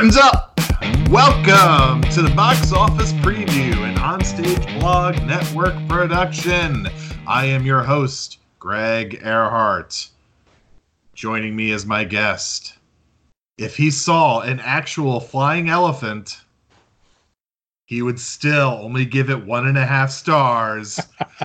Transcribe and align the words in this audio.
Curtains 0.00 0.16
up! 0.16 0.58
Welcome 1.10 2.00
to 2.12 2.22
the 2.22 2.32
box 2.34 2.72
office 2.72 3.12
preview, 3.12 3.74
an 3.86 3.96
onstage 3.96 4.80
blog 4.80 5.16
network 5.26 5.74
production. 5.88 6.88
I 7.26 7.44
am 7.44 7.66
your 7.66 7.82
host, 7.82 8.38
Greg 8.58 9.20
Earhart. 9.22 10.08
Joining 11.12 11.54
me 11.54 11.72
as 11.72 11.84
my 11.84 12.04
guest, 12.04 12.78
if 13.58 13.76
he 13.76 13.90
saw 13.90 14.40
an 14.40 14.58
actual 14.60 15.20
flying 15.20 15.68
elephant, 15.68 16.40
he 17.90 18.02
would 18.02 18.20
still 18.20 18.78
only 18.80 19.04
give 19.04 19.30
it 19.30 19.44
one 19.44 19.66
and 19.66 19.76
a 19.76 19.84
half 19.84 20.12
stars. 20.12 21.00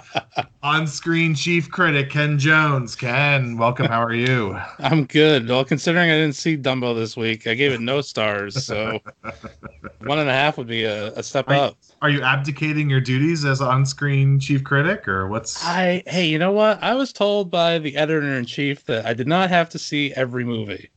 On 0.61 0.85
screen 0.85 1.33
chief 1.33 1.71
critic 1.71 2.11
Ken 2.11 2.37
Jones. 2.37 2.95
Ken, 2.95 3.57
welcome. 3.57 3.87
How 3.87 4.03
are 4.03 4.13
you? 4.13 4.55
I'm 4.79 5.05
good. 5.05 5.49
Well, 5.49 5.65
considering 5.65 6.11
I 6.11 6.13
didn't 6.13 6.35
see 6.35 6.55
Dumbo 6.55 6.95
this 6.95 7.17
week, 7.17 7.47
I 7.47 7.55
gave 7.55 7.71
it 7.71 7.81
no 7.81 7.99
stars. 8.01 8.63
So 8.63 8.99
one 10.03 10.19
and 10.19 10.29
a 10.29 10.33
half 10.33 10.59
would 10.59 10.67
be 10.67 10.83
a, 10.83 11.13
a 11.13 11.23
step 11.23 11.49
Are 11.49 11.55
up. 11.55 11.77
Are 12.03 12.11
you 12.11 12.21
abdicating 12.21 12.91
your 12.91 13.01
duties 13.01 13.43
as 13.43 13.59
on 13.59 13.83
screen 13.83 14.39
chief 14.39 14.63
critic, 14.63 15.07
or 15.07 15.27
what's. 15.27 15.65
I 15.65 16.03
hey, 16.05 16.27
you 16.27 16.37
know 16.37 16.51
what? 16.51 16.77
I 16.83 16.93
was 16.93 17.11
told 17.11 17.49
by 17.49 17.79
the 17.79 17.97
editor 17.97 18.37
in 18.37 18.45
chief 18.45 18.85
that 18.85 19.07
I 19.07 19.15
did 19.15 19.27
not 19.27 19.49
have 19.49 19.67
to 19.69 19.79
see 19.79 20.13
every 20.13 20.45
movie, 20.45 20.91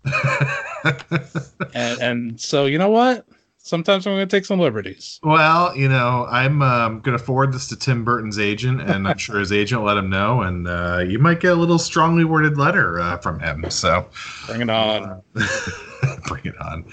and 1.72 2.02
and 2.02 2.40
so 2.40 2.66
you 2.66 2.76
know 2.76 2.90
what? 2.90 3.24
Sometimes 3.68 4.06
I'm 4.06 4.14
going 4.14 4.26
to 4.26 4.36
take 4.36 4.46
some 4.46 4.58
liberties. 4.58 5.20
well, 5.22 5.76
you 5.76 5.90
know, 5.90 6.26
I'm 6.30 6.62
um, 6.62 7.00
going 7.00 7.16
to 7.16 7.22
forward 7.22 7.52
this 7.52 7.68
to 7.68 7.76
Tim 7.76 8.02
Burton's 8.02 8.38
agent, 8.38 8.80
and 8.80 9.06
I'm 9.06 9.18
sure 9.18 9.38
his 9.38 9.52
agent 9.52 9.82
will 9.82 9.88
let 9.88 9.98
him 9.98 10.08
know, 10.08 10.40
and 10.40 10.66
uh, 10.66 11.04
you 11.06 11.18
might 11.18 11.40
get 11.40 11.52
a 11.52 11.54
little 11.54 11.78
strongly 11.78 12.24
worded 12.24 12.56
letter 12.56 12.98
uh, 12.98 13.18
from 13.18 13.38
him. 13.40 13.68
So. 13.70 14.08
Bring 14.46 14.62
it 14.62 14.70
on. 14.70 15.20
Bring 16.28 16.46
it 16.46 16.58
on. 16.62 16.86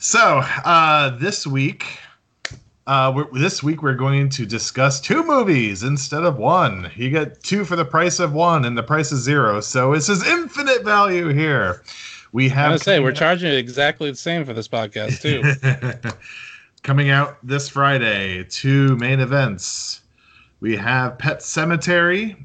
So 0.00 0.42
uh, 0.64 1.16
this 1.18 1.46
week, 1.46 1.84
uh, 2.86 3.12
we're, 3.14 3.38
this 3.38 3.62
week 3.62 3.82
we're 3.82 3.94
going 3.94 4.28
to 4.30 4.46
discuss 4.46 5.00
two 5.00 5.24
movies 5.24 5.82
instead 5.82 6.24
of 6.24 6.36
one. 6.36 6.90
You 6.96 7.10
get 7.10 7.42
two 7.42 7.64
for 7.64 7.76
the 7.76 7.84
price 7.84 8.18
of 8.18 8.32
one, 8.32 8.64
and 8.64 8.76
the 8.76 8.82
price 8.82 9.12
is 9.12 9.22
zero. 9.22 9.60
So 9.60 9.92
it's 9.92 10.06
his 10.08 10.26
infinite 10.26 10.84
value 10.84 11.28
here. 11.28 11.82
We 12.36 12.50
I 12.50 12.54
have 12.54 12.72
was 12.72 12.82
say 12.82 13.00
we're 13.00 13.12
charging 13.12 13.50
it 13.50 13.56
exactly 13.56 14.10
the 14.10 14.16
same 14.18 14.44
for 14.44 14.52
this 14.52 14.68
podcast 14.68 15.22
too. 15.22 16.10
coming 16.82 17.08
out 17.08 17.38
this 17.42 17.66
Friday. 17.66 18.44
Two 18.44 18.94
main 18.96 19.20
events. 19.20 20.02
We 20.60 20.76
have 20.76 21.16
Pet 21.16 21.38
Sematary, 21.38 22.36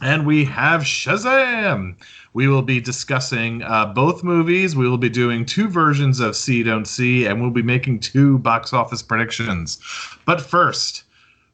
and 0.00 0.24
we 0.24 0.44
have 0.44 0.82
Shazam. 0.82 1.96
We 2.34 2.46
will 2.46 2.62
be 2.62 2.80
discussing 2.80 3.64
uh, 3.64 3.86
both 3.86 4.22
movies. 4.22 4.76
We 4.76 4.88
will 4.88 4.96
be 4.96 5.08
doing 5.08 5.44
two 5.44 5.66
versions 5.66 6.20
of 6.20 6.36
See 6.36 6.62
Don't 6.62 6.86
See, 6.86 7.26
and 7.26 7.40
we'll 7.40 7.50
be 7.50 7.62
making 7.62 7.98
two 7.98 8.38
box 8.38 8.72
office 8.72 9.02
predictions. 9.02 9.80
But 10.24 10.40
first, 10.40 11.02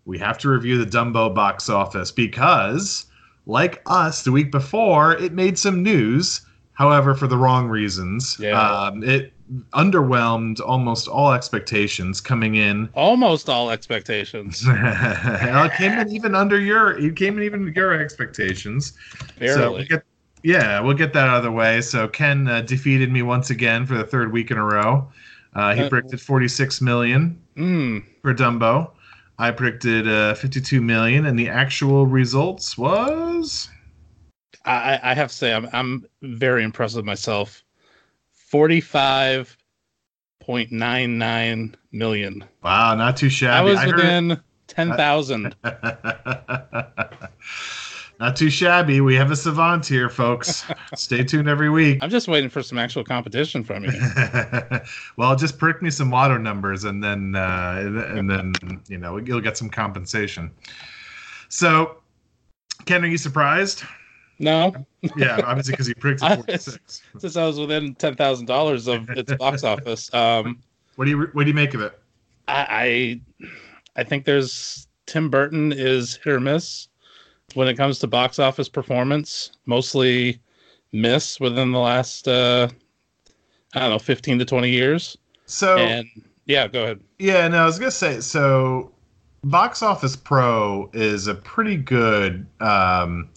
we 0.05 0.19
have 0.19 0.37
to 0.41 0.51
review 0.51 0.77
the 0.77 0.85
Dumbo 0.85 1.35
box 1.35 1.71
office 1.71 2.13
because, 2.13 3.07
like 3.47 3.81
us 3.87 4.25
the 4.25 4.33
week 4.33 4.53
before, 4.53 5.17
it 5.17 5.33
made 5.33 5.59
some 5.59 5.83
news. 5.83 6.43
However, 6.77 7.15
for 7.15 7.27
the 7.27 7.37
wrong 7.37 7.69
reasons. 7.69 8.37
Yeah. 8.39 8.61
Um, 8.61 9.03
it 9.03 9.33
underwhelmed 9.73 10.61
almost 10.61 11.09
all 11.09 11.33
expectations 11.33 12.21
coming 12.21 12.55
in. 12.57 12.89
Almost 12.95 13.49
all 13.49 13.71
expectations. 13.71 14.65
It 14.69 15.73
came 15.79 15.93
in 15.93 16.11
even 16.13 16.35
under 16.35 16.61
your. 16.61 16.99
It 16.99 17.17
came 17.17 17.37
in 17.39 17.45
even 17.45 17.73
your 17.75 17.93
expectations. 18.01 18.93
So 18.93 19.33
we 19.39 19.47
Barely. 19.47 19.85
get, 19.87 20.03
yeah, 20.43 20.81
we'll 20.81 20.97
get 20.97 21.13
that 21.15 21.29
out 21.29 21.39
of 21.39 21.43
the 21.45 21.53
way. 21.53 21.81
So 21.81 22.09
Ken 22.09 22.47
uh, 22.47 22.61
defeated 22.61 23.11
me 23.11 23.23
once 23.23 23.51
again 23.51 23.87
for 23.87 23.97
the 23.97 24.05
third 24.05 24.33
week 24.33 24.51
in 24.51 24.59
a 24.59 24.65
row. 24.65 25.09
Uh, 25.55 25.75
he 25.75 25.89
predicted 25.89 26.21
46 26.21 26.81
million 26.83 27.41
Mm, 27.57 28.05
for 28.21 28.35
Dumbo. 28.35 28.91
I 29.39 29.51
predicted 29.51 30.09
uh, 30.09 30.35
52 30.35 30.81
million, 30.81 31.27
and 31.27 31.39
the 31.39 31.49
actual 31.49 32.07
results 32.07 32.77
was 32.79 33.69
I, 34.67 35.01
I 35.03 35.15
have 35.15 35.29
to 35.31 35.35
say 35.35 35.53
I'm 35.55 35.69
I'm 35.73 36.07
very 36.23 36.65
impressed 36.65 36.97
with 36.97 37.05
myself. 37.05 37.65
Forty 38.33 38.81
five 38.81 39.57
point 40.41 40.73
nine 40.73 41.19
nine 41.19 41.75
million. 41.93 42.45
wow, 42.63 42.95
not 42.95 43.17
too 43.17 43.29
shabby. 43.29 43.57
I 43.57 43.63
was 43.63 43.79
heard- 43.81 43.97
within 43.97 44.41
ten 44.67 44.97
thousand. 44.97 45.55
not 48.21 48.37
too 48.37 48.51
shabby. 48.51 49.01
We 49.01 49.15
have 49.17 49.31
a 49.31 49.37
savant 49.37 49.87
here, 49.87 50.09
folks. 50.09 50.65
Stay 50.95 51.25
tuned 51.25 51.49
every 51.49 51.71
week. 51.71 51.99
I'm 52.03 52.11
just 52.11 52.29
waiting 52.29 52.51
for 52.51 52.63
some 52.63 52.79
actual 52.79 53.05
competition 53.05 53.63
from 53.65 53.85
you. 53.85 53.93
well, 55.17 55.37
just 55.37 55.59
prick 55.59 55.83
me 55.83 55.91
some 55.91 56.11
lotto 56.11 56.39
numbers, 56.39 56.85
and 56.85 57.03
then 57.03 57.35
uh, 57.35 58.07
and 58.09 58.29
then 58.31 58.81
you 58.89 58.99
know 58.99 59.19
you'll 59.19 59.41
get 59.41 59.57
some 59.57 59.71
compensation. 59.71 60.51
So, 61.49 61.99
Ken, 62.85 63.05
are 63.05 63.09
you 63.09 63.19
surprised? 63.19 63.85
No, 64.39 64.75
Yeah, 65.17 65.41
obviously 65.47 65.73
because 65.73 65.89
you 65.89 65.95
pricked 65.95 66.23
at 66.23 66.37
forty 66.45 66.59
six. 66.59 67.03
since 67.19 67.37
I 67.37 67.47
was 67.47 67.59
within 67.59 67.95
ten 67.95 68.15
thousand 68.15 68.47
dollars 68.47 68.87
of 68.87 69.09
its 69.11 69.33
box 69.39 69.65
office. 69.65 70.13
Um, 70.13 70.59
What 70.97 71.05
do 71.07 71.11
you 71.11 71.29
what 71.33 71.45
do 71.45 71.49
you 71.49 71.55
make 71.55 71.75
of 71.75 71.81
it? 71.81 71.99
I, 72.49 73.21
I 73.97 74.01
I 74.01 74.05
think 74.05 74.25
there's 74.25 74.87
Tim 75.07 75.31
Burton 75.31 75.73
is 75.73 76.17
hit 76.17 76.33
or 76.33 76.41
miss 76.41 76.89
when 77.55 77.69
it 77.69 77.75
comes 77.77 77.99
to 78.01 78.07
box 78.07 78.39
office 78.39 78.69
performance. 78.69 79.53
Mostly 79.67 80.39
miss 80.93 81.41
within 81.41 81.73
the 81.73 81.79
last 81.79 82.29
uh, 82.29 82.69
I 83.75 83.81
don't 83.81 83.91
know, 83.91 83.99
fifteen 83.99 84.39
to 84.39 84.45
twenty 84.45 84.71
years. 84.71 85.17
So 85.47 85.77
And 85.77 86.07
yeah, 86.47 86.69
go 86.69 86.83
ahead. 86.85 87.01
yeah, 87.19 87.49
no, 87.49 87.63
I 87.63 87.65
was 87.65 87.79
gonna 87.79 87.91
say 87.91 88.21
so. 88.21 88.93
Box 89.45 89.81
Office 89.81 90.17
Pro 90.17 90.91
is 90.93 91.29
a 91.29 91.35
pretty 91.35 91.77
good 91.77 92.47
um, 92.61 93.29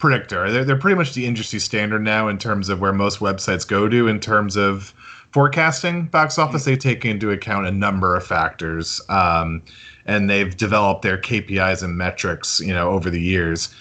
predictor. 0.00 0.50
They're, 0.50 0.64
they're 0.64 0.76
pretty 0.76 0.96
much 0.96 1.14
the 1.14 1.26
industry 1.26 1.60
standard 1.60 2.02
now 2.02 2.26
in 2.26 2.38
terms 2.38 2.68
of 2.68 2.80
where 2.80 2.92
most 2.92 3.20
websites 3.20 3.66
go 3.66 3.88
to 3.88 4.08
in 4.08 4.18
terms 4.18 4.56
of 4.56 4.92
forecasting 5.30 6.06
box 6.06 6.38
office. 6.38 6.64
They 6.64 6.76
take 6.76 7.04
into 7.04 7.30
account 7.30 7.66
a 7.66 7.70
number 7.70 8.16
of 8.16 8.26
factors, 8.26 9.00
um, 9.08 9.62
and 10.06 10.28
they've 10.28 10.56
developed 10.56 11.02
their 11.02 11.18
KPIs 11.18 11.84
and 11.84 11.96
metrics, 11.96 12.60
you 12.60 12.74
know, 12.74 12.90
over 12.90 13.10
the 13.10 13.20
years. 13.20 13.72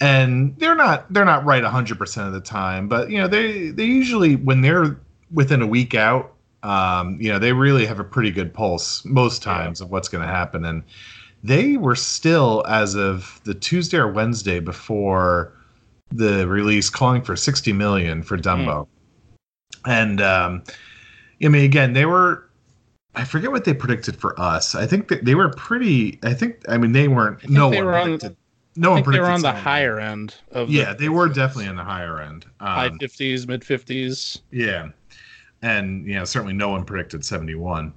And 0.00 0.56
they're 0.56 0.74
not 0.74 1.12
they're 1.12 1.26
not 1.26 1.44
right 1.44 1.62
100% 1.62 2.26
of 2.26 2.32
the 2.32 2.40
time, 2.40 2.88
but 2.88 3.10
you 3.10 3.18
know, 3.18 3.28
they 3.28 3.68
they 3.68 3.84
usually 3.84 4.36
when 4.36 4.62
they're 4.62 4.98
within 5.30 5.60
a 5.62 5.66
week 5.66 5.94
out, 5.94 6.32
um, 6.62 7.20
you 7.20 7.30
know, 7.30 7.38
they 7.38 7.52
really 7.52 7.84
have 7.84 8.00
a 8.00 8.04
pretty 8.04 8.30
good 8.30 8.52
pulse 8.52 9.04
most 9.04 9.42
times 9.42 9.80
of 9.80 9.90
what's 9.90 10.08
going 10.08 10.26
to 10.26 10.32
happen. 10.32 10.64
And 10.64 10.82
they 11.42 11.76
were 11.76 11.96
still, 11.96 12.64
as 12.68 12.94
of 12.94 13.40
the 13.44 13.54
Tuesday 13.54 13.96
or 13.98 14.10
Wednesday 14.12 14.60
before 14.60 15.52
the 16.10 16.46
release, 16.48 16.90
calling 16.90 17.22
for 17.22 17.36
60 17.36 17.72
million 17.72 18.22
for 18.22 18.36
Dumbo. 18.36 18.86
And 19.86 20.20
um, 20.20 20.62
I 21.42 21.48
mean, 21.48 21.64
again, 21.64 21.92
they 21.94 22.04
were. 22.06 22.46
I 23.14 23.24
forget 23.24 23.50
what 23.50 23.64
they 23.64 23.74
predicted 23.74 24.16
for 24.20 24.38
us. 24.40 24.74
I 24.74 24.86
think 24.86 25.08
that 25.08 25.24
they 25.24 25.34
were 25.34 25.48
pretty. 25.50 26.18
I 26.22 26.34
think. 26.34 26.56
I 26.68 26.76
mean, 26.78 26.92
they 26.92 27.08
weren't. 27.08 27.48
No 27.48 27.70
they 27.70 27.76
one 27.78 27.86
were 27.86 27.96
on- 27.96 28.02
predicted. 28.04 28.36
no 28.76 28.90
one 28.90 28.96
think 28.98 29.06
they 29.14 29.18
predicted. 29.18 29.22
were 29.28 29.34
on 29.34 29.40
the 29.42 29.48
70 29.48 29.64
million. 29.64 29.64
higher 29.64 30.00
end 30.00 30.34
of 30.52 30.68
Yeah, 30.70 30.92
the 30.92 30.98
they 30.98 31.08
were 31.08 31.28
definitely 31.28 31.68
on 31.68 31.76
the 31.76 31.84
higher 31.84 32.20
end. 32.20 32.46
high 32.60 32.86
Um, 32.88 32.98
fifties, 32.98 33.46
mid 33.48 33.64
fifties. 33.64 34.38
yeah. 34.50 34.88
And 35.62 36.06
you 36.06 36.14
know, 36.14 36.24
certainly 36.24 36.54
no 36.54 36.68
one 36.70 36.84
predicted 36.84 37.24
71. 37.24 37.92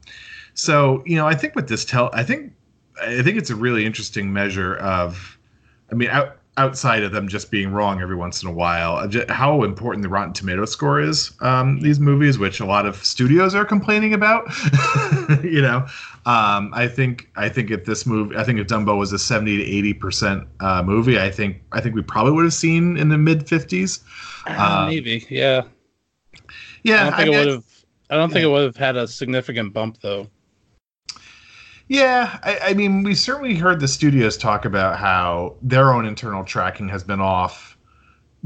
So, 0.54 1.02
you 1.06 1.16
know, 1.16 1.26
I 1.28 1.34
think 1.36 1.56
with 1.56 1.68
this 1.68 1.86
tell 1.86 2.10
I 2.14 2.24
think 2.24 2.52
I 3.02 3.22
think 3.22 3.38
it's 3.38 3.50
a 3.50 3.56
really 3.56 3.86
interesting 3.86 4.32
measure 4.32 4.76
of 4.78 5.38
I 5.92 5.96
mean, 5.96 6.10
out, 6.10 6.38
outside 6.58 7.04
of 7.04 7.12
them 7.12 7.28
just 7.28 7.52
being 7.52 7.72
wrong 7.72 8.02
every 8.02 8.16
once 8.16 8.42
in 8.44 8.50
a 8.50 8.52
while, 8.52 8.96
uh, 8.96 9.08
ju- 9.08 9.26
how 9.30 9.64
important 9.64 10.04
the 10.04 10.10
Rotten 10.10 10.34
Tomato 10.34 10.66
score 10.66 11.00
is. 11.00 11.32
Um, 11.42 11.80
these 11.80 12.00
movies, 12.00 12.38
which 12.38 12.60
a 12.60 12.66
lot 12.66 12.86
of 12.86 13.04
studios 13.04 13.56
are 13.56 13.66
complaining 13.66 14.14
about, 14.14 14.46
you 15.44 15.62
know, 15.62 15.86
um, 16.26 16.72
I 16.74 16.88
think 16.88 17.30
I 17.36 17.50
think 17.50 17.72
if 17.72 17.86
this 17.86 18.06
movie, 18.06 18.36
I 18.36 18.44
think 18.44 18.60
if 18.60 18.68
Dumbo 18.68 18.98
was 18.98 19.14
a 19.14 19.20
seventy 19.20 19.58
to 19.58 19.64
eighty 19.64 19.94
percent 19.94 20.48
uh, 20.60 20.84
movie, 20.84 21.20
I 21.20 21.30
think 21.32 21.62
I 21.72 21.82
think 21.82 21.96
we 21.96 22.02
probably 22.02 22.34
would 22.34 22.46
have 22.46 22.54
seen 22.54 22.98
in 22.98 23.10
the 23.10 23.18
mid 23.18 23.48
fifties. 23.48 24.00
Uh, 24.46 24.86
Um, 24.86 24.90
maybe, 24.90 25.26
yeah. 25.30 25.64
Yeah, 26.84 27.02
I 27.02 27.04
don't 27.04 27.14
think 27.16 27.30
mean, 27.30 27.34
it 27.34 27.38
would 27.38 27.48
have. 27.48 27.64
I 28.10 28.16
don't 28.18 28.32
think 28.32 28.44
it 28.44 28.48
would 28.48 28.64
have 28.64 28.78
had 28.78 28.96
a 28.96 29.08
significant 29.08 29.74
bump 29.74 30.00
though. 30.02 30.28
Yeah, 31.88 32.40
I, 32.44 32.60
I 32.70 32.74
mean, 32.74 33.04
we 33.04 33.14
certainly 33.16 33.56
heard 33.56 33.80
the 33.80 33.88
studios 33.88 34.38
talk 34.38 34.66
about 34.66 34.98
how 35.00 35.56
their 35.62 35.94
own 35.94 36.06
internal 36.06 36.44
tracking 36.44 36.90
has 36.90 37.04
been 37.04 37.20
off. 37.22 37.78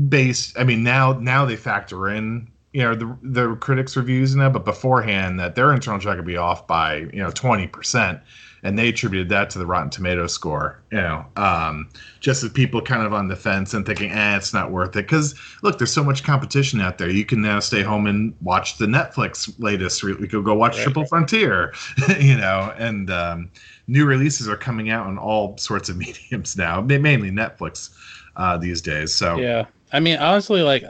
Based, 0.10 0.58
I 0.60 0.64
mean, 0.64 0.84
now 0.84 1.14
now 1.14 1.46
they 1.46 1.56
factor 1.56 2.10
in 2.10 2.50
you 2.74 2.84
know 2.84 2.96
the 2.96 3.18
the 3.24 3.56
critics 3.56 3.98
reviews 3.98 4.36
now, 4.36 4.50
but 4.50 4.66
beforehand 4.66 5.40
that 5.40 5.56
their 5.56 5.74
internal 5.74 6.00
track 6.00 6.18
would 6.18 6.26
be 6.26 6.38
off 6.38 6.68
by 6.68 6.98
you 6.98 7.18
know 7.24 7.32
twenty 7.32 7.68
percent, 7.68 8.20
and 8.64 8.78
they 8.78 8.90
attributed 8.90 9.30
that 9.30 9.50
to 9.52 9.60
the 9.60 9.66
Rotten 9.66 9.90
Tomato 9.90 10.28
score. 10.28 10.82
You 10.92 11.00
know, 11.00 11.26
um, 11.36 11.90
just 12.20 12.44
as 12.44 12.50
people 12.52 12.82
kind 12.82 13.04
of 13.04 13.14
on 13.14 13.28
the 13.28 13.36
fence 13.36 13.74
and 13.74 13.86
thinking, 13.86 14.12
eh, 14.12 14.38
it's 14.38 14.54
not 14.54 14.72
worth 14.72 14.90
it. 14.96 15.06
Because 15.06 15.36
look, 15.62 15.78
there's 15.78 15.94
so 15.94 16.04
much 16.04 16.24
competition 16.24 16.82
out 16.82 16.98
there. 16.98 17.10
You 17.10 17.26
can 17.26 17.42
now 17.42 17.60
stay 17.60 17.84
home 17.84 18.08
and 18.08 18.36
watch 18.42 18.78
the 18.78 18.86
Netflix 18.86 19.54
latest. 19.60 20.04
We 20.04 20.28
could 20.28 20.44
go 20.44 20.54
watch 20.54 20.78
Right. 20.78 20.84
Triple 20.84 21.06
Frontier, 21.06 21.74
you 22.20 22.38
know, 22.38 22.74
and 22.78 23.10
um, 23.10 23.52
new 23.88 24.06
releases 24.06 24.48
are 24.48 24.58
coming 24.58 24.90
out 24.90 25.08
on 25.08 25.18
all 25.18 25.58
sorts 25.58 25.90
of 25.90 25.98
mediums 25.98 26.58
now, 26.58 26.82
mainly 26.82 27.32
Netflix 27.32 27.90
uh, 28.36 28.58
these 28.58 28.82
days. 28.82 29.14
So 29.14 29.38
Yeah. 29.38 29.66
I 29.92 30.00
mean, 30.00 30.18
honestly, 30.18 30.62
like, 30.62 30.84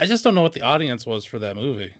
I 0.00 0.06
just 0.06 0.24
don't 0.24 0.34
know 0.34 0.42
what 0.42 0.52
the 0.52 0.62
audience 0.62 1.06
was 1.06 1.24
for 1.24 1.38
that 1.38 1.56
movie. 1.56 1.94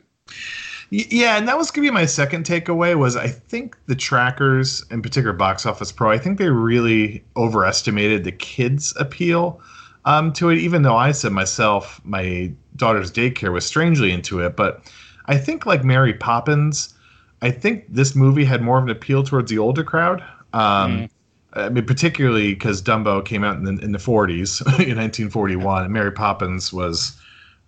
Yeah, 0.97 1.37
and 1.37 1.49
that 1.49 1.59
was 1.59 1.71
gonna 1.71 1.87
be 1.87 1.91
my 1.91 2.07
second 2.07 2.45
takeaway. 2.45 2.97
Was 2.97 3.17
I 3.17 3.27
think 3.27 3.77
the 3.87 3.97
trackers, 3.97 4.85
in 4.91 5.03
particular 5.03 5.33
Box 5.33 5.67
Office 5.67 5.91
Pro, 5.91 6.11
I 6.11 6.19
think 6.19 6.39
they 6.39 6.51
really 6.51 7.25
overestimated 7.37 8.23
the 8.23 8.31
kids' 8.33 8.95
appeal 8.97 9.61
um, 10.05 10.33
to 10.35 10.51
it. 10.51 10.59
Even 10.59 10.83
though 10.83 10.97
I 10.97 11.11
said 11.13 11.33
myself, 11.33 12.01
my 12.05 12.53
daughter's 12.77 13.11
daycare 13.11 13.53
was 13.53 13.67
strangely 13.67 14.13
into 14.13 14.39
it, 14.41 14.55
but 14.55 14.83
I 15.27 15.37
think 15.37 15.67
like 15.67 15.83
Mary 15.83 16.15
Poppins, 16.15 16.95
I 17.43 17.51
think 17.51 17.87
this 17.89 18.15
movie 18.15 18.45
had 18.45 18.63
more 18.63 18.79
of 18.79 18.85
an 18.85 18.91
appeal 18.91 19.25
towards 19.25 19.51
the 19.51 19.59
older 19.59 19.83
crowd. 19.85 20.23
Um, 20.53 20.93
Mm. 20.93 21.11
I 21.57 21.69
mean, 21.69 21.87
particularly 21.87 22.55
because 22.55 22.83
Dumbo 22.83 23.25
came 23.25 23.45
out 23.45 23.57
in 23.57 23.65
the, 23.65 23.83
in 23.83 23.93
the 23.93 23.99
40s, 23.99 24.61
in 24.67 24.97
1941, 24.97 25.85
and 25.85 25.93
Mary 25.93 26.11
Poppins 26.11 26.73
was 26.73 27.17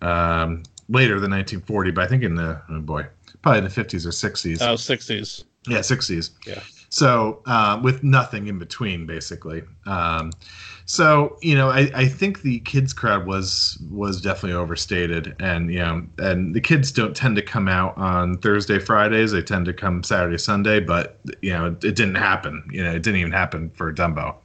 um, 0.01 0.63
later 0.89 1.19
than 1.19 1.31
1940, 1.31 1.91
but 1.91 2.03
I 2.03 2.07
think 2.07 2.23
in 2.23 2.35
the 2.35 2.61
oh 2.69 2.79
boy, 2.81 3.05
probably 3.41 3.59
in 3.59 3.63
the 3.63 3.69
50s 3.69 4.05
or 4.05 4.09
60s. 4.09 4.61
Oh, 4.61 4.75
60s. 4.75 5.43
Yeah, 5.67 5.79
60s. 5.79 6.31
Yeah. 6.45 6.61
So 6.89 7.41
um, 7.45 7.83
with 7.83 8.03
nothing 8.03 8.47
in 8.47 8.59
between, 8.59 9.05
basically. 9.05 9.63
Um, 9.85 10.31
so 10.85 11.37
you 11.41 11.53
know, 11.53 11.69
I, 11.69 11.91
I 11.93 12.07
think 12.07 12.43
the 12.43 12.59
kids 12.61 12.93
crowd 12.93 13.27
was 13.27 13.77
was 13.91 14.21
definitely 14.21 14.53
overstated, 14.53 15.35
and 15.39 15.71
you 15.71 15.79
know, 15.79 16.07
and 16.17 16.55
the 16.55 16.61
kids 16.61 16.93
don't 16.93 17.13
tend 17.13 17.35
to 17.35 17.41
come 17.41 17.67
out 17.67 17.97
on 17.97 18.37
Thursday, 18.37 18.79
Fridays. 18.79 19.33
They 19.33 19.41
tend 19.41 19.65
to 19.65 19.73
come 19.73 20.01
Saturday, 20.01 20.37
Sunday. 20.37 20.79
But 20.79 21.19
you 21.41 21.51
know, 21.51 21.65
it, 21.67 21.83
it 21.83 21.95
didn't 21.95 22.15
happen. 22.15 22.65
You 22.71 22.83
know, 22.83 22.91
it 22.91 23.03
didn't 23.03 23.19
even 23.19 23.33
happen 23.33 23.69
for 23.71 23.93
Dumbo. 23.93 24.35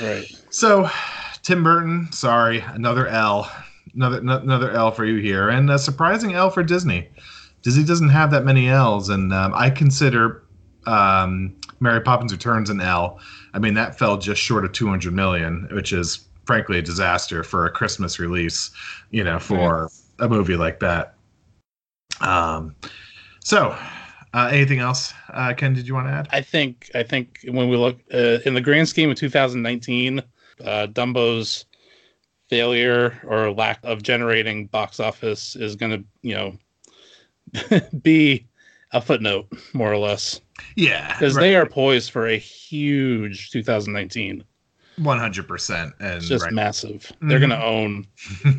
Right. 0.00 0.24
So, 0.48 0.88
Tim 1.42 1.62
Burton, 1.62 2.10
sorry, 2.10 2.60
another 2.60 3.06
L, 3.06 3.52
another 3.94 4.18
another 4.18 4.70
L 4.70 4.92
for 4.92 5.04
you 5.04 5.20
here, 5.20 5.50
and 5.50 5.70
a 5.70 5.78
surprising 5.78 6.32
L 6.32 6.48
for 6.48 6.62
Disney. 6.62 7.10
Disney 7.62 7.84
doesn't 7.84 8.08
have 8.08 8.30
that 8.32 8.44
many 8.44 8.68
L's, 8.68 9.08
and 9.08 9.32
um, 9.32 9.52
I 9.54 9.70
consider 9.70 10.42
um, 10.86 11.54
Mary 11.80 12.00
Poppins 12.00 12.32
Returns 12.32 12.70
an 12.70 12.80
L. 12.80 13.20
I 13.54 13.58
mean, 13.58 13.74
that 13.74 13.98
fell 13.98 14.16
just 14.18 14.40
short 14.40 14.64
of 14.64 14.72
200 14.72 15.12
million, 15.12 15.68
which 15.72 15.92
is 15.92 16.26
frankly 16.44 16.78
a 16.78 16.82
disaster 16.82 17.44
for 17.44 17.66
a 17.66 17.70
Christmas 17.70 18.18
release. 18.18 18.70
You 19.10 19.24
know, 19.24 19.38
for 19.38 19.90
a 20.18 20.28
movie 20.28 20.56
like 20.56 20.80
that. 20.80 21.14
Um, 22.20 22.74
so. 23.44 23.76
Uh, 24.34 24.48
anything 24.50 24.78
else, 24.78 25.12
uh, 25.34 25.52
Ken? 25.54 25.74
Did 25.74 25.86
you 25.86 25.92
want 25.92 26.06
to 26.06 26.10
add? 26.10 26.26
I 26.32 26.40
think 26.40 26.90
I 26.94 27.02
think 27.02 27.40
when 27.48 27.68
we 27.68 27.76
look 27.76 27.98
uh, 28.14 28.38
in 28.46 28.54
the 28.54 28.62
grand 28.62 28.88
scheme 28.88 29.10
of 29.10 29.18
2019, 29.18 30.22
uh, 30.64 30.86
Dumbo's 30.86 31.66
failure 32.48 33.18
or 33.26 33.50
lack 33.50 33.78
of 33.82 34.02
generating 34.02 34.66
box 34.66 35.00
office 35.00 35.56
is 35.56 35.76
going 35.76 35.90
to, 35.90 36.04
you 36.20 36.34
know, 36.34 36.56
be 38.02 38.46
a 38.92 39.00
footnote 39.00 39.46
more 39.72 39.90
or 39.92 39.98
less 39.98 40.40
Yeah, 40.76 41.12
because 41.12 41.34
they 41.34 41.56
are 41.56 41.66
poised 41.66 42.10
for 42.10 42.26
a 42.26 42.36
huge 42.36 43.50
2019. 43.50 44.44
one 44.98 45.18
hundred 45.18 45.48
percent, 45.48 45.92
and 46.00 46.16
It's 46.16 46.28
just 46.28 46.44
right. 46.44 46.52
massive. 46.52 47.10
They're 47.20 47.38
mm-hmm. 47.38 47.48
going 47.48 47.60
to 47.60 47.64
own. 47.64 48.06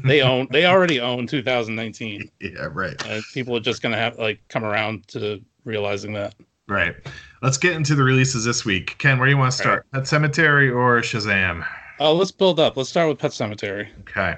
They 0.03 0.21
own. 0.31 0.47
They 0.51 0.65
already 0.65 0.99
own 0.99 1.27
2019. 1.27 2.29
yeah, 2.39 2.67
right. 2.71 3.05
And 3.05 3.23
people 3.33 3.55
are 3.55 3.61
just 3.61 3.81
going 3.81 3.93
to 3.93 3.99
have 3.99 4.17
like 4.17 4.39
come 4.49 4.63
around 4.63 5.07
to 5.09 5.39
realizing 5.65 6.13
that. 6.13 6.35
Right. 6.67 6.95
Let's 7.41 7.57
get 7.57 7.73
into 7.73 7.93
the 7.93 8.03
releases 8.03 8.45
this 8.45 8.65
week. 8.65 8.97
Ken, 8.97 9.19
where 9.19 9.27
do 9.27 9.31
you 9.31 9.37
want 9.37 9.51
to 9.51 9.57
start? 9.57 9.85
Pet 9.91 10.03
Sematary 10.03 10.73
or 10.73 11.01
Shazam? 11.01 11.65
Oh, 11.99 12.13
let's 12.13 12.31
build 12.31 12.59
up. 12.59 12.77
Let's 12.77 12.89
start 12.89 13.09
with 13.09 13.19
Pet 13.19 13.31
Sematary. 13.31 13.87
Okay. 14.01 14.35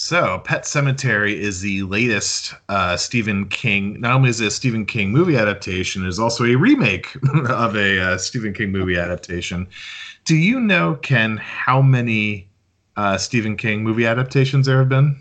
So, 0.00 0.40
Pet 0.44 0.62
Sematary 0.62 1.34
is 1.34 1.60
the 1.60 1.82
latest 1.82 2.54
uh, 2.68 2.96
Stephen 2.96 3.48
King. 3.48 4.00
Not 4.00 4.14
only 4.14 4.30
is 4.30 4.40
it 4.40 4.46
a 4.46 4.50
Stephen 4.52 4.86
King 4.86 5.10
movie 5.10 5.36
adaptation, 5.36 6.04
it 6.04 6.08
is 6.08 6.20
also 6.20 6.44
a 6.44 6.54
remake 6.54 7.16
of 7.48 7.74
a 7.74 7.98
uh, 7.98 8.16
Stephen 8.16 8.52
King 8.52 8.70
movie 8.70 8.96
adaptation. 8.96 9.66
Do 10.24 10.36
you 10.36 10.60
know, 10.60 10.94
Ken, 11.02 11.36
how 11.38 11.82
many 11.82 12.48
uh, 12.96 13.18
Stephen 13.18 13.56
King 13.56 13.82
movie 13.82 14.06
adaptations 14.06 14.66
there 14.66 14.78
have 14.78 14.88
been? 14.88 15.20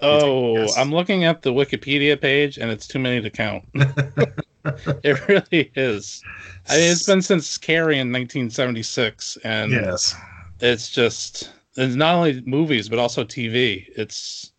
Oh, 0.00 0.72
I'm 0.74 0.92
looking 0.92 1.24
at 1.24 1.42
the 1.42 1.52
Wikipedia 1.52 2.18
page 2.18 2.58
and 2.58 2.70
it's 2.70 2.86
too 2.86 3.00
many 3.00 3.20
to 3.22 3.28
count. 3.28 3.64
it 3.74 5.28
really 5.28 5.72
is. 5.74 6.22
I 6.68 6.76
mean, 6.76 6.92
it's 6.92 7.06
been 7.08 7.22
since 7.22 7.58
Carrie 7.58 7.98
in 7.98 8.12
1976, 8.12 9.38
and 9.42 9.72
Yes. 9.72 10.14
it's 10.60 10.90
just 10.90 11.50
it's 11.76 11.94
not 11.94 12.14
only 12.14 12.42
movies 12.46 12.88
but 12.88 12.98
also 12.98 13.24
TV. 13.24 13.86
It's 13.96 14.52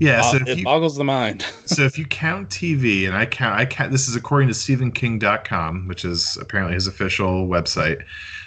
Yeah. 0.00 0.22
So 0.22 0.36
uh, 0.38 0.40
if 0.42 0.48
it 0.48 0.58
you, 0.58 0.64
boggles 0.64 0.96
the 0.96 1.04
mind. 1.04 1.42
so 1.66 1.82
if 1.82 1.98
you 1.98 2.04
count 2.06 2.48
TV, 2.50 3.06
and 3.06 3.16
I 3.16 3.26
count, 3.26 3.58
I 3.58 3.64
count. 3.66 3.92
This 3.92 4.08
is 4.08 4.16
according 4.16 4.48
to 4.48 4.54
StephenKing.com, 4.54 5.86
which 5.88 6.04
is 6.04 6.36
apparently 6.40 6.74
his 6.74 6.86
official 6.86 7.46
website. 7.46 8.02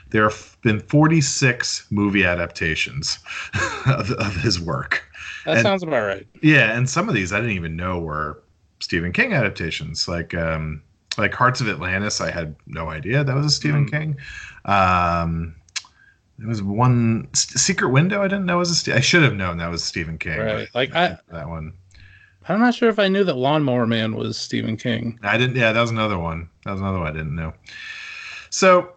There 0.10 0.24
have 0.30 0.58
been 0.62 0.80
46 0.80 1.88
movie 1.90 2.24
adaptations 2.24 3.19
of, 3.86 4.12
of 4.12 4.36
his 4.38 4.60
work. 4.60 5.04
That 5.46 5.58
And- 5.58 5.64
sounds 5.66 5.84
about 5.84 6.06
right. 6.06 6.25
Yeah, 6.42 6.78
and 6.78 6.90
some 6.90 7.10
of 7.10 7.16
these 7.16 7.34
I 7.34 7.38
didn't 7.38 7.56
even 7.56 7.75
know 7.75 8.00
were 8.00 8.42
Stephen 8.80 9.12
King 9.12 9.34
adaptations. 9.34 10.08
Like, 10.08 10.34
um, 10.34 10.81
like 11.18 11.34
Hearts 11.34 11.60
of 11.62 11.68
Atlantis, 11.68 12.22
I 12.22 12.31
had 12.31 12.56
no 12.68 12.90
idea 12.90 13.24
that 13.24 13.36
was 13.36 13.46
a 13.46 13.50
Stephen 13.50 13.86
Mm. 13.86 13.92
King. 13.92 14.18
Um, 14.66 15.56
there 16.38 16.48
was 16.48 16.62
one 16.62 17.28
Secret 17.34 17.89
Window. 17.89 18.22
I 18.22 18.28
didn't 18.28 18.45
know 18.45 18.60
was 18.60 18.69
a. 18.69 18.75
Ste- 18.75 18.89
I 18.89 19.00
should 19.00 19.24
have 19.24 19.34
known 19.34 19.57
that 19.57 19.72
was 19.72 19.84
Stephen 19.84 20.18
King. 20.18 20.39
Right. 20.39 20.69
Like 20.74 20.94
I, 20.95 21.18
that 21.31 21.50
one. 21.50 21.74
I'm 22.50 22.60
not 22.60 22.75
sure 22.75 22.89
if 22.89 23.00
I 23.00 23.07
knew 23.07 23.24
that 23.25 23.36
Lawnmower 23.36 23.86
Man 23.86 24.16
was 24.16 24.38
Stephen 24.38 24.78
King. 24.78 25.19
I 25.24 25.38
didn't. 25.38 25.56
Yeah, 25.56 25.74
that 25.74 25.81
was 25.81 25.92
another 25.92 26.18
one. 26.18 26.50
That 26.63 26.72
was 26.72 26.81
another 26.81 27.00
one 27.00 27.07
I 27.07 27.12
didn't 27.12 27.36
know. 27.36 27.54
So, 28.50 28.94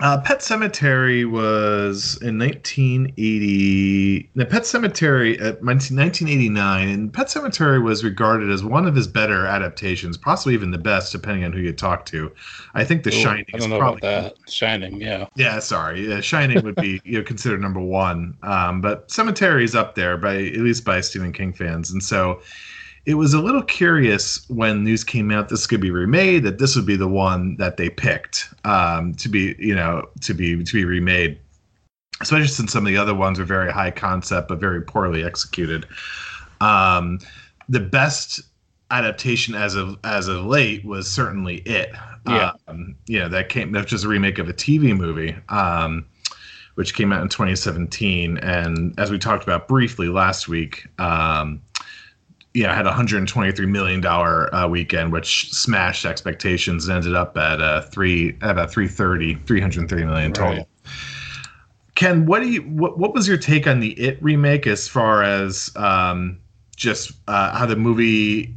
uh, 0.00 0.20
Pet 0.22 0.40
Sematary 0.40 1.24
was 1.24 2.20
in 2.20 2.36
1980. 2.36 4.28
The 4.34 4.44
Pet 4.44 4.62
Sematary 4.62 5.34
at 5.34 5.62
1989, 5.62 6.88
and 6.88 7.12
Pet 7.12 7.28
Sematary 7.28 7.80
was 7.80 8.02
regarded 8.02 8.50
as 8.50 8.64
one 8.64 8.86
of 8.86 8.96
his 8.96 9.06
better 9.06 9.46
adaptations, 9.46 10.16
possibly 10.16 10.54
even 10.54 10.72
the 10.72 10.78
best, 10.78 11.12
depending 11.12 11.44
on 11.44 11.52
who 11.52 11.60
you 11.60 11.72
talk 11.72 12.06
to. 12.06 12.32
I 12.74 12.84
think 12.84 13.04
The 13.04 13.10
Ooh, 13.10 13.12
Shining 13.12 13.44
I 13.54 13.56
is 13.56 13.62
don't 13.62 13.70
know 13.70 13.78
probably 13.78 14.00
about 14.00 14.34
that. 14.34 14.50
Shining, 14.50 15.00
yeah. 15.00 15.28
yeah, 15.36 15.60
sorry. 15.60 16.08
Yeah, 16.08 16.20
Shining 16.20 16.64
would 16.64 16.74
be 16.74 17.00
you 17.04 17.18
know 17.18 17.24
considered 17.24 17.60
number 17.60 17.80
one, 17.80 18.36
um, 18.42 18.80
but 18.80 19.08
Sematary 19.08 19.62
is 19.62 19.76
up 19.76 19.94
there 19.94 20.16
by 20.16 20.34
at 20.34 20.58
least 20.58 20.84
by 20.84 21.00
Stephen 21.00 21.32
King 21.32 21.52
fans, 21.52 21.92
and 21.92 22.02
so 22.02 22.42
it 23.06 23.14
was 23.14 23.34
a 23.34 23.40
little 23.40 23.62
curious 23.62 24.48
when 24.48 24.84
news 24.84 25.04
came 25.04 25.30
out 25.30 25.48
this 25.48 25.66
could 25.66 25.80
be 25.80 25.90
remade 25.90 26.42
that 26.44 26.58
this 26.58 26.74
would 26.74 26.86
be 26.86 26.96
the 26.96 27.08
one 27.08 27.56
that 27.56 27.76
they 27.76 27.90
picked 27.90 28.48
um, 28.64 29.14
to 29.14 29.28
be 29.28 29.54
you 29.58 29.74
know 29.74 30.08
to 30.22 30.34
be 30.34 30.62
to 30.62 30.72
be 30.72 30.84
remade, 30.84 31.38
especially 32.20 32.48
since 32.48 32.72
some 32.72 32.86
of 32.86 32.90
the 32.90 32.96
other 32.96 33.14
ones 33.14 33.38
are 33.38 33.44
very 33.44 33.70
high 33.70 33.90
concept 33.90 34.48
but 34.48 34.58
very 34.58 34.80
poorly 34.80 35.22
executed. 35.22 35.86
Um, 36.60 37.18
the 37.68 37.80
best 37.80 38.40
adaptation 38.90 39.54
as 39.54 39.74
of 39.74 39.98
as 40.04 40.28
of 40.28 40.44
late 40.46 40.84
was 40.84 41.10
certainly 41.10 41.56
it. 41.58 41.90
Yeah. 42.26 42.52
Um, 42.68 42.96
you 43.06 43.18
know 43.18 43.28
that 43.28 43.50
came 43.50 43.72
that 43.72 43.82
was 43.82 43.90
just 43.90 44.04
a 44.04 44.08
remake 44.08 44.38
of 44.38 44.48
a 44.48 44.54
TV 44.54 44.96
movie, 44.96 45.36
um, 45.50 46.06
which 46.76 46.94
came 46.94 47.12
out 47.12 47.20
in 47.20 47.28
2017, 47.28 48.38
and 48.38 48.98
as 48.98 49.10
we 49.10 49.18
talked 49.18 49.44
about 49.44 49.68
briefly 49.68 50.08
last 50.08 50.48
week, 50.48 50.86
um, 50.98 51.60
yeah, 52.54 52.72
had 52.72 52.86
a 52.86 52.90
123 52.90 53.66
million 53.66 54.00
dollar 54.00 54.54
uh, 54.54 54.66
weekend, 54.68 55.12
which 55.12 55.52
smashed 55.52 56.06
expectations 56.06 56.86
and 56.86 56.96
ended 56.96 57.14
up 57.14 57.36
at 57.36 57.60
uh, 57.60 57.82
three 57.82 58.36
at 58.42 58.50
about 58.50 58.70
330 58.70 59.34
330 59.44 60.04
million 60.04 60.32
total. 60.32 60.58
Right. 60.58 60.66
Ken, 61.96 62.26
what 62.26 62.40
do 62.40 62.48
you 62.48 62.62
what, 62.62 62.98
what 62.98 63.12
was 63.12 63.26
your 63.26 63.36
take 63.36 63.66
on 63.66 63.80
the 63.80 63.90
It 63.92 64.22
remake 64.22 64.66
as 64.66 64.88
far 64.88 65.22
as 65.22 65.70
um, 65.76 66.38
just 66.76 67.12
uh, 67.28 67.56
how 67.56 67.66
the 67.66 67.76
movie? 67.76 68.54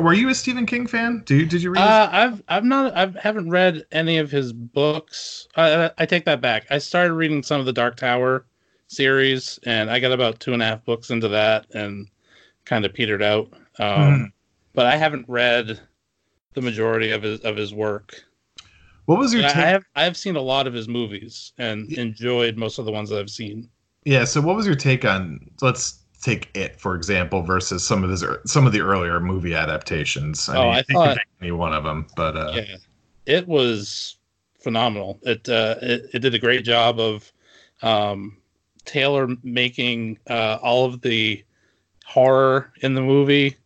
Were 0.00 0.14
you 0.14 0.30
a 0.30 0.34
Stephen 0.34 0.64
King 0.64 0.86
fan? 0.86 1.22
Do 1.26 1.36
you, 1.36 1.44
did 1.46 1.62
you 1.62 1.70
read? 1.70 1.80
his- 1.80 1.88
Uh, 1.88 2.08
I've 2.10 2.42
I've 2.48 2.64
not 2.64 2.96
I 2.96 3.12
haven't 3.20 3.50
read 3.50 3.84
any 3.92 4.16
of 4.16 4.30
his 4.30 4.54
books. 4.54 5.46
I, 5.56 5.90
I 5.98 6.06
take 6.06 6.24
that 6.24 6.40
back. 6.40 6.66
I 6.70 6.78
started 6.78 7.12
reading 7.12 7.42
some 7.42 7.60
of 7.60 7.66
the 7.66 7.72
Dark 7.74 7.96
Tower 7.96 8.46
series, 8.88 9.58
and 9.64 9.90
I 9.90 9.98
got 10.00 10.12
about 10.12 10.40
two 10.40 10.54
and 10.54 10.62
a 10.62 10.64
half 10.64 10.82
books 10.86 11.10
into 11.10 11.28
that, 11.28 11.66
and 11.74 12.08
kind 12.66 12.84
of 12.84 12.92
petered 12.92 13.22
out. 13.22 13.48
um, 13.78 13.88
Mhm. 13.88 14.32
but 14.74 14.86
I 14.86 14.96
haven't 14.96 15.24
read 15.28 15.80
the 16.54 16.60
majority 16.62 17.10
of 17.10 17.22
his 17.22 17.40
of 17.40 17.56
his 17.56 17.72
work. 17.74 18.22
What 19.06 19.18
was 19.18 19.32
your 19.34 19.42
I, 19.44 19.46
I 19.46 19.52
take? 19.52 19.64
have 19.64 19.84
I 19.94 20.04
have 20.04 20.16
seen 20.16 20.36
a 20.36 20.40
lot 20.42 20.66
of 20.66 20.74
his 20.74 20.88
movies 20.88 21.52
and 21.58 21.90
enjoyed 21.92 22.56
most 22.56 22.78
of 22.78 22.84
the 22.86 22.92
ones 22.92 23.08
that 23.10 23.18
I've 23.18 23.30
seen. 23.30 23.68
Yeah. 24.04 24.24
So, 24.24 24.40
what 24.40 24.56
was 24.56 24.66
your 24.66 24.74
take 24.76 25.04
on? 25.04 25.40
Let's 25.60 26.00
take 26.22 26.48
it 26.56 26.80
for 26.80 26.94
example 26.96 27.42
versus 27.42 27.86
some 27.86 28.02
of 28.02 28.10
his 28.10 28.24
some 28.46 28.66
of 28.66 28.72
the 28.72 28.80
earlier 28.80 29.20
movie 29.20 29.54
adaptations. 29.54 30.48
Oh, 30.48 30.68
I 30.70 30.78
you 30.78 30.84
can 30.84 30.94
thought- 30.96 31.18
any 31.42 31.52
one 31.52 31.72
of 31.74 31.84
them, 31.84 32.06
but 32.16 32.36
uh, 32.36 32.52
yeah, 32.56 32.76
it 33.26 33.46
was 33.46 34.16
phenomenal. 34.60 35.18
It 35.22 35.48
uh, 35.48 35.76
it, 35.82 36.10
it 36.14 36.18
did 36.20 36.34
a 36.34 36.38
great 36.38 36.64
job 36.64 36.98
of 36.98 37.30
um, 37.82 38.38
tailor 38.86 39.28
making 39.42 40.18
uh, 40.30 40.58
all 40.62 40.86
of 40.86 41.02
the 41.02 41.44
horror 42.06 42.72
in 42.82 42.94
the 42.94 43.00
movie 43.02 43.56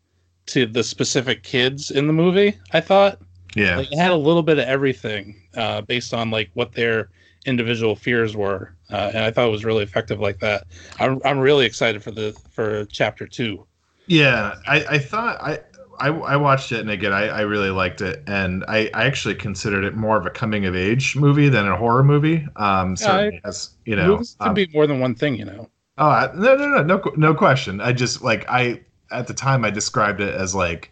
to 0.47 0.67
the 0.67 0.83
specific 0.83 1.43
kids 1.43 1.91
in 1.91 2.07
the 2.07 2.13
movie. 2.13 2.59
I 2.73 2.81
thought 2.81 3.21
yeah, 3.55 3.77
like, 3.77 3.93
it 3.93 3.99
had 3.99 4.11
a 4.11 4.17
little 4.17 4.43
bit 4.43 4.59
of 4.59 4.67
everything 4.67 5.37
uh, 5.57 5.83
based 5.83 6.15
on 6.15 6.31
like 6.31 6.51
what 6.55 6.73
their 6.73 7.11
individual 7.47 7.95
fears 7.95 8.37
were, 8.37 8.75
uh, 8.91 9.11
and 9.15 9.25
I 9.25 9.31
thought 9.31 9.47
it 9.47 9.53
was 9.53 9.65
really 9.65 9.85
effective 9.85 10.21
like 10.21 10.41
that. 10.41 10.65
I'm 10.99 11.21
I'm 11.25 11.39
really 11.39 11.67
excited 11.67 12.03
for 12.03 12.11
the 12.11 12.33
for 12.51 12.87
chapter 12.87 13.27
two. 13.27 13.67
Yeah, 14.07 14.55
I, 14.67 14.85
I 14.85 14.99
thought 14.99 15.41
I, 15.41 15.61
I 15.99 16.09
I 16.09 16.37
watched 16.37 16.73
it 16.73 16.81
and 16.81 16.91
again 16.91 17.13
I, 17.13 17.29
I 17.29 17.41
really 17.43 17.71
liked 17.71 18.01
it 18.01 18.25
and 18.27 18.65
I, 18.67 18.91
I 18.95 19.05
actually 19.05 19.37
considered 19.37 19.85
it 19.85 19.95
more 19.95 20.17
of 20.17 20.27
a 20.27 20.31
coming 20.31 20.65
of 20.65 20.75
age 20.75 21.15
movie 21.15 21.49
than 21.49 21.69
a 21.69 21.77
horror 21.77 22.03
movie. 22.03 22.47
Um, 22.57 22.97
certainly 22.97 23.41
as 23.45 23.71
you 23.85 23.95
know, 23.95 24.09
Movies 24.09 24.37
can 24.41 24.49
um, 24.49 24.55
be 24.55 24.67
more 24.73 24.87
than 24.87 24.99
one 24.99 25.15
thing, 25.15 25.37
you 25.37 25.45
know. 25.45 25.71
Oh 26.01 26.31
no 26.35 26.57
no 26.57 26.67
no 26.67 26.83
no 26.83 27.13
no 27.17 27.35
question. 27.35 27.81
I 27.81 27.93
just 27.93 28.23
like 28.23 28.45
I 28.49 28.81
at 29.11 29.27
the 29.27 29.35
time 29.35 29.65
I 29.65 29.71
described 29.71 30.21
it 30.21 30.35
as 30.35 30.55
like 30.55 30.91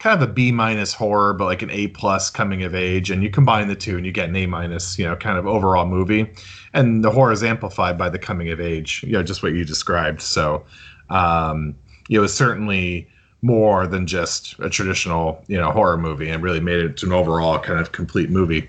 kind 0.00 0.20
of 0.20 0.28
a 0.28 0.32
B 0.32 0.50
minus 0.50 0.92
horror, 0.92 1.32
but 1.32 1.44
like 1.44 1.62
an 1.62 1.70
A 1.70 1.88
plus 1.88 2.28
coming 2.28 2.64
of 2.64 2.74
age, 2.74 3.10
and 3.10 3.22
you 3.22 3.30
combine 3.30 3.68
the 3.68 3.76
two 3.76 3.96
and 3.96 4.04
you 4.04 4.10
get 4.10 4.28
an 4.28 4.36
A 4.36 4.46
minus, 4.46 4.98
you 4.98 5.04
know, 5.04 5.14
kind 5.14 5.38
of 5.38 5.46
overall 5.46 5.86
movie. 5.86 6.28
And 6.74 7.04
the 7.04 7.10
horror 7.10 7.32
is 7.32 7.44
amplified 7.44 7.96
by 7.96 8.08
the 8.08 8.18
coming 8.18 8.50
of 8.50 8.60
age, 8.60 9.04
you 9.06 9.12
know, 9.12 9.22
just 9.22 9.42
what 9.42 9.52
you 9.52 9.64
described. 9.64 10.20
So, 10.20 10.64
um, 11.08 11.76
it 12.10 12.18
was 12.18 12.34
certainly 12.34 13.08
more 13.42 13.86
than 13.86 14.06
just 14.06 14.58
a 14.58 14.68
traditional, 14.68 15.44
you 15.46 15.56
know, 15.56 15.70
horror 15.70 15.96
movie, 15.96 16.28
and 16.28 16.42
really 16.42 16.60
made 16.60 16.80
it 16.80 16.96
to 16.98 17.06
an 17.06 17.12
overall 17.12 17.60
kind 17.60 17.78
of 17.78 17.92
complete 17.92 18.28
movie. 18.28 18.68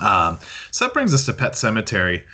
Um, 0.00 0.38
so 0.70 0.86
that 0.86 0.94
brings 0.94 1.12
us 1.12 1.26
to 1.26 1.34
Pet 1.34 1.52
Sematary, 1.52 2.24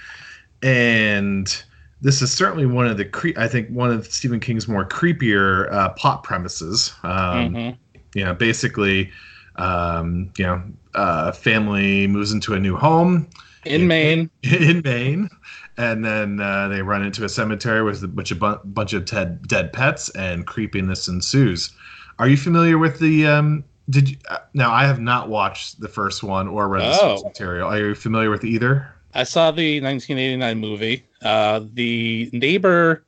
and 0.62 1.62
this 2.02 2.22
is 2.22 2.32
certainly 2.32 2.66
one 2.66 2.86
of 2.86 2.96
the 2.96 3.04
cre- 3.04 3.36
I 3.36 3.46
think 3.48 3.68
one 3.70 3.90
of 3.90 4.06
Stephen 4.12 4.40
King's 4.40 4.66
more 4.68 4.84
creepier 4.84 5.70
uh, 5.72 5.90
plot 5.90 6.22
premises. 6.22 6.92
Um, 7.02 7.54
Mhm. 7.54 7.76
you 8.14 8.24
know, 8.24 8.34
basically, 8.34 9.10
um, 9.56 10.30
you 10.38 10.44
know, 10.46 10.62
uh, 10.94 11.32
family 11.32 12.06
moves 12.06 12.32
into 12.32 12.54
a 12.54 12.58
new 12.58 12.76
home 12.76 13.28
In 13.66 13.86
Maine, 13.86 14.30
in 14.42 14.80
Maine, 14.84 15.28
and 15.76 16.04
then 16.04 16.40
uh, 16.40 16.68
they 16.68 16.82
run 16.82 17.02
into 17.02 17.24
a 17.24 17.28
cemetery 17.28 17.82
with 17.82 18.02
a 18.02 18.08
bunch 18.08 18.30
of 18.30 18.38
bu- 18.38 18.58
bunch 18.64 18.92
of 18.94 19.04
dead 19.04 19.46
dead 19.46 19.72
pets, 19.72 20.08
and 20.10 20.46
creepiness 20.46 21.06
ensues. 21.08 21.70
Are 22.18 22.28
you 22.28 22.36
familiar 22.36 22.78
with 22.78 22.98
the? 22.98 23.26
Um, 23.26 23.64
did 23.90 24.10
you, 24.10 24.16
uh, 24.30 24.38
now? 24.54 24.72
I 24.72 24.86
have 24.86 25.00
not 25.00 25.28
watched 25.28 25.80
the 25.80 25.88
first 25.88 26.22
one 26.22 26.48
or 26.48 26.68
read 26.68 26.82
the 26.82 26.94
source 26.94 27.20
Oh. 27.24 27.28
material. 27.28 27.68
Are 27.68 27.78
you 27.78 27.94
familiar 27.94 28.30
with 28.30 28.44
either? 28.44 28.86
I 29.14 29.24
saw 29.24 29.50
the 29.50 29.80
1989 29.80 30.58
movie. 30.58 31.04
Uh, 31.22 31.60
the 31.74 32.30
neighbor 32.32 33.04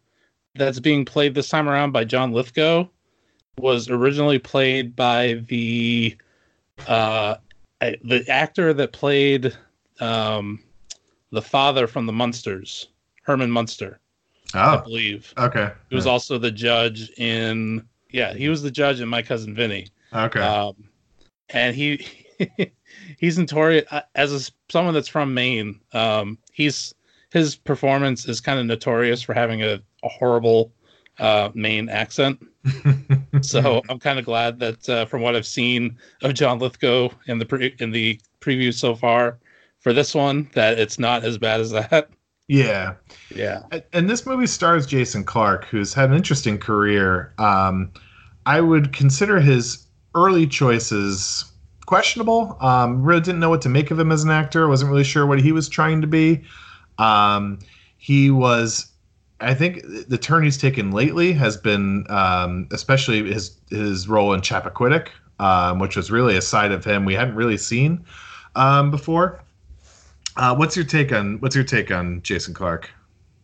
that's 0.55 0.81
being 0.81 1.05
played 1.05 1.35
this 1.35 1.49
time 1.49 1.69
around 1.69 1.93
by 1.93 2.05
John 2.05 2.33
Lithgow 2.33 2.87
was 3.59 3.89
originally 3.89 4.39
played 4.39 4.97
by 4.97 5.43
the 5.49 6.17
uh, 6.89 7.37
the 7.81 8.25
actor 8.29 8.73
that 8.75 8.93
played 8.93 9.57
um, 10.01 10.61
the 11.31 11.43
father 11.43 11.87
from 11.87 12.07
the 12.07 12.13
Munsters, 12.13 12.89
Herman 13.23 13.51
Munster, 13.51 14.01
I 14.55 14.77
Oh, 14.77 14.83
believe. 14.83 15.33
okay. 15.39 15.71
He 15.89 15.95
was 15.95 16.07
also 16.07 16.39
the 16.39 16.51
judge 16.51 17.11
in 17.19 17.87
yeah, 18.11 18.35
he 18.35 18.49
was 18.49 18.63
the 18.63 18.71
judge 18.71 19.01
in 19.01 19.09
My 19.09 19.23
Cousin 19.23 19.55
Vinny. 19.55 19.87
okay. 20.13 20.41
Um, 20.41 20.75
and 21.51 21.75
he 21.75 22.07
he's 23.19 23.39
notorious 23.39 23.85
as 24.15 24.33
a, 24.33 24.53
someone 24.71 24.95
that's 24.95 25.09
from 25.09 25.35
Maine. 25.35 25.81
Um, 25.93 26.39
he's 26.53 26.95
his 27.31 27.57
performance 27.57 28.27
is 28.27 28.41
kind 28.41 28.59
of 28.59 28.67
notorious 28.67 29.23
for 29.23 29.33
having 29.33 29.63
a, 29.63 29.81
a 30.03 30.09
horrible 30.09 30.73
uh, 31.19 31.51
Maine 31.55 31.89
accent. 31.89 32.45
So 33.41 33.83
I'm 33.89 33.99
kind 33.99 34.19
of 34.19 34.25
glad 34.27 34.59
that 34.61 34.89
uh, 34.89 35.07
from 35.07 35.23
what 35.23 35.35
I've 35.35 35.47
seen 35.47 35.97
of 36.23 36.35
John 36.35 36.59
Lithgow 36.59 37.09
in 37.27 37.39
the 37.39 37.47
pre- 37.47 37.75
in 37.79 37.91
the 37.91 38.21
preview 38.41 38.73
so 38.73 38.95
far 38.95 39.39
for 39.81 39.93
this 39.93 40.15
one, 40.15 40.51
that 40.53 40.79
it's 40.79 40.99
not 40.99 41.25
as 41.25 41.39
bad 41.39 41.61
as 41.61 41.71
that. 41.71 42.11
yeah. 42.49 42.95
Yeah. 43.35 43.63
And 43.93 44.09
this 44.09 44.27
movie 44.27 44.47
stars 44.47 44.87
Jason 44.87 45.25
Clarke, 45.25 45.65
who's 45.65 45.95
had 45.95 46.11
an 46.11 46.17
interesting 46.17 46.59
career. 46.59 47.33
Um, 47.39 47.91
I 48.45 48.61
would 48.61 48.93
consider 48.93 49.41
his 49.41 49.87
early 50.15 50.47
choices 50.47 51.52
questionable. 51.87 52.57
Um, 52.61 53.03
really 53.03 53.21
didn't 53.21 53.41
know 53.41 53.51
what 53.51 53.63
to 53.63 53.69
make 53.69 53.91
of 53.91 53.99
him 53.99 54.13
as 54.13 54.25
an 54.25 54.31
actor. 54.31 54.69
wasn't 54.69 54.91
really 54.91 55.05
sure 55.05 55.27
what 55.27 55.41
he 55.41 55.53
was 55.53 55.69
trying 55.69 56.01
to 56.01 56.07
be. 56.07 56.43
Um, 56.99 57.59
he 57.99 58.31
was, 58.31 58.87
I 59.41 59.55
think, 59.55 59.83
the 60.09 60.19
turn 60.19 60.45
he's 60.45 60.59
taken 60.59 60.91
lately 60.91 61.33
has 61.33 61.57
been, 61.57 62.07
um, 62.11 62.69
especially 62.73 63.33
his 63.33 63.57
his 63.71 64.09
role 64.09 64.33
in 64.33 64.41
Chappaquiddick, 64.41 65.09
um, 65.39 65.79
which 65.79 65.97
was 65.97 66.11
really 66.11 66.37
a 66.37 66.43
side 66.43 66.73
of 66.73 66.85
him 66.85 67.05
we 67.05 67.15
hadn't 67.15 67.35
really 67.35 67.57
seen 67.57 68.05
um, 68.55 68.91
before. 68.91 69.43
Uh, 70.37 70.55
what's 70.55 70.77
your 70.77 70.85
take 70.85 71.13
on 71.13 71.39
what's 71.41 71.55
your 71.55 71.65
take 71.65 71.91
on 71.91 72.23
Jason 72.23 72.55
Clarke? 72.55 72.91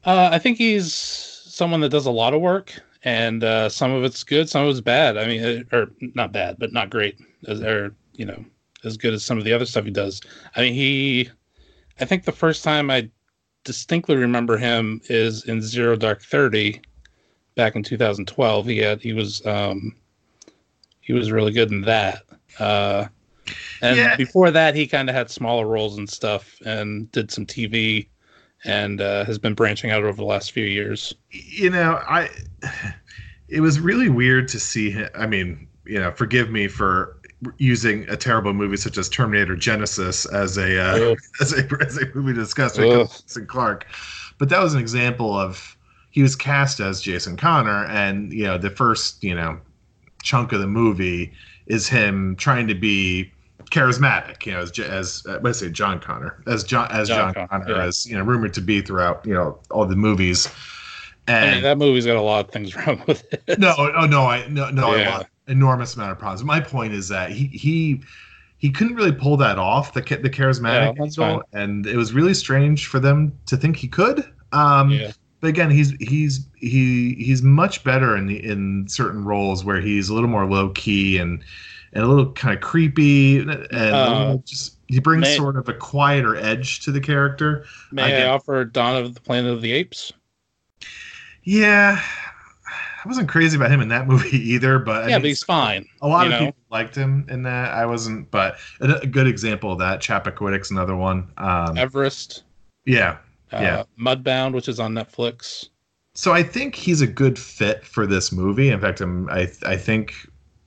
Uh, 0.05 0.31
I 0.33 0.39
think 0.39 0.59
he's 0.59 0.95
someone 0.95 1.81
that 1.81 1.91
does 1.91 2.07
a 2.07 2.11
lot 2.11 2.35
of 2.35 2.41
work, 2.41 2.73
and 3.05 3.45
uh, 3.45 3.69
some 3.69 3.93
of 3.93 4.05
it's 4.05 4.25
good, 4.25 4.49
some 4.49 4.65
of 4.65 4.71
it's 4.71 4.81
bad. 4.81 5.19
I 5.19 5.27
mean, 5.27 5.67
uh, 5.73 5.77
or 5.77 5.91
not 6.15 6.33
bad, 6.33 6.57
but 6.59 6.73
not 6.73 6.89
great, 6.89 7.19
or 7.47 7.93
you 8.19 8.27
know, 8.27 8.45
as 8.85 8.99
good 8.99 9.15
as 9.15 9.25
some 9.25 9.39
of 9.39 9.45
the 9.45 9.53
other 9.55 9.65
stuff 9.65 9.87
he 9.87 9.91
does. 9.91 10.21
I 10.55 10.61
mean, 10.61 10.75
he. 10.75 11.31
I 12.01 12.05
think 12.05 12.25
the 12.25 12.33
first 12.33 12.63
time 12.63 12.91
I 12.91 13.09
distinctly 13.65 14.17
remember 14.17 14.59
him 14.59 15.01
is 15.09 15.45
in 15.45 15.63
Zero 15.63 15.97
Dark 15.97 16.23
Thirty, 16.23 16.83
back 17.55 17.75
in 17.77 17.83
2012. 17.83 18.67
He 18.67 18.79
had 18.79 19.01
he 19.01 19.13
was 19.15 19.45
um, 19.47 19.97
he 21.01 21.13
was 21.13 21.33
really 21.33 21.53
good 21.53 21.71
in 21.71 21.83
that. 21.83 22.23
Uh, 22.59 23.07
and 23.83 23.97
Yeah. 23.97 24.17
before 24.17 24.51
that, 24.51 24.75
he 24.75 24.87
kind 24.87 25.09
of 25.09 25.15
had 25.15 25.31
smaller 25.31 25.67
roles 25.67 25.99
and 25.99 26.09
stuff, 26.09 26.59
and 26.65 27.11
did 27.13 27.31
some 27.31 27.47
TV 27.47 28.09
and 28.65 29.01
uh, 29.01 29.25
has 29.25 29.39
been 29.39 29.55
branching 29.55 29.91
out 29.91 30.03
over 30.03 30.17
the 30.17 30.25
last 30.25 30.53
few 30.53 30.65
years. 30.65 31.15
you 31.31 31.71
know, 31.71 32.01
I 32.09 32.29
it 33.49 33.61
was 33.61 33.81
really 33.81 34.09
weird 34.09 34.49
to 34.49 34.61
see 34.61 34.91
him. 34.91 35.09
I 35.15 35.27
mean, 35.27 35.69
you 35.87 35.99
know, 36.01 36.11
forgive 36.11 36.51
me 36.51 36.69
for 36.69 37.18
using 37.59 38.09
a 38.09 38.17
terrible 38.17 38.53
movie 38.53 38.77
such 38.77 38.99
as 38.99 39.09
Terminator 39.09 39.57
Genisys 39.57 40.31
as 40.33 40.57
a 40.59 40.81
uh, 40.81 41.15
as 41.41 41.53
a 41.53 41.69
as 41.81 41.99
a 41.99 42.07
movie 42.15 42.35
to 42.35 42.41
discuss 42.41 42.79
when 42.79 42.89
it 42.89 42.93
comes 42.93 43.11
Ugh. 43.11 43.17
to 43.17 43.23
Jason 43.23 43.47
Clarke, 43.47 43.87
but 44.39 44.49
that 44.49 44.63
was 44.63 44.75
an 44.75 44.81
example 44.81 45.39
of 45.39 45.77
he 46.11 46.23
was 46.23 46.35
cast 46.35 46.81
as 46.81 47.01
Jason 47.01 47.37
Connor, 47.37 47.85
and 47.87 48.33
you 48.33 48.45
know, 48.45 48.59
the 48.59 48.71
first 48.71 49.23
you 49.23 49.35
know 49.35 49.59
chunk 50.23 50.53
of 50.53 50.61
the 50.61 50.67
movie 50.67 51.33
is 51.67 51.89
him 51.89 52.35
trying 52.37 52.67
to 52.67 52.75
be 52.75 53.31
charismatic, 53.71 54.47
you 54.47 54.53
know, 54.53 54.61
as 54.61 54.79
as 54.79 55.23
uh, 55.29 55.39
let's 55.43 55.61
say 55.61 55.71
John 55.71 56.01
Connor, 56.01 56.43
as 56.47 56.65
John 56.65 56.91
as 56.91 57.09
John, 57.09 57.35
John 57.35 57.49
Connor, 57.49 57.65
Connor, 57.65 57.77
yeah. 57.79 57.87
as 57.87 58.07
you 58.07 58.17
know, 58.17 58.25
rumored 58.25 58.55
to 58.55 58.61
be 58.61 58.81
throughout 58.81 59.25
you 59.27 59.35
know 59.35 59.59
all 59.71 59.87
the 59.87 59.97
movies. 59.97 60.49
And 61.27 61.51
I 61.51 61.55
mean, 61.55 61.63
that 61.63 61.79
movie's 61.79 62.07
got 62.07 62.17
a 62.17 62.23
lot 62.23 62.47
of 62.47 62.51
things 62.51 62.75
wrong 62.87 63.03
with 63.07 63.25
it. 63.33 63.59
no, 63.59 63.75
oh 63.79 64.07
no, 64.07 64.25
I 64.25 64.47
no 64.49 64.71
no, 64.71 64.95
Yeah. 64.95 65.23
Enormous 65.49 65.97
amount 65.97 66.13
of 66.13 66.19
problems. 66.19 66.45
My 66.45 66.61
point 66.61 66.93
is 66.93 67.09
that 67.09 67.31
he 67.31 67.47
he 67.47 68.01
he 68.59 68.71
couldn't 68.71 68.97
really 68.97 69.13
pull 69.13 69.37
that 69.39 69.59
off 69.59 69.95
the 69.95 70.01
the 70.01 70.31
charismatic 70.31 70.97
Yeah, 70.97 71.05
angle, 71.05 71.43
and 71.53 71.87
it 71.87 71.97
was 71.97 72.13
really 72.13 72.35
strange 72.35 72.87
for 72.87 73.01
them 73.01 73.39
to 73.47 73.57
think 73.57 73.77
he 73.77 73.89
could. 73.89 74.25
Um, 74.53 74.91
yeah. 74.91 75.13
But 75.41 75.49
again, 75.49 75.71
he's 75.71 75.93
he's 76.01 76.47
he 76.57 77.15
he's 77.15 77.43
much 77.43 77.85
better 77.85 78.17
in 78.17 78.27
the 78.27 78.45
in 78.45 78.87
certain 78.89 79.25
roles 79.25 79.65
where 79.65 79.81
he's 79.81 80.09
a 80.09 80.15
little 80.15 80.29
more 80.29 80.47
low 80.47 80.71
key 80.71 81.19
and 81.19 81.43
and 81.93 82.05
a 82.05 82.07
little 82.07 82.33
kind 82.33 82.55
of 82.55 82.61
creepy 82.61 83.39
and 83.39 83.51
Uh, 83.73 84.37
just 84.45 84.77
he 84.89 84.99
brings 84.99 85.23
may- 85.23 85.37
sort 85.37 85.57
of 85.57 85.69
a 85.69 85.75
quieter 85.75 86.37
edge 86.37 86.81
to 86.81 86.91
the 86.91 87.01
character. 87.01 87.65
May 87.93 88.23
I 88.23 88.25
I, 88.25 88.29
offer 88.29 88.65
Dawn 88.65 88.97
of 88.97 89.15
the 89.15 89.21
Planet 89.21 89.53
of 89.53 89.63
the 89.63 89.73
Apes? 89.73 90.13
Yeah. 91.45 92.03
I 93.05 93.09
wasn't 93.09 93.29
crazy 93.29 93.57
about 93.57 93.71
him 93.71 93.81
in 93.81 93.89
that 93.89 94.07
movie 94.13 94.37
either, 94.37 94.79
but 94.79 95.05
I 95.05 95.09
yeah, 95.09 95.15
mean, 95.17 95.23
but 95.23 95.29
he's 95.29 95.43
fine. 95.43 95.87
A 96.03 96.09
lot 96.09 96.27
of 96.27 96.33
know? 96.33 96.39
people 96.47 96.61
liked 96.71 96.95
him 96.95 97.27
in 97.29 97.43
that. 97.45 97.73
I 97.73 97.87
wasn't, 97.87 98.31
but 98.31 98.59
a, 98.81 98.95
a 99.03 99.07
good 99.07 99.27
example 99.27 99.73
of 99.73 99.79
that. 99.79 100.01
Chappaquiddick's 100.01 100.71
another 100.71 100.97
one. 100.97 101.31
Um, 101.37 101.79
Everest, 101.79 102.45
yeah, 102.87 103.19
uh, 103.53 103.59
Yeah. 103.61 103.83
Mudbound, 104.01 104.55
which 104.55 104.69
is 104.69 104.81
on 104.81 104.95
Netflix. 104.95 105.69
so 106.15 106.33
I 106.33 106.43
think 106.43 106.75
he's 106.75 107.01
a 107.01 107.07
good 107.07 107.39
fit 107.39 107.85
for 107.85 108.07
this 108.07 108.33
movie. 108.33 108.71
In 108.71 108.81
fact, 108.81 109.01
I'm, 109.01 109.29
I 109.31 109.49
I 109.65 109.77
think 109.77 110.15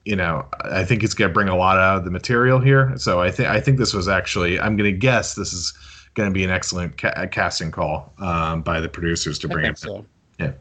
you 0.06 0.16
know 0.16 0.46
I 0.64 0.84
think 0.86 1.02
he's 1.02 1.14
gonna 1.14 1.34
bring 1.34 1.50
a 1.50 1.56
lot 1.56 1.78
out 1.78 1.98
of 1.98 2.06
the 2.06 2.12
material 2.12 2.60
here. 2.60 2.94
So 2.98 3.20
I 3.20 3.30
think 3.32 3.50
I 3.50 3.60
think 3.60 3.78
this 3.78 3.94
was 3.94 4.08
actually 4.08 4.60
I'm 4.60 4.76
gonna 4.78 4.92
guess 4.92 5.36
this 5.36 5.52
is 5.54 5.74
going 6.14 6.30
to 6.30 6.34
be 6.34 6.44
an 6.44 6.50
excellent 6.50 6.98
ca- 6.98 7.26
casting 7.28 7.72
call 7.72 8.12
um, 8.18 8.62
by 8.64 8.82
the 8.82 8.90
producers 8.90 9.40
to 9.40 9.48
I 9.48 9.52
bring 9.54 9.66
him. 9.66 9.76
so. 9.78 10.06
Yeah. 10.40 10.52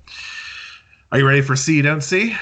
Are 1.12 1.18
you 1.18 1.26
ready 1.26 1.42
for 1.42 1.56
See 1.56 1.82
Don't 1.82 2.02
See? 2.02 2.36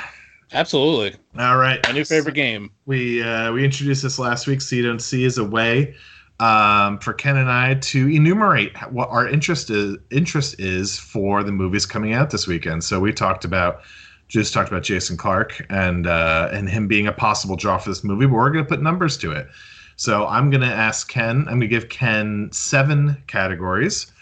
Absolutely. 0.52 1.18
All 1.38 1.56
right. 1.56 1.80
My 1.86 1.92
new 1.92 2.04
favorite 2.04 2.34
game. 2.34 2.70
We 2.84 3.22
uh, 3.22 3.50
we 3.50 3.64
introduced 3.64 4.02
this 4.02 4.18
last 4.18 4.46
week. 4.46 4.60
See 4.60 4.82
Don't 4.82 4.98
See 5.00 5.24
is 5.24 5.38
a 5.38 5.44
way 5.44 5.94
um, 6.38 6.98
for 6.98 7.14
Ken 7.14 7.38
and 7.38 7.50
I 7.50 7.74
to 7.74 8.08
enumerate 8.08 8.76
what 8.92 9.08
our 9.08 9.26
interest 9.26 9.70
is 9.70 9.96
interest 10.10 10.60
is 10.60 10.98
for 10.98 11.42
the 11.42 11.50
movies 11.50 11.86
coming 11.86 12.12
out 12.12 12.28
this 12.28 12.46
weekend. 12.46 12.84
So 12.84 13.00
we 13.00 13.10
talked 13.10 13.46
about 13.46 13.80
just 14.28 14.52
talked 14.52 14.68
about 14.68 14.82
Jason 14.82 15.16
Clarke 15.16 15.64
and 15.70 16.06
uh, 16.06 16.50
and 16.52 16.68
him 16.68 16.86
being 16.86 17.06
a 17.06 17.12
possible 17.12 17.56
draw 17.56 17.78
for 17.78 17.88
this 17.88 18.04
movie, 18.04 18.26
but 18.26 18.34
we're 18.34 18.50
going 18.50 18.64
to 18.64 18.68
put 18.68 18.82
numbers 18.82 19.16
to 19.18 19.32
it. 19.32 19.48
So 19.96 20.26
I'm 20.26 20.50
going 20.50 20.60
to 20.60 20.66
ask 20.66 21.08
Ken. 21.08 21.38
I'm 21.38 21.58
going 21.58 21.60
to 21.60 21.68
give 21.68 21.88
Ken 21.88 22.50
seven 22.52 23.16
categories. 23.28 24.12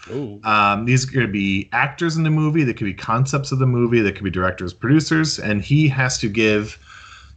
Um, 0.44 0.84
these 0.84 1.08
are 1.08 1.12
going 1.12 1.26
to 1.26 1.32
be 1.32 1.68
actors 1.72 2.16
in 2.16 2.22
the 2.22 2.30
movie. 2.30 2.64
They 2.64 2.75
could 2.75 2.84
be 2.84 2.94
concepts 2.94 3.52
of 3.52 3.58
the 3.58 3.66
movie. 3.66 4.00
They 4.00 4.12
could 4.12 4.25
be 4.25 4.30
directors, 4.30 4.72
producers, 4.72 5.38
and 5.38 5.62
he 5.62 5.88
has 5.88 6.18
to 6.18 6.28
give. 6.28 6.78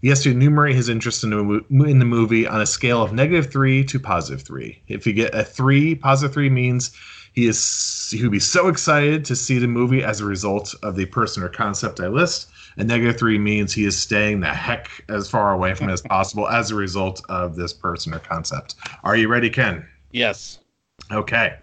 He 0.01 0.07
has 0.07 0.23
to 0.23 0.31
enumerate 0.31 0.75
his 0.75 0.87
interest 0.87 1.25
in 1.25 1.31
the, 1.31 1.65
in 1.83 1.99
the 1.99 2.05
movie 2.05 2.47
on 2.47 2.61
a 2.61 2.65
scale 2.65 3.03
of 3.03 3.11
negative 3.11 3.51
three 3.51 3.83
to 3.83 3.99
positive 3.99 4.41
three. 4.41 4.81
If 4.87 5.05
you 5.05 5.11
get 5.11 5.35
a 5.35 5.43
three, 5.43 5.93
positive 5.93 6.33
three 6.33 6.49
means 6.49 6.95
he 7.33 7.47
is 7.47 8.09
he 8.11 8.23
would 8.23 8.31
be 8.31 8.39
so 8.39 8.69
excited 8.69 9.25
to 9.25 9.35
see 9.35 9.59
the 9.59 9.67
movie 9.67 10.03
as 10.03 10.21
a 10.21 10.25
result 10.25 10.73
of 10.83 10.95
the 10.95 11.05
person 11.05 11.43
or 11.43 11.49
concept 11.49 11.99
I 11.99 12.07
list. 12.07 12.49
And 12.77 12.87
negative 12.87 13.17
three 13.17 13.37
means 13.37 13.73
he 13.73 13.85
is 13.85 13.97
staying 13.97 14.39
the 14.39 14.53
heck 14.53 14.89
as 15.09 15.29
far 15.29 15.53
away 15.53 15.73
from 15.73 15.89
it 15.89 15.93
as 15.93 16.01
possible 16.01 16.47
as 16.47 16.71
a 16.71 16.75
result 16.75 17.21
of 17.27 17.55
this 17.55 17.73
person 17.73 18.13
or 18.13 18.19
concept. 18.19 18.75
Are 19.03 19.17
you 19.17 19.27
ready, 19.27 19.49
Ken? 19.49 19.85
Yes. 20.11 20.59
Okay. 21.11 21.57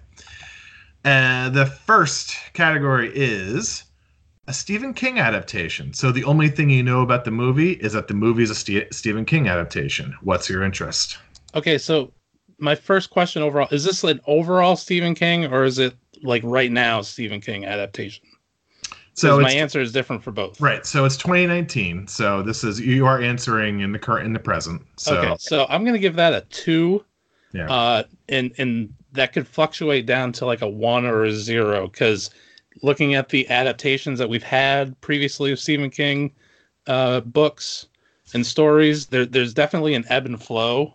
Uh, 1.07 1.49
the 1.51 1.67
first 1.67 2.35
category 2.53 3.13
is 3.15 3.85
a 4.49 4.53
Stephen 4.53 4.93
King 4.93 5.21
adaptation. 5.21 5.95
So 5.95 6.11
the 6.11 6.25
only 6.25 6.49
thing 6.49 6.69
you 6.69 6.83
know 6.83 7.01
about 7.01 7.25
the 7.25 7.31
movie 7.31 7.73
is 7.75 7.93
that 7.93 8.09
the 8.09 8.15
movie 8.15 8.43
is 8.43 8.51
a 8.51 8.57
Ste- 8.57 8.93
Stephen 8.93 9.25
King 9.25 9.47
adaptation. 9.47 10.17
What's 10.23 10.51
your 10.51 10.65
interest? 10.65 11.17
Okay, 11.55 11.79
so 11.79 12.13
my 12.59 12.75
first 12.75 13.11
question 13.11 13.41
overall 13.41 13.69
is 13.71 13.85
this 13.85 14.03
an 14.03 14.21
overall 14.27 14.75
Stephen 14.75 15.15
King 15.15 15.47
or 15.47 15.63
is 15.63 15.79
it 15.79 15.95
like 16.25 16.43
right 16.45 16.73
now 16.73 17.03
Stephen 17.03 17.41
King 17.41 17.65
adaptation? 17.65 18.25
So 19.15 19.39
my 19.39 19.53
answer 19.53 19.81
is 19.81 19.93
different 19.93 20.25
for 20.25 20.33
both. 20.33 20.61
right. 20.61 20.85
So 20.85 21.05
it's 21.05 21.17
2019. 21.17 22.09
So 22.09 22.43
this 22.43 22.65
is 22.65 22.81
you 22.81 23.07
are 23.07 23.21
answering 23.23 23.79
in 23.79 23.93
the 23.93 23.99
current 23.99 24.27
in 24.27 24.33
the 24.33 24.41
present. 24.41 24.83
So 24.97 25.17
okay, 25.17 25.37
so 25.39 25.67
I'm 25.69 25.85
gonna 25.85 25.99
give 25.99 26.17
that 26.17 26.33
a 26.33 26.41
two. 26.51 27.05
Yeah. 27.53 27.73
Uh, 27.73 28.03
and 28.29 28.53
and 28.59 28.93
that 29.17 29.33
could 29.33 29.47
fluctuate 29.47 30.07
down 30.07 30.33
to 30.33 30.47
like 30.47 30.63
a 30.63 30.69
one 30.69 31.05
or 31.05 31.25
a 31.25 31.33
zero 31.33 31.89
because 31.89 32.31
looking 32.83 33.15
at 33.15 33.29
the 33.31 33.49
adaptations 33.49 34.19
that 34.19 34.29
we've 34.29 34.43
had 34.43 34.99
previously 35.01 35.51
of 35.53 35.59
Stephen 35.59 35.91
King 35.91 36.33
uh, 36.87 37.21
books 37.21 37.87
and 38.35 38.47
stories, 38.47 39.07
there, 39.07 39.27
there's 39.27 39.55
definitely 39.55 39.95
an 39.95 40.05
ebb 40.09 40.27
and 40.27 40.43
flow, 40.43 40.95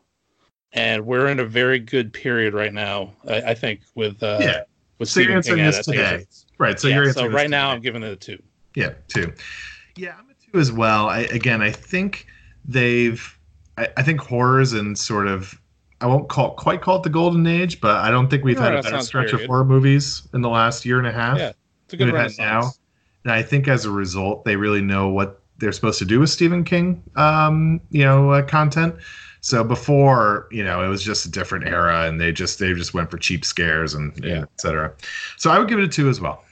and 0.74 1.06
we're 1.06 1.28
in 1.28 1.40
a 1.40 1.46
very 1.46 1.80
good 1.80 2.14
period 2.14 2.54
right 2.54 2.74
now. 2.74 3.14
I, 3.28 3.42
I 3.42 3.54
think 3.54 3.82
with 3.96 4.22
uh, 4.24 4.40
Yeah. 4.42 4.62
with 5.00 5.10
So 5.10 5.20
you're 5.22 5.42
Stephen 5.42 5.58
King 5.58 5.66
this 5.66 5.86
today. 5.86 6.26
right. 6.58 6.80
So 6.80 6.88
Yeah, 6.88 6.96
you're 6.96 7.06
so 7.06 7.10
answering 7.10 7.32
this 7.32 7.36
right 7.36 7.50
now 7.50 7.68
today. 7.70 7.76
I'm 7.76 7.82
giving 7.82 8.04
it 8.04 8.12
a 8.12 8.16
two. 8.16 8.42
Yeah, 8.76 8.94
two. 9.08 9.34
Yeah, 9.98 10.16
I'm 10.18 10.30
a 10.30 10.34
two 10.52 10.60
as 10.60 10.72
well. 10.72 11.08
I, 11.10 11.22
again, 11.22 11.62
I 11.62 11.72
think 11.72 12.26
they've. 12.66 13.38
I, 13.78 13.90
I 13.98 14.04
think 14.04 14.20
horrors 14.22 14.74
and 14.74 14.98
sort 14.98 15.28
of. 15.28 15.60
I 16.02 16.08
won't 16.08 16.30
call 16.30 16.56
quite 16.56 16.82
call 16.82 16.98
it 16.98 17.04
the 17.04 17.10
golden 17.10 17.46
age, 17.46 17.80
but 17.80 17.98
I 17.98 18.10
don't 18.10 18.28
think 18.28 18.44
we've 18.44 18.58
No, 18.58 18.64
had 18.64 18.74
a 18.76 18.82
better 18.82 19.02
stretch 19.02 19.34
of 19.34 19.46
horror 19.46 19.64
movies 19.64 20.28
in 20.34 20.42
the 20.42 20.50
last 20.50 20.86
year 20.86 20.98
and 20.98 21.08
a 21.08 21.12
half. 21.12 21.38
Yeah, 21.38 21.52
It's 21.86 21.94
a 21.94 21.98
good 21.98 22.14
had 22.14 22.38
now. 22.38 22.72
And 23.24 23.32
I 23.32 23.44
think 23.44 23.68
as 23.68 23.86
a 23.86 23.92
result, 23.92 24.44
they 24.44 24.56
really 24.56 24.82
know 24.82 25.10
what 25.10 25.42
they're 25.60 25.72
supposed 25.72 26.00
to 26.00 26.06
do 26.06 26.20
with 26.20 26.32
Stephen 26.32 26.64
King, 26.64 27.04
um, 27.16 27.80
you 27.92 28.04
know, 28.04 28.32
uh, 28.32 28.42
content. 28.42 28.96
So 29.42 29.64
before, 29.64 30.48
you 30.52 30.64
know, 30.64 30.84
it 30.84 30.88
was 30.88 31.04
just 31.04 31.26
a 31.26 31.32
different 31.32 31.66
era, 31.68 32.08
and 32.08 32.20
they 32.20 32.32
just 32.32 32.58
they 32.58 32.74
just 32.74 32.94
went 32.96 33.12
for 33.12 33.18
cheap 33.18 33.46
scares 33.46 33.94
and 33.94 34.12
Yeah. 34.24 34.42
et 34.42 34.50
cetera. 34.60 34.92
So 35.38 35.52
I 35.52 35.60
would 35.60 35.68
give 35.68 35.78
it 35.80 35.84
a 35.84 35.88
two 35.88 36.10
as 36.10 36.20
well. 36.20 36.44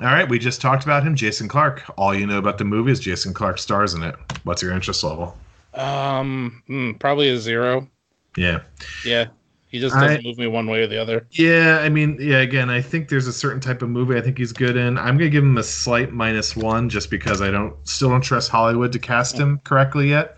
All 0.00 0.06
right, 0.08 0.28
we 0.28 0.38
just 0.38 0.60
talked 0.60 0.84
about 0.84 1.02
him, 1.04 1.14
Jason 1.16 1.48
Clarke. 1.48 1.82
All 1.96 2.14
you 2.14 2.26
know 2.26 2.38
about 2.38 2.58
the 2.58 2.64
movie 2.64 2.92
is 2.92 3.00
Jason 3.00 3.32
Clarke 3.34 3.58
stars 3.58 3.94
in 3.94 4.02
it. 4.02 4.14
What's 4.44 4.62
your 4.62 4.72
interest 4.72 5.02
level? 5.02 5.36
Um, 5.74 6.62
mm, 6.68 6.98
probably 6.98 7.30
a 7.30 7.38
zero. 7.38 7.88
Yeah. 8.36 8.60
Yeah, 9.04 9.26
he 9.68 9.80
just 9.80 9.94
doesn't 9.98 10.24
move 10.24 10.38
me 10.38 10.46
one 10.46 10.66
way 10.66 10.82
or 10.82 10.86
the 10.86 11.00
other. 11.00 11.26
Yeah, 11.32 11.78
I 11.82 11.88
mean, 11.88 12.16
yeah, 12.20 12.40
again, 12.40 12.70
I 12.70 12.80
think 12.80 13.08
there's 13.08 13.26
a 13.26 13.32
certain 13.32 13.60
type 13.60 13.82
of 13.82 13.88
movie 13.88 14.16
I 14.16 14.20
think 14.20 14.38
he's 14.38 14.52
good 14.52 14.76
in. 14.76 14.98
I'm 14.98 15.16
gonna 15.16 15.30
give 15.30 15.44
him 15.44 15.58
a 15.58 15.62
slight 15.62 16.12
minus 16.12 16.54
one 16.56 16.88
just 16.88 17.10
because 17.10 17.40
I 17.40 17.50
don't 17.50 17.74
still 17.88 18.10
don't 18.10 18.20
trust 18.22 18.50
Hollywood 18.50 18.92
to 18.92 18.98
cast 18.98 19.38
him 19.38 19.60
correctly 19.64 20.10
yet. 20.10 20.36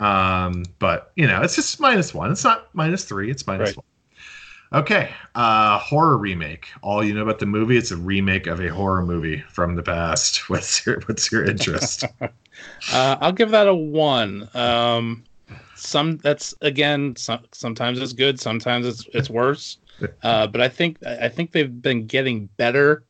Um, 0.00 0.64
but 0.78 1.12
you 1.16 1.26
know, 1.26 1.42
it's 1.42 1.56
just 1.56 1.80
minus 1.80 2.14
one. 2.14 2.30
It's 2.30 2.44
not 2.44 2.68
minus 2.74 3.04
three, 3.04 3.30
it's 3.30 3.46
minus 3.46 3.68
Right. 3.70 3.76
one. 3.76 3.84
Okay. 4.82 5.10
Uh 5.34 5.78
horror 5.78 6.18
remake. 6.18 6.68
All 6.82 7.02
you 7.02 7.14
know 7.14 7.22
about 7.22 7.38
the 7.38 7.46
movie, 7.46 7.76
it's 7.78 7.90
a 7.90 7.96
remake 7.96 8.46
of 8.46 8.60
a 8.60 8.68
horror 8.68 9.02
movie 9.04 9.40
from 9.50 9.76
the 9.76 9.82
past. 9.82 10.48
What's 10.50 10.84
your 10.86 11.00
what's 11.06 11.32
your 11.32 11.44
interest? 11.44 12.04
Uh, 12.92 13.16
I'll 13.20 13.30
give 13.32 13.50
that 13.52 13.68
a 13.68 13.74
one. 13.74 14.48
Um, 14.52 15.24
some 15.78 16.18
that's 16.18 16.54
again, 16.60 17.14
some, 17.16 17.40
sometimes 17.52 18.00
it's 18.00 18.12
good, 18.12 18.38
sometimes 18.40 18.86
it's 18.86 19.06
it's 19.14 19.30
worse. 19.30 19.78
Uh, 20.22 20.46
but 20.46 20.60
I 20.60 20.68
think 20.68 21.04
I 21.04 21.28
think 21.28 21.50
they've 21.50 21.82
been 21.82 22.06
getting 22.06 22.48
better 22.56 23.02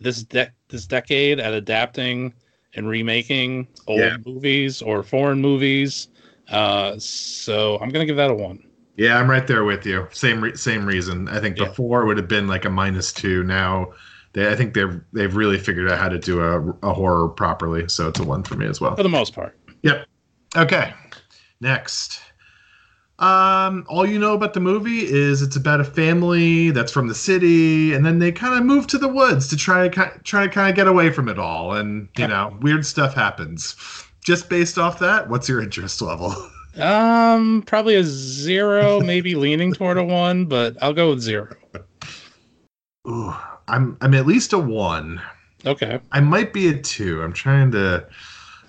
this 0.00 0.22
de- 0.22 0.52
this 0.68 0.84
decade 0.86 1.40
at 1.40 1.54
adapting 1.54 2.34
and 2.74 2.86
remaking 2.86 3.66
old 3.86 4.00
Yeah. 4.00 4.18
movies 4.26 4.82
or 4.82 5.02
foreign 5.02 5.40
movies. 5.40 6.08
Uh, 6.50 6.98
so 6.98 7.78
I'm 7.78 7.88
gonna 7.88 8.04
give 8.04 8.16
that 8.18 8.30
a 8.30 8.34
one. 8.34 8.62
yeah, 8.98 9.18
I'm 9.18 9.30
right 9.30 9.46
there 9.46 9.64
with 9.64 9.86
you. 9.86 10.06
Same 10.12 10.42
re- 10.42 10.54
same 10.56 10.84
reason. 10.84 11.26
I 11.28 11.40
think 11.40 11.56
Yeah. 11.56 11.68
before 11.68 12.02
it 12.02 12.06
would 12.06 12.18
have 12.18 12.28
been 12.28 12.46
like 12.46 12.66
a 12.66 12.70
minus 12.70 13.14
two. 13.14 13.42
Now 13.42 13.92
they, 14.34 14.52
I 14.52 14.54
think 14.56 14.74
they've 14.74 15.00
they've 15.14 15.34
really 15.34 15.56
figured 15.58 15.90
out 15.90 15.98
how 15.98 16.10
to 16.10 16.18
do 16.18 16.42
a, 16.42 16.60
a 16.86 16.92
horror 16.92 17.28
properly. 17.30 17.88
So 17.88 18.08
it's 18.08 18.20
a 18.20 18.24
one 18.24 18.42
for 18.42 18.56
me 18.56 18.66
as 18.66 18.78
well. 18.78 18.94
For 18.94 19.02
the 19.02 19.08
most 19.08 19.34
part. 19.34 19.58
Yep. 19.84 20.06
Okay. 20.54 20.92
Next. 21.60 22.20
Um, 23.18 23.86
all 23.88 24.06
you 24.06 24.18
know 24.18 24.34
about 24.34 24.52
the 24.52 24.60
movie 24.60 25.06
is 25.06 25.40
it's 25.40 25.56
about 25.56 25.80
a 25.80 25.84
family 25.84 26.70
that's 26.70 26.92
from 26.92 27.08
the 27.08 27.14
city, 27.14 27.94
and 27.94 28.04
then 28.04 28.18
they 28.18 28.30
kind 28.30 28.58
of 28.58 28.64
move 28.64 28.86
to 28.88 28.98
the 28.98 29.08
woods 29.08 29.48
to 29.48 29.56
try 29.56 29.88
to 29.88 30.20
try 30.22 30.46
to 30.46 30.52
kind 30.52 30.68
of 30.68 30.76
get 30.76 30.86
away 30.86 31.10
from 31.10 31.28
it 31.28 31.38
all, 31.38 31.72
and 31.72 32.08
you 32.18 32.28
know, 32.28 32.54
weird 32.60 32.84
stuff 32.84 33.14
happens. 33.14 33.74
Just 34.22 34.50
based 34.50 34.76
off 34.76 34.98
that, 34.98 35.30
what's 35.30 35.48
your 35.48 35.62
interest 35.62 36.02
level? 36.02 36.34
Um, 36.78 37.62
probably 37.66 37.94
a 37.94 38.04
zero, 38.04 39.00
maybe 39.00 39.34
leaning 39.34 39.72
toward 39.72 39.96
a 39.96 40.04
one, 40.04 40.44
but 40.44 40.76
I'll 40.82 40.92
go 40.92 41.08
with 41.08 41.20
zero. 41.20 41.56
Ooh, 43.08 43.34
I'm 43.66 43.96
I'm 44.02 44.12
at 44.12 44.26
least 44.26 44.52
a 44.52 44.58
one. 44.58 45.22
Okay. 45.64 45.98
I 46.12 46.20
might 46.20 46.52
be 46.52 46.68
a 46.68 46.76
two. 46.76 47.22
I'm 47.22 47.32
trying 47.32 47.70
to. 47.72 48.06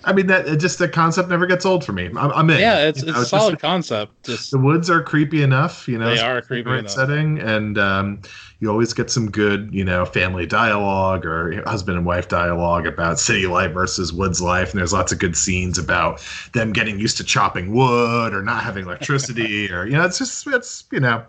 I 0.08 0.12
mean 0.14 0.26
that 0.28 0.58
just 0.58 0.78
the 0.78 0.88
concept 0.88 1.28
never 1.28 1.46
gets 1.46 1.66
old 1.66 1.84
for 1.84 1.92
me. 1.92 2.06
I'm, 2.06 2.16
I'm 2.18 2.50
in. 2.50 2.58
Yeah, 2.60 2.88
it's 2.88 3.02
You 3.02 3.08
it's 3.08 3.14
know, 3.14 3.20
a 3.20 3.22
just- 3.22 3.30
solid 3.30 3.58
concept. 3.60 4.24
Just 4.24 4.50
the 4.50 4.58
woods 4.58 4.88
are 4.90 5.02
creepy 5.02 5.42
enough, 5.42 5.86
you 5.86 5.98
know. 5.98 6.14
They 6.14 6.20
are 6.20 6.40
creepy 6.40 6.70
enough. 6.70 6.90
setting, 6.90 7.38
and 7.38 7.78
um, 7.78 8.22
you 8.60 8.70
always 8.70 8.92
get 8.94 9.10
some 9.10 9.30
good, 9.30 9.68
you 9.72 9.84
know, 9.84 10.04
family 10.04 10.46
dialogue 10.46 11.26
or 11.26 11.52
you 11.52 11.58
know, 11.58 11.64
husband 11.70 11.96
and 11.98 12.06
wife 12.06 12.28
dialogue 12.28 12.86
about 12.86 13.18
city 13.20 13.46
life 13.46 13.72
versus 13.72 14.12
woods 14.12 14.40
life, 14.40 14.70
and 14.70 14.78
there's 14.80 14.92
lots 14.92 15.12
of 15.12 15.18
good 15.18 15.36
scenes 15.36 15.78
about 15.78 16.20
them 16.54 16.72
getting 16.72 16.98
used 16.98 17.16
to 17.18 17.24
chopping 17.24 17.72
wood 17.74 18.32
or 18.34 18.42
not 18.42 18.62
having 18.62 18.84
electricity, 18.86 19.70
or 19.72 19.84
you 19.84 19.92
know, 19.92 20.04
it's 20.04 20.18
just 20.18 20.46
it's 20.46 20.84
you 20.90 21.00
know, 21.00 21.22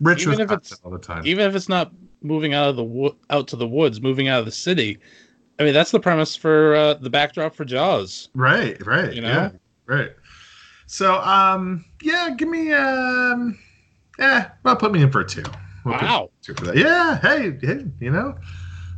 rich 0.00 0.20
Even 0.22 0.32
with 0.32 0.40
if 0.40 0.50
it's- 0.52 0.78
all 0.84 0.90
the 0.90 0.98
time. 0.98 1.26
even 1.26 1.46
if 1.48 1.54
it's 1.56 1.68
not 1.68 1.90
moving 2.22 2.54
out 2.54 2.68
of 2.68 2.76
the 2.76 2.84
wo- 2.84 3.16
out 3.30 3.48
to 3.48 3.56
the 3.56 3.66
woods, 3.68 4.00
moving 4.00 4.28
out 4.28 4.40
of 4.40 4.44
the 4.46 4.52
city. 4.52 4.98
I 5.58 5.64
mean, 5.64 5.74
that's 5.74 5.90
the 5.90 6.00
premise 6.00 6.36
for 6.36 6.74
uh, 6.74 6.94
the 6.94 7.10
backdrop 7.10 7.54
for 7.54 7.64
Jaws. 7.64 8.28
Right, 8.34 8.84
right, 8.86 9.12
You 9.12 9.22
know? 9.22 9.28
yeah, 9.28 9.50
right. 9.86 10.10
So, 10.86 11.20
um, 11.20 11.84
yeah, 12.02 12.30
give 12.36 12.48
me, 12.48 12.72
um, 12.72 13.58
yeah, 14.18 14.50
well, 14.64 14.76
put 14.76 14.92
me 14.92 15.02
in 15.02 15.10
for 15.10 15.20
a 15.20 15.26
two. 15.26 15.42
We'll 15.84 15.94
Wow. 15.94 16.30
two 16.42 16.54
for 16.54 16.66
that. 16.66 16.76
Yeah, 16.76 17.18
hey, 17.20 17.56
hey, 17.60 17.84
you 18.00 18.10
know, 18.10 18.34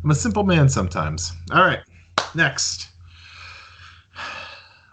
I'm 0.03 0.11
a 0.11 0.15
simple 0.15 0.45
man 0.45 0.69
sometimes. 0.69 1.33
All 1.53 1.63
right, 1.63 1.81
next. 2.35 2.89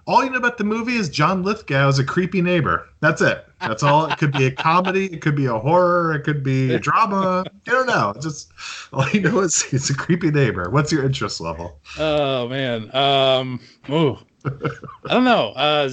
All 0.08 0.24
you 0.24 0.30
know 0.30 0.38
about 0.38 0.58
the 0.58 0.64
movie 0.64 0.96
is 0.96 1.10
John 1.10 1.44
Lithgow 1.44 1.88
is 1.88 1.98
a 2.00 2.04
creepy 2.04 2.42
neighbor. 2.42 2.88
That's 3.00 3.22
it. 3.22 3.46
That's 3.60 3.82
all. 3.82 4.06
It 4.06 4.18
could 4.18 4.32
be 4.32 4.46
a 4.46 4.52
comedy. 4.52 5.06
It 5.06 5.22
could 5.22 5.36
be 5.36 5.46
a 5.48 5.58
horror. 5.58 6.14
It 6.14 6.24
could 6.24 6.44
be 6.44 6.74
a 6.74 6.80
drama. 6.80 7.46
You 7.66 7.74
don't 7.74 7.88
know. 7.88 8.14
Just 8.22 8.52
all 8.94 9.10
you 9.10 9.22
know 9.22 9.40
is 9.40 9.66
it's 9.72 9.90
a 9.90 9.96
creepy 9.96 10.30
neighbor. 10.30 10.70
What's 10.70 10.92
your 10.92 11.04
interest 11.04 11.42
level? 11.42 11.80
Oh 11.98 12.48
man. 12.48 12.96
Um. 12.96 13.60
Ooh. 13.90 14.18
I 14.46 15.14
don't 15.14 15.24
know. 15.24 15.54
Uh, 15.56 15.90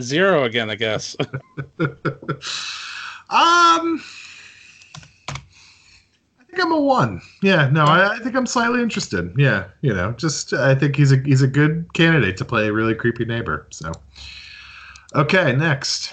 zero 0.00 0.42
again, 0.42 0.68
I 0.70 0.74
guess. 0.74 1.14
um. 3.30 4.02
I 6.52 6.56
think 6.56 6.66
I'm 6.66 6.72
a 6.72 6.80
one. 6.80 7.22
Yeah, 7.42 7.70
no, 7.70 7.84
I, 7.84 8.14
I 8.14 8.18
think 8.18 8.36
I'm 8.36 8.44
slightly 8.44 8.82
interested. 8.82 9.32
Yeah, 9.38 9.68
you 9.80 9.94
know, 9.94 10.12
just 10.12 10.52
I 10.52 10.74
think 10.74 10.96
he's 10.96 11.10
a 11.10 11.16
he's 11.16 11.40
a 11.40 11.46
good 11.46 11.90
candidate 11.94 12.36
to 12.38 12.44
play 12.44 12.68
a 12.68 12.72
really 12.72 12.94
creepy 12.94 13.24
neighbor. 13.24 13.66
So, 13.70 13.90
okay, 15.14 15.54
next, 15.56 16.12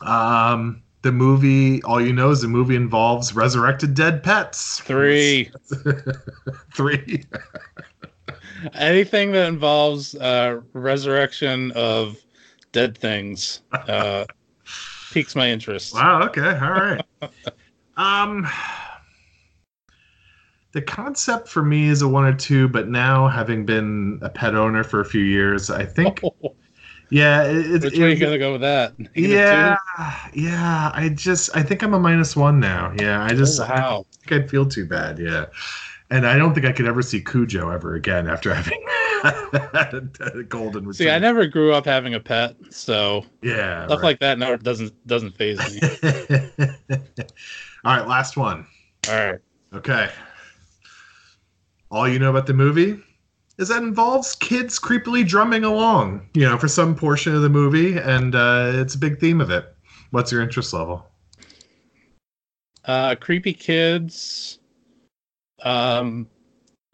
um, 0.00 0.82
the 1.02 1.12
movie. 1.12 1.80
All 1.84 2.00
you 2.00 2.12
know 2.12 2.30
is 2.30 2.40
the 2.40 2.48
movie 2.48 2.74
involves 2.74 3.32
resurrected 3.32 3.94
dead 3.94 4.24
pets. 4.24 4.80
Three. 4.80 5.52
Three. 6.74 7.24
Anything 8.74 9.30
that 9.32 9.46
involves 9.46 10.16
uh, 10.16 10.62
resurrection 10.72 11.70
of 11.72 12.16
dead 12.72 12.98
things 12.98 13.62
uh, 13.72 14.24
piques 15.12 15.36
my 15.36 15.48
interest. 15.48 15.94
Wow. 15.94 16.22
Okay. 16.24 16.58
All 16.58 16.72
right. 16.72 17.04
um, 17.96 18.48
the 20.74 20.82
concept 20.82 21.46
for 21.48 21.62
me 21.62 21.88
is 21.88 22.02
a 22.02 22.08
one 22.08 22.24
or 22.24 22.34
two, 22.34 22.66
but 22.68 22.88
now 22.88 23.28
having 23.28 23.64
been 23.64 24.18
a 24.22 24.28
pet 24.28 24.56
owner 24.56 24.82
for 24.82 25.00
a 25.00 25.04
few 25.04 25.22
years, 25.22 25.70
I 25.70 25.84
think, 25.84 26.20
oh. 26.24 26.32
yeah, 27.10 27.44
it, 27.44 27.56
it, 27.70 27.82
Which 27.84 27.94
it- 27.94 28.00
way 28.02 28.12
you 28.12 28.18
gonna 28.18 28.38
go 28.38 28.52
with 28.52 28.60
that? 28.62 28.98
Negative 28.98 29.30
yeah, 29.30 29.76
yeah. 30.34 30.90
I 30.92 31.10
just, 31.10 31.56
I 31.56 31.62
think 31.62 31.84
I'm 31.84 31.94
a 31.94 32.00
minus 32.00 32.34
one 32.34 32.58
now. 32.58 32.92
Yeah, 32.98 33.22
I 33.22 33.34
just, 33.34 33.60
Oh, 33.60 33.64
I 33.64 33.68
wow. 33.70 33.90
don't 33.90 34.06
think 34.14 34.32
I'd 34.42 34.50
feel 34.50 34.66
too 34.66 34.84
bad. 34.84 35.20
Yeah, 35.20 35.46
and 36.10 36.26
I 36.26 36.36
don't 36.36 36.54
think 36.54 36.66
I 36.66 36.72
could 36.72 36.86
ever 36.86 37.02
see 37.02 37.20
Cujo 37.22 37.70
ever 37.70 37.94
again 37.94 38.26
after 38.28 38.52
having 38.60 38.84
a 39.22 40.42
golden 40.48 40.92
See, 40.92 41.08
I 41.08 41.20
never 41.20 41.46
grew 41.46 41.72
up 41.72 41.84
having 41.84 42.14
a 42.14 42.20
pet, 42.20 42.56
so 42.70 43.24
yeah, 43.42 43.86
stuff 43.86 44.00
right. 44.00 44.04
like 44.06 44.18
that 44.18 44.40
never 44.40 44.56
doesn't 44.56 45.06
doesn't 45.06 45.36
faze 45.38 45.60
me. 45.72 45.80
All 47.84 47.96
right, 47.96 48.08
last 48.08 48.36
one. 48.36 48.66
All 49.08 49.14
right. 49.14 49.38
Okay. 49.72 50.10
All 51.94 52.08
you 52.08 52.18
know 52.18 52.30
about 52.30 52.48
the 52.48 52.54
movie 52.54 53.00
is 53.56 53.68
that 53.68 53.80
it 53.80 53.86
involves 53.86 54.34
kids 54.34 54.80
creepily 54.80 55.24
drumming 55.24 55.62
along, 55.62 56.28
you 56.34 56.42
know, 56.42 56.58
for 56.58 56.66
some 56.66 56.96
portion 56.96 57.36
of 57.36 57.42
the 57.42 57.48
movie, 57.48 57.96
and 57.96 58.34
uh, 58.34 58.72
it's 58.74 58.96
a 58.96 58.98
big 58.98 59.20
theme 59.20 59.40
of 59.40 59.48
it. 59.48 59.72
What's 60.10 60.32
your 60.32 60.42
interest 60.42 60.72
level? 60.72 61.06
Uh, 62.84 63.14
creepy 63.14 63.52
kids. 63.52 64.58
Um, 65.62 66.26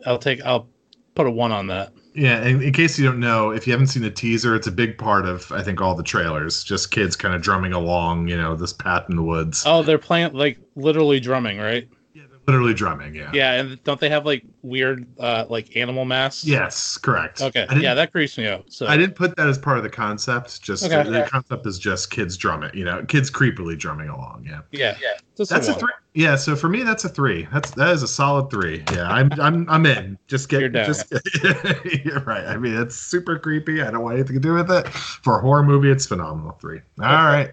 I'll 0.04 0.18
take. 0.18 0.44
I'll 0.44 0.68
put 1.14 1.26
a 1.26 1.30
one 1.30 1.50
on 1.50 1.66
that. 1.68 1.94
Yeah, 2.14 2.44
in, 2.44 2.60
in 2.62 2.74
case 2.74 2.98
you 2.98 3.06
don't 3.06 3.20
know, 3.20 3.52
if 3.52 3.66
you 3.66 3.72
haven't 3.72 3.86
seen 3.86 4.02
the 4.02 4.10
teaser, 4.10 4.54
it's 4.54 4.66
a 4.66 4.72
big 4.72 4.98
part 4.98 5.24
of 5.24 5.50
I 5.50 5.62
think 5.62 5.80
all 5.80 5.94
the 5.94 6.02
trailers. 6.02 6.62
Just 6.62 6.90
kids 6.90 7.16
kind 7.16 7.34
of 7.34 7.40
drumming 7.40 7.72
along, 7.72 8.28
you 8.28 8.36
know, 8.36 8.54
this 8.54 8.74
path 8.74 9.08
in 9.08 9.16
the 9.16 9.22
woods. 9.22 9.62
Oh, 9.64 9.82
they're 9.82 9.96
playing 9.96 10.34
like 10.34 10.58
literally 10.76 11.20
drumming, 11.20 11.56
right? 11.56 11.88
Yeah, 12.12 12.24
they're 12.28 12.40
literally 12.46 12.74
drumming. 12.74 13.14
Yeah. 13.14 13.30
Yeah, 13.32 13.52
and 13.54 13.82
don't 13.84 13.98
they 13.98 14.10
have 14.10 14.26
like 14.26 14.44
weird, 14.62 15.06
uh, 15.18 15.46
like 15.48 15.76
animal 15.76 16.04
masks? 16.04 16.44
Yes, 16.44 16.96
correct. 16.98 17.40
Okay. 17.40 17.66
Yeah, 17.78 17.94
that 17.94 18.12
creeps 18.12 18.36
me 18.38 18.46
out. 18.46 18.72
So 18.72 18.86
I 18.86 18.96
didn't 18.96 19.14
put 19.16 19.36
that 19.36 19.48
as 19.48 19.58
part 19.58 19.76
of 19.78 19.82
the 19.82 19.90
concept. 19.90 20.62
Just 20.62 20.84
Okay. 20.84 21.08
the 21.08 21.26
concept 21.30 21.66
is 21.66 21.78
just 21.78 22.10
kids 22.10 22.36
drumming. 22.36 22.70
You 22.74 22.84
know, 22.84 23.04
kids 23.04 23.30
creepily 23.30 23.78
drumming 23.78 24.08
along. 24.08 24.46
Yeah. 24.48 24.60
yeah, 24.72 24.96
yeah. 25.02 25.08
Just 25.36 25.50
That's 25.50 25.68
a 25.68 25.72
one. 25.72 25.80
three. 25.80 25.92
Yeah, 26.14 26.36
so 26.36 26.56
for 26.56 26.68
me, 26.68 26.82
that's 26.82 27.04
a 27.04 27.08
three. 27.08 27.46
That's 27.52 27.70
that 27.72 27.90
is 27.90 28.02
a 28.02 28.08
solid 28.08 28.50
three. 28.50 28.82
Yeah, 28.92 29.08
I'm 29.08 29.30
I'm 29.40 29.68
I'm 29.70 29.86
in. 29.86 30.18
Just 30.26 30.48
get 30.48 30.60
You're 30.60 30.68
down. 30.68 30.86
just. 30.86 31.12
you're 32.04 32.20
right. 32.24 32.44
I 32.46 32.56
mean, 32.56 32.74
it's 32.76 32.96
super 32.96 33.38
creepy. 33.38 33.80
I 33.80 33.90
don't 33.90 34.02
want 34.02 34.16
anything 34.16 34.34
to 34.34 34.40
do 34.40 34.54
with 34.54 34.70
it. 34.70 34.88
For 34.88 35.38
a 35.38 35.40
horror 35.40 35.62
movie, 35.62 35.90
it's 35.90 36.06
phenomenal. 36.06 36.58
Three. 36.60 36.80
All 37.00 37.06
right, 37.06 37.52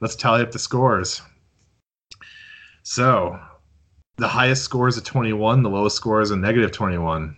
let's 0.00 0.14
tally 0.14 0.42
up 0.42 0.52
the 0.52 0.58
scores. 0.58 1.22
So, 2.82 3.38
the 4.16 4.28
highest 4.28 4.64
score 4.64 4.88
is 4.88 4.96
a 4.96 5.02
21. 5.02 5.62
The 5.62 5.70
lowest 5.70 5.96
score 5.96 6.20
is 6.20 6.30
a 6.30 6.36
negative 6.36 6.72
21. 6.72 7.36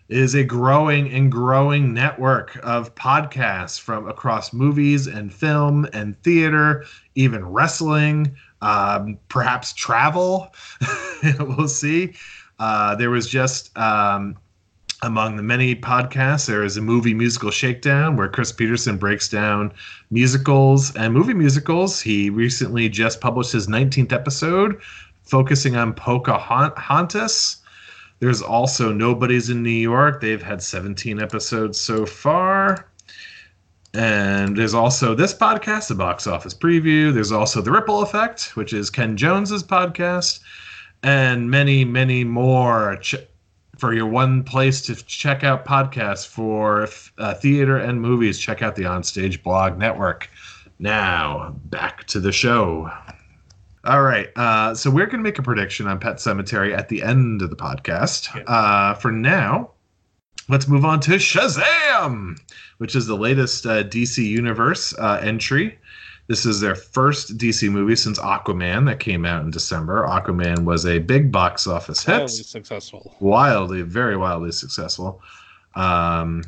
It 0.10 0.18
is 0.18 0.36
a 0.36 0.44
growing 0.44 1.12
and 1.12 1.32
growing 1.32 1.94
network 1.94 2.60
of 2.64 2.94
podcasts 2.96 3.80
from 3.80 4.10
across 4.10 4.52
movies 4.52 5.08
and 5.08 5.34
film 5.34 5.88
and 5.94 6.22
theater, 6.22 6.84
even 7.16 7.46
wrestling, 7.46 8.36
um, 8.62 9.18
perhaps 9.30 9.72
travel. 9.72 10.54
we'll 11.40 11.70
see. 11.70 12.14
Uh, 12.60 12.96
there 12.96 13.10
was 13.10 13.28
just 13.28 13.76
um, 13.78 14.36
among 15.04 15.36
the 15.36 15.44
many 15.44 15.76
podcasts, 15.76 16.46
there 16.46 16.64
is 16.64 16.78
a 16.78 16.82
movie 16.82 17.14
musical 17.14 17.50
shakedown 17.52 18.16
where 18.16 18.28
Chris 18.28 18.52
Peterson 18.52 18.98
breaks 18.98 19.28
down 19.28 19.74
musicals 20.12 20.96
and 20.96 21.14
movie 21.14 21.34
musicals. 21.34 22.00
He 22.02 22.30
recently 22.30 22.88
just 22.88 23.20
published 23.20 23.52
his 23.52 23.68
19th 23.68 24.14
episode 24.14 24.80
focusing 25.24 25.76
on 25.76 25.94
Pocahontas. 25.94 27.58
There's 28.20 28.42
also 28.44 28.92
Nobody's 28.92 29.50
in 29.50 29.64
New 29.64 29.70
York. 29.72 30.22
They've 30.22 30.42
had 30.42 30.62
17 30.62 31.20
episodes 31.20 31.80
so 31.80 32.06
far. 32.06 32.88
And 33.94 34.56
there's 34.56 34.74
also 34.76 35.16
this 35.16 35.34
podcast, 35.34 35.88
the 35.88 35.96
box 35.96 36.28
office 36.28 36.54
preview. 36.54 37.14
There's 37.14 37.32
also 37.32 37.62
The 37.62 37.72
Ripple 37.72 38.02
Effect, 38.04 38.56
which 38.56 38.72
is 38.72 38.90
Ken 38.90 39.18
Jones's 39.18 39.64
podcast. 39.64 40.40
and 41.04 41.50
many, 41.50 41.84
many 41.84 42.24
more. 42.24 42.98
Ch- 43.02 43.16
for 43.82 43.96
your 43.96 44.06
one 44.06 44.44
place 44.44 44.80
to 44.80 44.96
check 44.96 45.44
out 45.44 45.66
podcasts 45.66 46.26
for 46.26 46.88
uh, 47.18 47.34
theater 47.34 47.78
and 47.78 48.00
movies, 48.00 48.38
check 48.38 48.62
out 48.62 48.76
the 48.76 48.84
Onstage 48.84 49.42
Blog 49.42 49.80
Network. 49.80 50.30
Now, 50.78 51.56
back 51.66 52.04
to 52.06 52.20
the 52.20 52.32
show. 52.32 52.92
All 53.84 54.04
right. 54.04 54.30
Uh, 54.36 54.76
so 54.76 54.92
we're 54.92 55.08
going 55.08 55.18
to 55.18 55.24
make 55.24 55.40
a 55.40 55.42
prediction 55.42 55.88
on 55.88 55.98
Pet 55.98 56.18
Sematary 56.18 56.78
at 56.78 56.90
the 56.90 57.02
end 57.02 57.42
of 57.42 57.50
the 57.50 57.56
podcast. 57.56 58.30
Uh, 58.46 58.94
for 58.94 59.12
now, 59.12 59.72
let's 60.48 60.68
move 60.68 60.86
on 60.86 61.00
to 61.00 61.14
Shazam, 61.14 62.40
which 62.78 62.96
is 62.96 63.08
the 63.08 63.18
latest 63.18 63.66
uh, 63.66 63.84
DC 63.84 64.24
Universe 64.24 64.94
uh, 65.00 65.20
entry. 65.24 65.80
This 66.28 66.46
is 66.46 66.62
their 66.62 66.76
first 66.76 67.38
DC 67.38 67.70
movie 67.70 67.96
since 67.96 68.20
Aquaman 68.20 68.86
that 68.86 69.00
came 69.00 69.26
out 69.26 69.44
in 69.44 69.52
December. 69.52 70.06
Aquaman 70.08 70.64
was 70.64 70.86
a 70.86 71.00
big 71.00 71.32
box 71.32 71.68
office 71.68 72.04
hit. 72.04 72.14
Wildly 72.14 72.44
successful. 72.44 73.16
Wildly, 73.20 73.82
very 73.82 74.16
wildly 74.16 74.52
successful. 74.52 75.22
Um, 75.76 76.44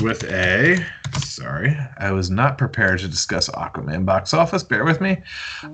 with 0.00 0.24
a 0.24 0.84
sorry, 1.18 1.76
I 1.98 2.12
was 2.12 2.30
not 2.30 2.56
prepared 2.56 3.00
to 3.00 3.08
discuss 3.08 3.48
Aquaman 3.50 4.06
box 4.06 4.32
office. 4.32 4.62
Bear 4.62 4.84
with 4.84 5.00
me. 5.00 5.18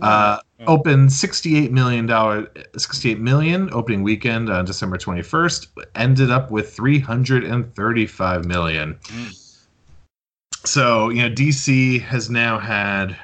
Uh, 0.03 0.39
opened 0.67 1.13
sixty-eight 1.13 1.71
million 1.71 2.07
dollar, 2.07 2.49
sixty-eight 2.77 3.21
million 3.21 3.71
opening 3.73 4.03
weekend 4.03 4.51
on 4.51 4.65
December 4.65 4.97
twenty-first. 4.97 5.69
Ended 5.95 6.31
up 6.31 6.51
with 6.51 6.73
three 6.73 6.99
hundred 6.99 7.45
and 7.45 7.73
thirty-five 7.75 8.45
million. 8.45 8.99
Mm. 9.05 9.59
So 10.65 11.11
you 11.11 11.23
know, 11.23 11.31
DC 11.31 12.01
has 12.03 12.29
now 12.29 12.59
had 12.59 13.17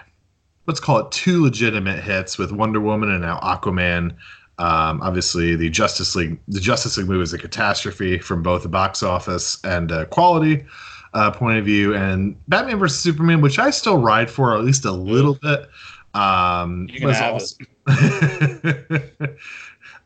let's 0.67 0.81
call 0.81 0.99
it 0.99 1.11
two 1.11 1.43
legitimate 1.43 2.03
hits 2.03 2.39
with 2.39 2.53
Wonder 2.53 2.81
Woman 2.81 3.11
and 3.11 3.23
now 3.23 3.39
Aquaman. 3.41 4.15
Um, 4.59 5.03
obviously, 5.03 5.57
the 5.57 5.69
Justice 5.69 6.15
League, 6.15 6.39
the 6.47 6.61
Justice 6.61 6.97
League 6.97 7.09
movie 7.09 7.19
was 7.19 7.33
a 7.33 7.39
catastrophe 7.39 8.19
from 8.19 8.43
both 8.43 8.63
the 8.63 8.69
box 8.69 9.03
office 9.03 9.59
and 9.65 9.91
uh, 9.91 10.05
quality 10.07 10.65
uh, 11.13 11.31
point 11.31 11.59
of 11.59 11.65
view. 11.65 11.95
And 11.95 12.37
Batman 12.49 12.79
vs 12.79 13.01
Superman, 13.01 13.41
which 13.41 13.59
I 13.59 13.71
still 13.71 13.99
ride 13.99 14.31
for 14.31 14.57
at 14.57 14.65
least 14.65 14.85
a 14.85 14.93
little 14.93 15.35
bit, 15.35 15.69
um, 16.15 16.89
was 17.03 17.21
also 17.21 17.57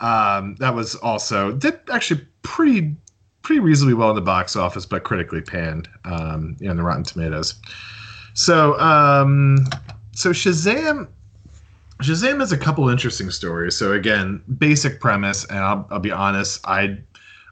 um, 0.01 0.57
that 0.59 0.75
was 0.75 0.95
also 0.97 1.53
did 1.53 1.79
actually 1.91 2.27
pretty 2.43 2.97
pretty 3.43 3.61
reasonably 3.61 3.95
well 3.95 4.11
in 4.11 4.17
the 4.17 4.23
box 4.23 4.57
office, 4.57 4.85
but 4.85 5.05
critically 5.05 5.41
panned 5.41 5.89
um, 6.05 6.57
in 6.61 6.77
the 6.77 6.83
Rotten 6.83 7.03
Tomatoes. 7.03 7.55
So, 8.35 8.79
um, 8.79 9.67
so 10.19 10.31
Shazam, 10.31 11.07
Shazam 12.03 12.41
has 12.41 12.51
a 12.51 12.59
couple 12.59 12.89
interesting 12.89 13.31
stories. 13.31 13.77
So 13.77 13.93
again, 13.93 14.43
basic 14.59 15.01
premise, 15.01 15.45
and 15.45 15.61
I'll, 15.61 15.87
I'll 15.91 16.01
be 16.01 16.11
honest, 16.11 16.61
I. 16.65 16.99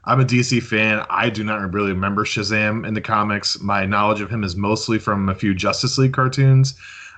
I'm 0.03 0.21
a 0.21 0.23
DC 0.23 0.63
fan. 0.63 1.05
I 1.09 1.29
do 1.29 1.43
not 1.43 1.73
really 1.73 1.91
remember 1.91 2.23
Shazam 2.23 2.87
in 2.87 2.93
the 2.93 3.01
comics. 3.01 3.59
My 3.59 3.85
knowledge 3.85 4.21
of 4.21 4.29
him 4.29 4.41
is 4.41 4.55
mostly 4.55 4.99
from 4.99 5.27
a 5.27 5.35
few 5.35 5.53
Justice 5.53 5.97
League 5.97 6.13
cartoons. 6.13 6.75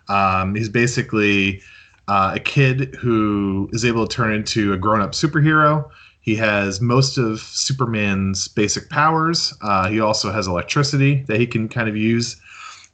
Um, 0.07 0.55
he's 0.55 0.69
basically 0.69 1.61
uh, 2.07 2.31
a 2.33 2.39
kid 2.39 2.95
who 2.95 3.69
is 3.73 3.85
able 3.85 4.07
to 4.07 4.15
turn 4.15 4.33
into 4.33 4.73
a 4.73 4.77
grown-up 4.77 5.11
superhero. 5.11 5.87
He 6.21 6.35
has 6.37 6.81
most 6.81 7.19
of 7.19 7.41
Superman's 7.41 8.47
basic 8.47 8.89
powers. 8.89 9.53
Uh, 9.61 9.87
he 9.87 9.99
also 9.99 10.31
has 10.31 10.47
electricity 10.47 11.21
that 11.27 11.39
he 11.39 11.45
can 11.45 11.69
kind 11.69 11.89
of 11.89 11.95
use 11.95 12.41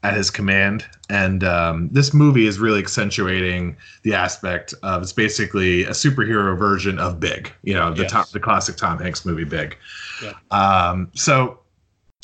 at 0.05 0.13
his 0.13 0.29
command. 0.29 0.85
And 1.09 1.43
um, 1.43 1.89
this 1.91 2.13
movie 2.13 2.45
is 2.47 2.59
really 2.59 2.79
accentuating 2.79 3.75
the 4.03 4.13
aspect 4.13 4.73
of 4.83 5.01
it's 5.01 5.13
basically 5.13 5.83
a 5.83 5.91
superhero 5.91 6.57
version 6.57 6.99
of 6.99 7.19
Big. 7.19 7.51
You 7.63 7.73
know, 7.73 7.93
the 7.93 8.03
Yes. 8.03 8.11
top, 8.11 8.29
the 8.29 8.39
classic 8.39 8.75
Tom 8.77 8.99
Hanks 8.99 9.25
movie 9.25 9.43
Big. 9.43 9.77
Yeah. 10.23 10.33
Um, 10.51 11.09
so 11.15 11.59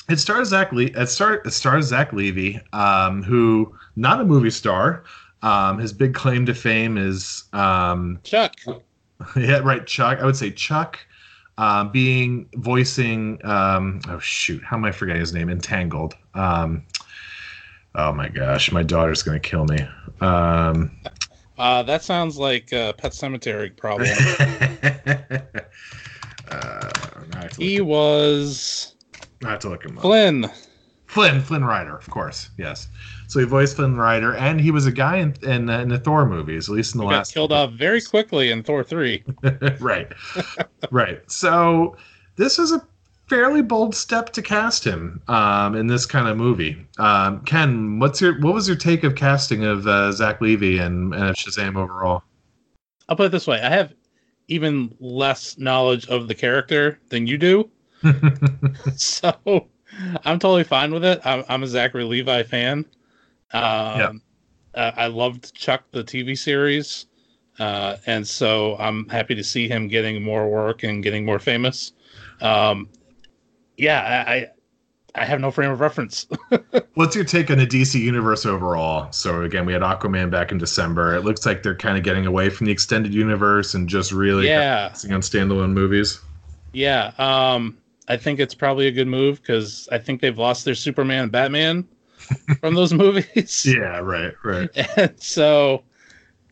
it 0.10 0.18
stars 0.18 0.50
Zach. 0.50 0.72
Le- 0.72 0.84
it, 0.84 1.08
star- 1.08 1.42
it 1.46 1.52
stars 1.52 1.86
Zach 1.88 2.14
Levi, 2.14 2.60
um, 2.74 3.24
who 3.24 3.74
not 3.96 4.22
a 4.22 4.26
movie 4.26 4.50
star. 4.52 5.04
Um, 5.42 5.80
his 5.80 5.92
big 5.92 6.14
claim 6.14 6.46
to 6.46 6.54
fame 6.54 6.98
is 6.98 7.46
um, 7.54 8.20
Chuck. 8.24 8.54
yeah, 9.36 9.58
right. 9.60 9.86
Chuck. 9.88 10.20
I 10.20 10.26
would 10.26 10.36
say 10.36 10.52
Chuck, 10.52 11.00
um, 11.58 11.92
being 11.92 12.48
voicing. 12.56 13.44
Um, 13.44 14.02
oh 14.08 14.20
shoot, 14.20 14.64
how 14.64 14.78
am 14.78 14.86
I 14.86 14.92
forgetting 14.92 15.20
his 15.20 15.34
name? 15.34 15.50
In 15.50 15.60
Tangled. 15.60 16.14
Oh 17.96 18.14
my 18.14 18.30
gosh, 18.30 18.72
my 18.72 18.84
daughter's 18.84 19.22
gonna 19.24 19.40
kill 19.40 19.66
me. 19.66 19.80
Um, 20.22 20.92
Uh, 21.58 21.84
that 21.84 22.04
sounds 22.04 22.38
like 22.38 22.72
a 22.72 22.94
Pet 22.98 23.12
Sematary 23.12 23.76
problem. 23.76 24.10
uh, 26.50 26.90
I 27.34 27.38
have 27.38 27.52
to 27.52 27.62
he 27.62 27.82
was 27.82 28.96
I 29.46 29.50
have 29.52 29.60
to 29.60 29.70
look 29.70 29.86
him 29.86 29.98
up. 29.98 30.02
Flynn. 30.04 30.50
Flynn, 31.08 31.42
Flynn 31.42 31.66
Rider, 31.66 31.96
of 31.98 32.10
course. 32.10 32.50
Yes. 32.58 32.88
So 33.28 33.40
he 33.40 33.46
voiced 33.46 33.76
Flynn 33.76 33.98
Rider, 33.98 34.34
and 34.36 34.62
he 34.62 34.72
was 34.72 34.86
a 34.86 34.92
guy 34.92 35.18
in 35.18 35.36
in, 35.44 35.70
uh, 35.70 35.80
in 35.80 35.90
the 35.90 36.00
Thor 36.00 36.26
movies, 36.26 36.70
at 36.70 36.76
least 36.76 36.96
in 36.96 37.00
the 37.00 37.06
He 37.06 37.10
got 37.10 37.18
last. 37.18 37.34
killed 37.34 37.52
off 37.52 37.74
very 37.74 38.02
quickly 38.02 38.52
in 38.52 38.64
Thor 38.64 38.84
3. 38.84 39.24
right, 39.80 40.12
right. 40.90 41.20
So 41.30 41.98
this 42.38 42.60
is 42.60 42.72
a 42.72 42.82
fairly 43.32 43.62
bold 43.62 43.96
step 43.96 44.30
to 44.32 44.42
cast 44.42 44.84
him 44.84 45.22
um, 45.30 45.74
in 45.74 45.88
this 45.88 46.06
kind 46.06 46.28
of 46.28 46.36
movie. 46.36 46.86
Um, 47.00 47.40
Ken, 47.46 47.98
what's 47.98 48.20
your 48.20 48.38
what 48.42 48.54
was 48.54 48.68
your 48.68 48.76
take 48.76 49.06
of 49.06 49.16
casting 49.16 49.64
of 49.64 49.88
uh, 49.88 50.12
Zach 50.12 50.42
Levi 50.42 50.84
and, 50.84 51.14
and 51.16 51.30
of 51.30 51.36
Shazam 51.38 51.78
overall? 51.78 52.24
I'll 53.08 53.16
put 53.16 53.28
it 53.28 53.32
this 53.32 53.48
way 53.48 53.62
I 53.62 53.70
have 53.70 53.94
even 54.50 54.94
less 55.00 55.58
knowledge 55.58 56.10
of 56.10 56.28
the 56.28 56.36
character 56.36 57.00
than 57.08 57.26
you 57.26 57.38
do. 57.38 57.70
so 58.98 59.34
I'm 60.26 60.38
totally 60.38 60.66
fine 60.66 60.94
with 60.94 61.06
it. 61.06 61.22
I'm, 61.24 61.46
I'm 61.48 61.64
a 61.64 61.68
Zachary 61.68 62.04
Levi 62.04 62.44
fan. 62.44 62.80
Um, 63.54 63.62
Yeah. 63.64 64.12
uh, 64.76 64.92
I 64.98 65.08
loved 65.08 65.54
Chuck, 65.56 65.86
the 65.92 66.04
TV 66.04 66.38
series. 66.38 67.06
Uh, 67.60 67.96
and 68.06 68.28
so 68.28 68.76
I'm 68.78 69.08
happy 69.08 69.36
to 69.36 69.44
see 69.44 69.70
him 69.70 69.88
getting 69.88 70.22
more 70.22 70.50
work 70.50 70.84
and 70.84 71.02
getting 71.02 71.24
more 71.24 71.40
famous. 71.40 71.94
Um, 72.42 72.90
yeah, 73.82 74.24
I, 74.28 74.48
I, 75.16 75.26
have 75.26 75.40
no 75.40 75.50
frame 75.50 75.72
of 75.72 75.80
reference. 75.80 76.28
What's 76.94 77.16
your 77.16 77.26
take 77.26 77.50
on 77.50 77.58
the 77.58 77.66
DC 77.66 78.00
universe 78.00 78.46
overall? 78.46 79.12
So 79.12 79.42
again, 79.42 79.66
we 79.66 79.74
had 79.74 79.82
Aquaman 79.82 80.30
back 80.30 80.52
in 80.52 80.60
December. 80.60 81.16
It 81.16 81.26
looks 81.26 81.48
like 81.48 81.64
they're 81.64 81.76
kind 81.76 81.98
of 81.98 82.04
getting 82.04 82.28
away 82.28 82.52
from 82.52 82.68
the 82.68 82.72
extended 82.72 83.12
universe 83.12 83.74
and 83.74 83.90
just 83.90 84.12
really 84.12 84.48
yeah. 84.48 84.90
focusing 84.90 85.14
on 85.14 85.22
standalone 85.22 85.72
movies. 85.72 86.20
Yeah, 86.74 87.12
um, 87.18 87.76
I 88.08 88.18
think 88.18 88.40
it's 88.40 88.54
probably 88.54 88.86
a 88.86 88.92
good 88.92 89.08
move 89.08 89.42
because 89.42 89.90
I 89.92 89.98
think 89.98 90.22
they've 90.22 90.38
lost 90.38 90.64
their 90.64 90.76
Superman 90.76 91.24
and 91.24 91.32
Batman 91.32 91.88
from 92.60 92.76
those 92.76 92.94
movies. 92.94 93.66
Yeah, 93.66 93.98
right, 94.00 94.34
right. 94.44 94.70
And 94.98 95.20
so 95.20 95.82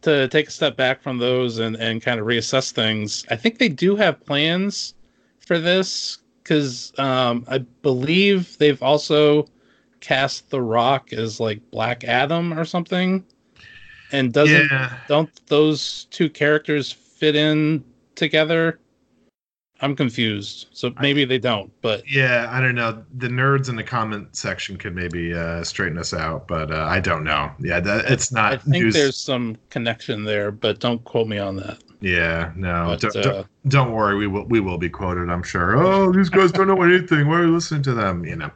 to 0.01 0.27
take 0.29 0.47
a 0.47 0.51
step 0.51 0.75
back 0.75 1.03
from 1.03 1.19
those 1.19 1.59
and, 1.59 1.75
and 1.75 2.01
kind 2.01 2.19
of 2.19 2.25
reassess 2.25 2.71
things, 2.71 3.23
I 3.29 3.35
think 3.35 3.59
they 3.59 3.69
do 3.69 3.95
have 3.95 4.19
plans 4.25 4.95
for 5.45 5.59
this 5.59 6.18
because 6.49 6.91
um, 6.97 7.45
I 7.47 7.59
believe 7.59 8.57
they've 8.57 8.81
also 8.81 9.45
cast 9.99 10.49
The 10.49 10.59
Rock 10.59 11.13
as 11.13 11.39
like 11.39 11.61
Black 11.69 12.03
Adam 12.03 12.57
or 12.57 12.65
something. 12.65 13.23
And 14.11 14.33
doesn't 14.33 14.69
yeah, 14.71 14.97
don't 15.07 15.29
those 15.45 16.05
two 16.05 16.27
characters 16.27 16.91
fit 16.91 17.35
in 17.35 17.83
together? 18.15 18.79
I'm 19.81 19.95
confused. 19.95 20.69
So 20.71 20.91
maybe 20.99 21.23
they 21.23 21.37
don't, 21.37 21.71
but 21.81 22.03
yeah. 22.09 22.47
I 22.49 22.59
don't 22.59 22.75
know. 22.75 23.03
The 23.15 23.27
nerds 23.27 23.69
in 23.69 23.75
the 23.75 23.83
comment 23.83 24.35
section 24.35 24.75
could 24.75 24.95
maybe 24.95 25.33
uh, 25.35 25.63
straighten 25.63 25.99
us 25.99 26.15
out, 26.15 26.47
but 26.47 26.71
uh, 26.71 26.85
I 26.89 26.99
don't 26.99 27.23
know. 27.23 27.51
Yeah, 27.59 27.79
that, 27.79 28.11
it's 28.11 28.31
not 28.31 28.53
I 28.53 28.57
think 28.57 28.85
news. 28.85 28.93
there's 28.95 29.15
some 29.15 29.55
connection 29.69 30.23
there, 30.23 30.51
but 30.51 30.79
don't 30.79 31.03
quote 31.03 31.27
me 31.27 31.37
on 31.37 31.57
that. 31.57 31.77
Yeah, 32.01 32.53
no. 32.55 32.97
But, 33.01 33.13
don't, 33.13 33.25
uh, 33.25 33.43
don't, 33.67 33.91
worry. 33.91 34.15
We 34.15 34.27
will 34.27 34.45
we 34.45 34.59
will 34.61 34.77
be 34.77 34.89
quoted. 34.89 35.29
I'm 35.29 35.43
sure. 35.43 35.77
Oh, 35.77 36.11
these 36.11 36.29
guys 36.29 36.51
don't 36.51 36.67
know 36.67 36.81
anything. 36.81 37.27
Why 37.27 37.39
are 37.39 37.45
you 37.45 37.53
listening 37.53 37.83
to 37.83 37.93
them? 37.93 38.23
You 38.25 38.37
know. 38.37 38.51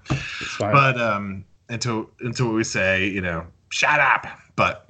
But 0.60 0.99
um, 0.99 1.43
until 1.67 2.10
until 2.21 2.53
we 2.53 2.63
say, 2.63 3.06
you 3.08 3.19
know, 3.19 3.45
shut 3.69 3.99
up. 3.99 4.27
But 4.56 4.89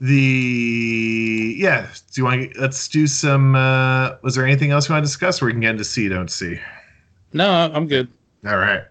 the 0.00 1.54
yeah, 1.56 1.86
do 2.12 2.20
you 2.20 2.24
want? 2.24 2.52
to 2.52 2.60
Let's 2.60 2.88
do 2.88 3.06
some. 3.06 3.54
Uh, 3.54 4.16
was 4.22 4.34
there 4.34 4.44
anything 4.44 4.72
else 4.72 4.88
you 4.88 4.94
want 4.94 5.04
to 5.04 5.08
discuss? 5.08 5.40
Where 5.40 5.46
we 5.46 5.52
can 5.52 5.60
get 5.60 5.70
into 5.70 5.84
see, 5.84 6.08
don't 6.08 6.30
see. 6.30 6.58
no, 7.32 7.70
I'm 7.72 7.86
good. 7.86 8.08
All 8.44 8.58
right. 8.58 8.82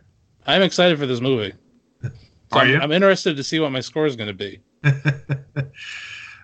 I'm 0.48 0.62
excited 0.62 0.98
for 0.98 1.06
this 1.06 1.22
movie. 1.22 1.54
So 2.02 2.10
Are 2.52 2.62
I'm, 2.62 2.70
you? 2.70 2.80
I'm 2.80 2.92
interested 2.92 3.36
to 3.38 3.44
see 3.44 3.60
what 3.60 3.72
my 3.72 3.80
score 3.80 4.06
is 4.06 4.16
going 4.16 4.28
to 4.28 4.34
be. 4.34 4.60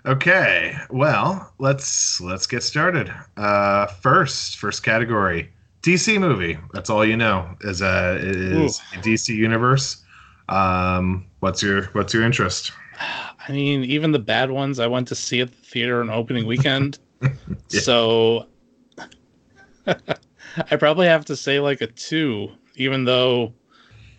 okay. 0.06 0.76
Well, 0.90 1.54
let's 1.60 2.20
let's 2.22 2.48
get 2.48 2.64
started. 2.64 3.14
Uh, 3.38 3.88
first, 3.88 4.58
first 4.58 4.84
category, 4.84 5.50
DC 5.82 6.20
movie. 6.20 6.58
That's 6.74 6.90
all 6.90 7.06
you 7.06 7.18
know 7.18 7.56
is 7.62 7.82
a 7.82 8.18
is 8.22 8.82
a 8.94 8.98
DC 8.98 9.36
universe. 9.36 10.04
Um, 10.50 11.26
what's 11.40 11.62
your 11.62 11.84
what's 11.94 12.14
your 12.14 12.24
interest? 12.24 12.72
I 13.48 13.52
mean, 13.52 13.84
even 13.86 14.12
the 14.12 14.20
bad 14.20 14.52
ones 14.52 14.80
I 14.80 14.88
went 14.88 15.08
to 15.08 15.16
see 15.16 15.42
at 15.42 15.50
the 15.50 15.66
theater 15.66 16.02
on 16.02 16.10
opening 16.10 16.46
weekend. 16.46 17.00
Yeah. 17.72 17.82
So 17.82 18.48
I 19.86 20.76
probably 20.76 21.08
have 21.08 21.26
to 21.26 21.36
say 21.36 21.60
like 21.60 21.82
a 21.82 21.88
two, 21.88 22.52
even 22.76 23.06
though, 23.06 23.54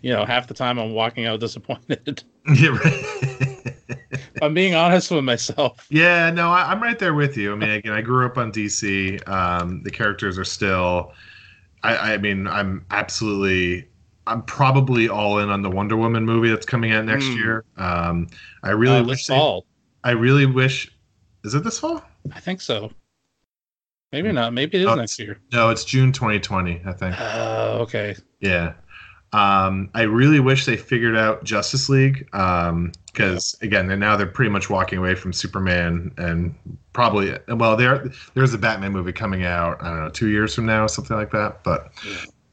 you 0.01 0.11
know, 0.11 0.25
half 0.25 0.47
the 0.47 0.53
time 0.53 0.79
I'm 0.79 0.93
walking 0.93 1.25
out 1.25 1.39
disappointed. 1.39 2.23
yeah, 2.55 2.69
right. 2.69 4.20
I'm 4.41 4.53
being 4.53 4.73
honest 4.75 5.11
with 5.11 5.23
myself. 5.23 5.85
Yeah, 5.89 6.31
no, 6.31 6.49
I, 6.49 6.71
am 6.71 6.81
right 6.81 6.97
there 6.97 7.13
with 7.13 7.37
you. 7.37 7.53
I 7.53 7.55
mean, 7.55 7.69
again, 7.69 7.93
I 7.93 8.01
grew 8.01 8.25
up 8.25 8.37
on 8.37 8.51
DC. 8.51 9.27
Um, 9.29 9.83
the 9.83 9.91
characters 9.91 10.37
are 10.37 10.43
still. 10.45 11.13
I, 11.83 12.13
I 12.13 12.17
mean, 12.17 12.47
I'm 12.47 12.85
absolutely. 12.91 13.87
I'm 14.27 14.43
probably 14.43 15.09
all 15.09 15.39
in 15.39 15.49
on 15.49 15.61
the 15.61 15.69
Wonder 15.69 15.97
Woman 15.97 16.25
movie 16.25 16.49
that's 16.49 16.65
coming 16.65 16.91
out 16.91 17.05
next 17.05 17.25
Mm. 17.25 17.35
year. 17.37 17.65
Um, 17.77 18.27
I 18.63 18.69
really 18.71 18.97
Uh, 18.99 19.03
wish. 19.03 19.25
they- 19.27 19.35
fall. 19.35 19.65
I 20.03 20.11
really 20.11 20.45
wish. 20.45 20.91
Is 21.43 21.53
it 21.55 21.63
this 21.63 21.79
fall? 21.79 22.03
I 22.33 22.39
think 22.39 22.61
so. 22.61 22.91
Maybe 24.11 24.31
not. 24.31 24.53
Maybe 24.53 24.77
it 24.77 24.81
is 24.81 24.87
Oh, 24.87 24.95
next 24.95 25.17
year. 25.19 25.39
No, 25.51 25.69
it's 25.69 25.85
June 25.85 26.11
2020. 26.11 26.81
I 26.85 26.93
think. 26.93 27.15
Oh, 27.19 27.77
okay. 27.81 28.15
Yeah. 28.41 28.73
Um, 29.33 29.89
I 29.95 30.01
really 30.03 30.39
wish 30.39 30.65
they 30.65 30.75
figured 30.77 31.15
out 31.15 31.43
Justice 31.45 31.87
League 31.89 32.27
because 33.11 33.57
again, 33.61 33.87
they're 33.87 33.97
now 33.97 34.15
they're 34.15 34.27
pretty 34.27 34.51
much 34.51 34.69
walking 34.69 34.99
away 34.99 35.15
from 35.15 35.33
Superman 35.33 36.11
and 36.17 36.55
probably 36.93 37.37
well, 37.47 37.75
there 37.75 38.05
there's 38.33 38.53
a 38.53 38.57
Batman 38.57 38.91
movie 38.91 39.11
coming 39.11 39.43
out. 39.43 39.81
I 39.81 39.89
don't 39.89 39.99
know, 39.99 40.09
two 40.09 40.29
years 40.29 40.55
from 40.55 40.65
now, 40.65 40.87
something 40.87 41.15
like 41.15 41.31
that. 41.31 41.63
But 41.63 41.91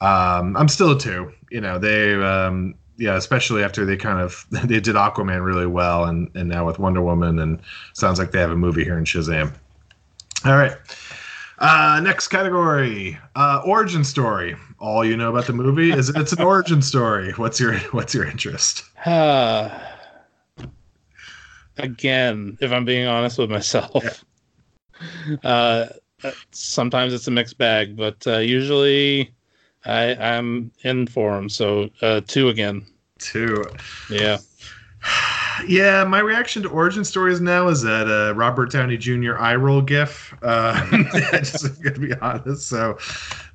um, 0.00 0.56
I'm 0.56 0.68
still 0.68 0.92
a 0.92 0.98
two. 0.98 1.32
You 1.50 1.60
know, 1.60 1.78
they 1.78 2.14
um, 2.14 2.74
yeah, 2.96 3.16
especially 3.16 3.62
after 3.62 3.84
they 3.84 3.96
kind 3.96 4.20
of 4.20 4.46
they 4.50 4.80
did 4.80 4.96
Aquaman 4.96 5.44
really 5.44 5.66
well, 5.66 6.04
and 6.04 6.30
and 6.34 6.48
now 6.48 6.66
with 6.66 6.78
Wonder 6.78 7.02
Woman, 7.02 7.38
and 7.38 7.60
sounds 7.94 8.18
like 8.18 8.32
they 8.32 8.40
have 8.40 8.50
a 8.50 8.56
movie 8.56 8.84
here 8.84 8.98
in 8.98 9.04
Shazam. 9.04 9.54
All 10.44 10.56
right. 10.56 10.76
Uh, 11.60 12.00
next 12.04 12.28
category, 12.28 13.18
uh, 13.34 13.60
origin 13.64 14.04
story. 14.04 14.54
All 14.78 15.04
you 15.04 15.16
know 15.16 15.30
about 15.30 15.46
the 15.46 15.52
movie 15.52 15.90
is 15.90 16.08
it's 16.10 16.32
an 16.32 16.40
origin 16.40 16.80
story. 16.82 17.32
What's 17.32 17.58
your 17.58 17.74
What's 17.90 18.14
your 18.14 18.26
interest? 18.26 18.84
Uh, 19.06 19.70
again, 21.78 22.56
if 22.60 22.72
I'm 22.72 22.84
being 22.84 23.06
honest 23.06 23.38
with 23.38 23.50
myself, 23.50 24.24
uh, 25.44 25.86
sometimes 26.50 27.14
it's 27.14 27.26
a 27.28 27.30
mixed 27.30 27.58
bag, 27.58 27.96
but 27.96 28.26
uh, 28.26 28.38
usually 28.38 29.32
I, 29.84 30.14
I'm 30.14 30.72
in 30.82 31.06
for 31.06 31.34
them. 31.34 31.48
So 31.48 31.90
uh, 32.02 32.20
two 32.26 32.48
again. 32.48 32.86
Two. 33.18 33.64
Yeah. 34.10 34.38
Yeah, 35.66 36.04
my 36.04 36.20
reaction 36.20 36.62
to 36.62 36.68
origin 36.68 37.04
stories 37.04 37.40
now 37.40 37.68
is 37.68 37.82
that 37.82 38.08
uh, 38.08 38.34
Robert 38.34 38.70
Downey 38.70 38.96
Jr. 38.96 39.36
eye 39.38 39.56
roll 39.56 39.82
gif. 39.82 40.34
Uh, 40.42 41.02
just 41.38 41.82
gonna 41.82 41.98
be 41.98 42.14
honest, 42.16 42.68
so 42.68 42.96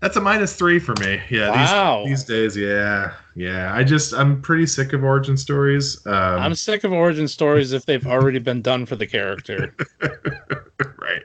that's 0.01 0.15
a 0.17 0.21
minus 0.21 0.55
three 0.55 0.79
for 0.79 0.95
me. 0.99 1.21
Yeah, 1.29 1.51
Wow. 1.51 2.03
these, 2.05 2.25
these 2.25 2.55
days, 2.55 2.57
yeah, 2.57 3.13
yeah. 3.35 3.73
I 3.73 3.83
just 3.83 4.13
I'm 4.13 4.41
pretty 4.41 4.65
sick 4.65 4.93
of 4.93 5.03
origin 5.03 5.37
stories. 5.37 6.05
Um, 6.05 6.13
I'm 6.39 6.55
sick 6.55 6.83
of 6.83 6.91
origin 6.91 7.27
stories 7.27 7.71
if 7.73 7.85
they've 7.85 8.05
already 8.05 8.39
been 8.39 8.61
done 8.61 8.85
for 8.85 8.95
the 8.95 9.07
character. 9.07 9.75
right. 10.01 11.23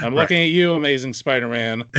I'm 0.00 0.14
looking 0.14 0.38
at 0.38 0.48
you, 0.48 0.74
Amazing 0.74 1.14
Spider-Man. 1.14 1.84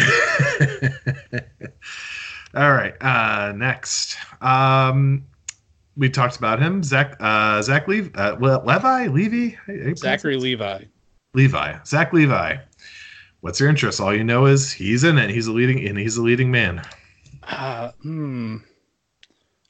All 2.56 2.72
right. 2.74 2.96
Uh, 3.02 3.54
next, 3.56 4.18
um, 4.42 5.24
we 5.98 6.10
talked 6.10 6.38
about 6.38 6.62
him. 6.62 6.84
Zach. 6.84 7.16
Uh, 7.20 7.62
Zach 7.62 7.88
Levi. 7.88 8.10
Uh, 8.20 8.36
Levi. 8.40 9.08
Levy. 9.08 9.58
How 9.66 9.94
Zachary? 9.96 10.38
Levi. 10.38 10.84
Levi. 11.34 11.78
Zach 11.86 12.14
Levi. 12.14 12.58
What's 13.42 13.60
your 13.60 13.70
interest? 13.70 14.00
All 14.00 14.14
you 14.14 14.24
know 14.24 14.46
is 14.46 14.72
he's 14.72 15.04
in 15.04 15.18
it. 15.18 15.30
He's 15.30 15.48
a 15.48 15.52
leading, 15.52 15.86
and 15.88 15.98
he's 15.98 16.18
a 16.18 16.22
leading 16.22 16.52
man. 16.52 16.82
Uh, 17.44 17.92
hmm. 18.02 18.58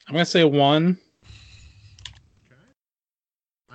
I'm 0.06 0.14
gonna 0.14 0.24
say 0.24 0.44
one, 0.44 0.98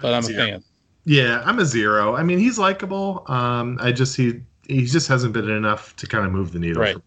but 0.02 0.13
I'm 0.13 0.24
a 0.24 0.28
fan. 0.28 0.63
Yeah, 1.06 1.44
I'm 1.46 1.60
a 1.60 1.66
zero. 1.66 2.16
I 2.16 2.24
mean, 2.24 2.39
he's 2.39 2.58
likable. 2.58 3.24
Um, 3.28 3.78
I 3.82 3.92
just 3.92 4.18
he 4.18 4.42
he 4.68 4.86
just 4.86 5.08
hasn't 5.08 5.34
been 5.34 5.50
enough 5.50 5.96
to 5.98 6.08
kind 6.08 6.26
of 6.26 6.32
move 6.32 6.52
the 6.52 6.60
needle. 6.60 6.82
Right. 6.82 6.98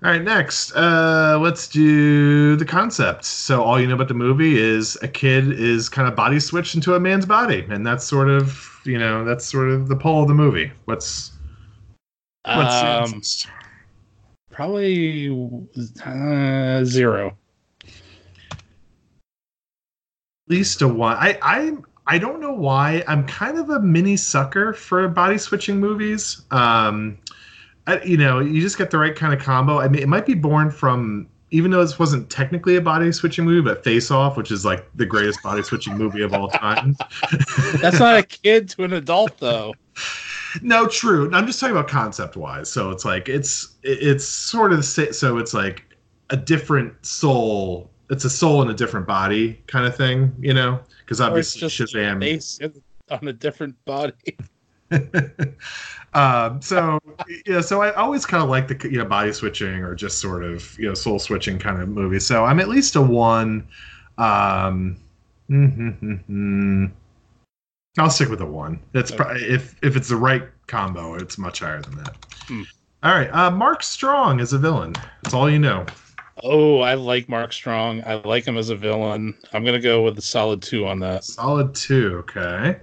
For 0.00 0.06
me, 0.06 0.12
so, 0.12 0.12
all 0.12 0.12
right, 0.12 0.22
next, 0.22 0.72
uh, 0.72 1.38
let's 1.40 1.68
do 1.68 2.56
the 2.56 2.64
concept. 2.64 3.24
So 3.24 3.62
all 3.62 3.80
you 3.80 3.86
know 3.86 3.94
about 3.94 4.08
the 4.08 4.14
movie 4.14 4.58
is 4.58 4.96
a 5.02 5.08
kid 5.08 5.52
is 5.52 5.88
kind 5.88 6.08
of 6.08 6.14
body 6.14 6.40
switched 6.40 6.74
into 6.74 6.94
a 6.94 7.00
man's 7.00 7.26
body, 7.26 7.66
and 7.70 7.86
that's 7.86 8.04
sort 8.04 8.28
of 8.28 8.80
you 8.84 8.98
know 8.98 9.24
that's 9.24 9.46
sort 9.46 9.68
of 9.68 9.88
the 9.88 9.96
pull 9.96 10.22
of 10.22 10.28
the 10.28 10.34
movie. 10.34 10.72
What's 10.84 11.32
what's 12.44 13.46
Um, 13.46 13.64
probably 14.50 15.28
uh, 16.04 16.84
zero. 16.84 17.36
At 17.84 17.90
least 20.48 20.82
a 20.82 20.88
one. 20.88 21.16
I 21.18 21.38
I 21.42 21.72
I 22.06 22.18
don't 22.18 22.40
know 22.40 22.52
why. 22.52 23.02
I'm 23.08 23.26
kind 23.26 23.58
of 23.58 23.70
a 23.70 23.80
mini 23.80 24.16
sucker 24.16 24.72
for 24.72 25.08
body 25.08 25.38
switching 25.38 25.80
movies. 25.80 26.42
Um, 26.52 27.18
I, 27.86 28.02
you 28.02 28.16
know, 28.16 28.40
you 28.40 28.60
just 28.60 28.78
get 28.78 28.90
the 28.90 28.98
right 28.98 29.14
kind 29.14 29.32
of 29.32 29.40
combo. 29.40 29.78
I 29.78 29.88
mean, 29.88 30.02
it 30.02 30.08
might 30.08 30.26
be 30.26 30.34
born 30.34 30.70
from 30.70 31.28
even 31.50 31.70
though 31.70 31.80
this 31.80 31.98
wasn't 31.98 32.28
technically 32.28 32.76
a 32.76 32.80
body 32.80 33.12
switching 33.12 33.44
movie, 33.44 33.62
but 33.62 33.84
Face 33.84 34.10
Off, 34.10 34.36
which 34.36 34.50
is 34.50 34.64
like 34.64 34.86
the 34.96 35.06
greatest 35.06 35.42
body 35.42 35.62
switching 35.62 35.96
movie 35.96 36.22
of 36.22 36.34
all 36.34 36.48
time. 36.48 36.96
That's 37.80 38.00
not 38.00 38.18
a 38.18 38.22
kid 38.24 38.68
to 38.70 38.84
an 38.84 38.92
adult, 38.92 39.38
though. 39.38 39.74
no, 40.62 40.86
true. 40.88 41.30
I'm 41.32 41.46
just 41.46 41.60
talking 41.60 41.76
about 41.76 41.88
concept 41.88 42.36
wise. 42.36 42.70
So 42.70 42.90
it's 42.90 43.04
like 43.04 43.28
it's 43.28 43.76
it's 43.82 44.24
sort 44.24 44.72
of 44.72 44.84
so 44.84 45.38
it's 45.38 45.54
like 45.54 45.84
a 46.30 46.36
different 46.36 47.06
soul. 47.06 47.90
It's 48.10 48.24
a 48.24 48.30
soul 48.30 48.62
in 48.62 48.70
a 48.70 48.74
different 48.74 49.06
body 49.06 49.60
kind 49.66 49.86
of 49.86 49.96
thing, 49.96 50.34
you 50.40 50.54
know? 50.54 50.80
Because 51.00 51.20
obviously 51.20 51.60
just 51.68 51.78
Shazam. 51.78 52.20
Face 52.20 52.58
on 53.10 53.28
a 53.28 53.32
different 53.32 53.82
body. 53.84 54.12
um, 56.14 56.60
so 56.62 56.98
yeah, 57.46 57.60
so 57.60 57.82
I 57.82 57.92
always 57.94 58.24
kind 58.26 58.42
of 58.42 58.48
like 58.48 58.68
the 58.68 58.90
you 58.90 58.98
know 58.98 59.04
body 59.04 59.32
switching 59.32 59.82
or 59.82 59.94
just 59.94 60.20
sort 60.20 60.44
of 60.44 60.78
you 60.78 60.86
know 60.88 60.94
soul 60.94 61.18
switching 61.18 61.58
kind 61.58 61.80
of 61.80 61.88
movie. 61.88 62.20
So 62.20 62.44
I'm 62.44 62.60
at 62.60 62.68
least 62.68 62.96
a 62.96 63.02
one. 63.02 63.66
Um, 64.18 64.96
I'll 67.98 68.10
stick 68.10 68.28
with 68.28 68.40
a 68.40 68.46
one. 68.46 68.78
That's 68.92 69.10
Okay. 69.10 69.16
probably 69.16 69.42
if 69.44 69.74
if 69.82 69.96
it's 69.96 70.08
the 70.08 70.16
right 70.16 70.42
combo, 70.66 71.14
it's 71.14 71.38
much 71.38 71.60
higher 71.60 71.80
than 71.82 71.96
that. 71.98 72.16
Hmm. 72.46 72.62
All 73.02 73.12
right, 73.12 73.32
uh, 73.32 73.50
Mark 73.50 73.82
Strong 73.82 74.40
is 74.40 74.52
a 74.52 74.58
villain. 74.58 74.94
That's 75.22 75.34
all 75.34 75.48
you 75.50 75.58
know. 75.58 75.86
Oh, 76.42 76.80
I 76.80 76.94
like 76.94 77.28
Mark 77.28 77.52
Strong. 77.52 78.02
I 78.04 78.14
like 78.14 78.44
him 78.44 78.58
as 78.58 78.68
a 78.68 78.76
villain. 78.76 79.34
I'm 79.52 79.64
gonna 79.64 79.80
go 79.80 80.02
with 80.02 80.18
a 80.18 80.22
solid 80.22 80.60
two 80.62 80.86
on 80.86 80.98
that. 81.00 81.24
Solid 81.24 81.74
two. 81.74 82.16
Okay. 82.28 82.78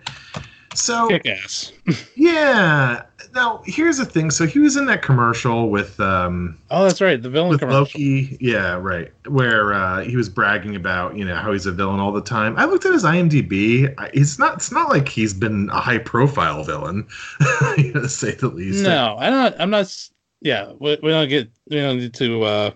So 0.75 1.07
Kick 1.09 1.25
ass. 1.27 1.71
yeah. 2.15 3.03
Now 3.35 3.61
here's 3.65 3.97
the 3.97 4.05
thing. 4.05 4.29
So 4.31 4.45
he 4.45 4.59
was 4.59 4.75
in 4.77 4.85
that 4.87 5.01
commercial 5.01 5.69
with 5.69 5.99
um, 5.99 6.57
Oh, 6.69 6.83
that's 6.83 7.01
right. 7.01 7.19
The 7.21 7.29
villain 7.29 7.49
with 7.49 7.59
commercial. 7.61 7.79
Loki, 7.81 8.37
yeah, 8.39 8.75
right, 8.75 9.11
where 9.27 9.73
uh, 9.73 10.01
he 10.03 10.15
was 10.15 10.29
bragging 10.29 10.75
about 10.75 11.17
you 11.17 11.25
know 11.25 11.35
how 11.35 11.51
he's 11.51 11.65
a 11.65 11.71
villain 11.71 11.99
all 11.99 12.11
the 12.11 12.21
time. 12.21 12.55
I 12.57 12.65
looked 12.65 12.85
at 12.85 12.93
his 12.93 13.03
IMDb. 13.03 13.93
I- 13.97 14.11
It's 14.13 14.37
not. 14.37 14.55
It's 14.57 14.71
not 14.71 14.89
like 14.89 15.07
he's 15.09 15.33
been 15.33 15.69
a 15.71 15.79
high 15.79 15.97
profile 15.97 16.63
villain, 16.63 17.07
to 17.39 18.07
say 18.07 18.35
the 18.35 18.49
least. 18.49 18.83
No, 18.83 19.15
I'm 19.19 19.33
not. 19.33 19.55
I'm 19.59 19.69
not. 19.71 20.09
Yeah, 20.41 20.73
we, 20.79 20.97
we 21.01 21.09
don't 21.09 21.27
get. 21.29 21.49
We 21.69 21.77
don't 21.77 21.97
need 21.97 22.13
to. 22.15 22.43
uh 22.43 22.71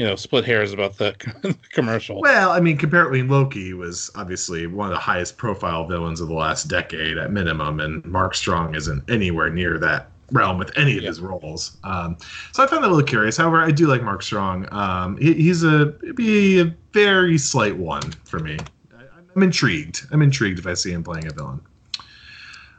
you 0.00 0.06
know, 0.06 0.16
split 0.16 0.46
hairs 0.46 0.72
about 0.72 0.96
the 0.96 1.14
commercial. 1.72 2.22
Well, 2.22 2.52
I 2.52 2.60
mean, 2.60 2.78
comparatively, 2.78 3.22
Loki 3.22 3.74
was 3.74 4.10
obviously 4.14 4.66
one 4.66 4.88
of 4.88 4.94
the 4.94 4.98
highest 4.98 5.36
profile 5.36 5.86
villains 5.86 6.22
of 6.22 6.28
the 6.28 6.34
last 6.34 6.68
decade 6.68 7.18
at 7.18 7.32
minimum, 7.32 7.80
and 7.80 8.02
Mark 8.06 8.34
Strong 8.34 8.74
isn't 8.74 9.04
anywhere 9.10 9.50
near 9.50 9.78
that 9.78 10.08
realm 10.32 10.56
with 10.56 10.70
any 10.78 10.96
of 10.96 11.02
Yeah. 11.02 11.08
his 11.08 11.20
roles. 11.20 11.76
Um, 11.84 12.16
so 12.52 12.62
I 12.62 12.66
found 12.66 12.82
that 12.82 12.88
a 12.88 12.94
little 12.94 13.06
curious. 13.06 13.36
However, 13.36 13.60
I 13.60 13.70
do 13.70 13.88
like 13.88 14.02
Mark 14.02 14.22
Strong. 14.22 14.66
Um, 14.72 15.18
he, 15.18 15.34
he's 15.34 15.64
a 15.64 15.94
it'd 16.02 16.16
be 16.16 16.60
a 16.60 16.74
very 16.94 17.36
slight 17.36 17.76
one 17.76 18.10
for 18.24 18.38
me. 18.38 18.56
I, 18.98 19.02
I'm 19.36 19.42
intrigued. 19.42 20.06
I'm 20.12 20.22
intrigued 20.22 20.58
if 20.58 20.66
I 20.66 20.72
see 20.72 20.92
him 20.92 21.04
playing 21.04 21.26
a 21.26 21.30
villain. 21.34 21.60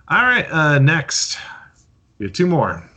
All 0.07 0.23
right, 0.23 0.49
uh, 0.51 0.79
next 0.79 1.37
we 2.17 2.25
have 2.25 2.33
two 2.33 2.47
more. 2.47 2.89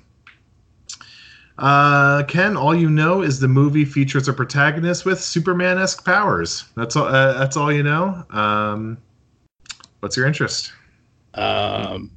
Uh, 1.58 2.24
Ken, 2.24 2.56
all 2.56 2.74
you 2.74 2.90
know 2.90 3.22
is 3.22 3.38
the 3.38 3.48
movie 3.48 3.84
features 3.84 4.26
a 4.26 4.32
protagonist 4.32 5.04
with 5.04 5.20
Superman-esque 5.20 6.04
powers. 6.04 6.64
That's 6.76 6.96
all. 6.96 7.06
Uh, 7.06 7.38
that's 7.38 7.56
all 7.56 7.72
you 7.72 7.82
know. 7.82 8.24
Um, 8.30 8.98
what's 10.00 10.16
your 10.16 10.26
interest? 10.26 10.72
Um, 11.34 12.10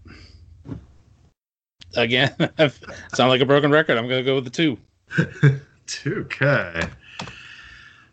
again, 1.95 2.35
sound 3.13 3.29
like 3.29 3.41
a 3.41 3.45
broken 3.45 3.69
record. 3.69 3.97
I'm 3.97 4.07
gonna 4.07 4.23
go 4.23 4.35
with 4.35 4.45
the 4.45 4.49
two. 4.49 4.77
two 5.85 6.21
Okay. 6.25 6.81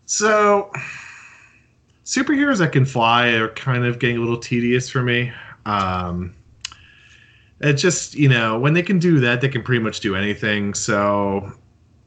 So, 0.07 0.71
superheroes 2.05 2.59
that 2.59 2.73
can 2.73 2.85
fly 2.85 3.29
are 3.29 3.49
kind 3.49 3.87
of 3.87 3.99
getting 3.99 4.19
a 4.19 4.21
little 4.21 4.37
tedious 4.37 4.91
for 4.91 5.03
me. 5.03 5.33
Um, 5.65 6.35
It 7.65 7.75
just 7.75 8.15
you 8.15 8.29
know 8.29 8.59
when 8.59 8.75
they 8.75 8.83
can 8.83 8.99
do 8.99 9.19
that, 9.21 9.41
they 9.41 9.49
can 9.49 9.63
pretty 9.63 9.83
much 9.83 10.01
do 10.01 10.15
anything. 10.15 10.75
So 10.75 11.51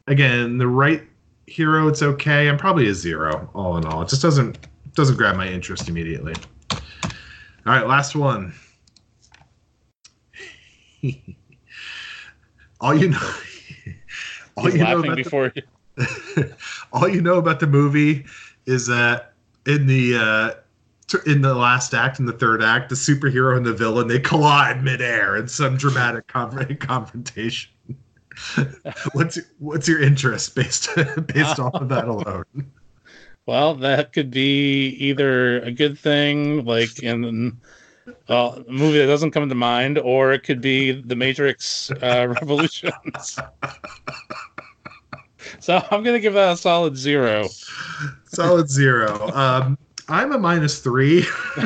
again, 0.06 0.56
the 0.56 0.68
right 0.68 1.02
hero, 1.46 1.88
it's 1.88 2.00
okay. 2.00 2.48
I'm 2.48 2.56
probably 2.56 2.88
a 2.88 2.94
zero 2.94 3.50
all 3.54 3.76
in 3.76 3.84
all. 3.84 4.02
It 4.02 4.08
just 4.08 4.22
doesn't 4.22 4.68
doesn't 4.94 5.16
grab 5.16 5.36
my 5.36 5.48
interest 5.48 5.88
immediately. 5.88 6.34
All 6.72 6.80
right, 7.66 7.86
last 7.88 8.14
one. 8.14 8.54
all 12.80 12.94
you 12.94 13.08
know, 13.08 13.18
all 14.56 14.64
He's 14.64 14.74
you 14.74 14.84
know 14.84 15.00
about 15.00 15.16
before. 15.16 15.52
the, 15.96 16.56
all 16.92 17.08
you 17.08 17.20
know 17.20 17.34
about 17.38 17.58
the 17.58 17.66
movie 17.66 18.26
is 18.66 18.86
that 18.86 19.32
in 19.66 19.86
the 19.88 20.16
uh, 20.16 20.50
in 21.26 21.42
the 21.42 21.54
last 21.54 21.94
act, 21.94 22.18
in 22.18 22.26
the 22.26 22.32
third 22.32 22.62
act, 22.62 22.88
the 22.88 22.94
superhero 22.94 23.56
and 23.56 23.64
the 23.64 23.72
villain 23.72 24.08
they 24.08 24.18
collide 24.18 24.82
midair 24.82 25.36
in 25.36 25.48
some 25.48 25.76
dramatic 25.76 26.26
confrontation. 26.80 27.70
what's 29.12 29.38
what's 29.58 29.88
your 29.88 30.00
interest 30.00 30.54
based 30.54 30.88
based 31.26 31.58
off 31.58 31.74
of 31.74 31.88
that 31.88 32.06
alone? 32.06 32.44
Well, 33.46 33.74
that 33.76 34.12
could 34.12 34.30
be 34.30 34.88
either 34.90 35.60
a 35.60 35.70
good 35.70 35.98
thing, 35.98 36.64
like 36.64 37.02
in 37.02 37.58
well, 38.28 38.62
a 38.68 38.72
movie 38.72 38.98
that 38.98 39.06
doesn't 39.06 39.32
come 39.32 39.48
to 39.48 39.54
mind, 39.54 39.98
or 39.98 40.32
it 40.32 40.42
could 40.42 40.60
be 40.60 40.92
The 40.92 41.16
Matrix 41.16 41.90
uh, 41.90 42.26
Revolutions. 42.28 43.38
so 45.60 45.82
I'm 45.90 46.02
gonna 46.02 46.20
give 46.20 46.34
that 46.34 46.52
a 46.52 46.56
solid 46.56 46.96
zero. 46.96 47.48
Solid 48.26 48.70
zero. 48.70 49.30
Um, 49.30 49.78
I'm 50.10 50.32
a 50.32 50.38
minus 50.38 50.78
three. 50.78 51.26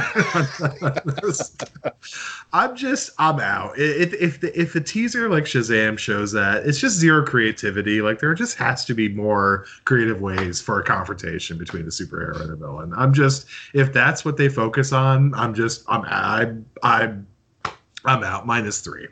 I'm 2.53 2.74
just 2.76 3.11
I'm 3.18 3.38
out. 3.38 3.78
If 3.78 4.12
if 4.14 4.40
the 4.40 4.61
if 4.61 4.72
the 4.72 4.80
teaser 4.80 5.28
like 5.28 5.45
Shazam 5.45 5.97
shows 5.97 6.32
that, 6.32 6.66
it's 6.66 6.78
just 6.78 6.97
zero 6.97 7.24
creativity. 7.24 8.03
Like 8.03 8.18
there 8.18 8.34
just 8.34 8.57
has 8.59 8.84
to 8.86 8.95
be 8.95 9.09
more 9.09 9.66
creative 9.84 10.20
ways 10.20 10.61
for 10.61 10.80
a 10.80 10.84
confrontation 10.84 11.57
between 11.57 11.84
the 11.84 11.93
superhero 11.93 12.40
and 12.40 12.51
the 12.51 12.57
villain. 12.57 12.93
I'm 12.97 13.14
just 13.14 13.47
if 13.74 13.93
that's 13.93 14.24
what 14.24 14.36
they 14.36 14.49
focus 14.49 14.93
on, 14.93 15.32
I'm 15.34 15.55
just 15.55 15.84
I'm 15.88 16.03
I'm 16.07 16.66
I'm 16.82 17.26
I'm 18.05 18.24
out. 18.24 18.45
Minus 18.45 18.80
three. 18.80 19.07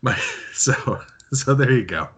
My 0.00 0.18
so 0.54 1.02
so 1.32 1.54
there 1.54 1.72
you 1.72 1.84
go. 1.84 2.08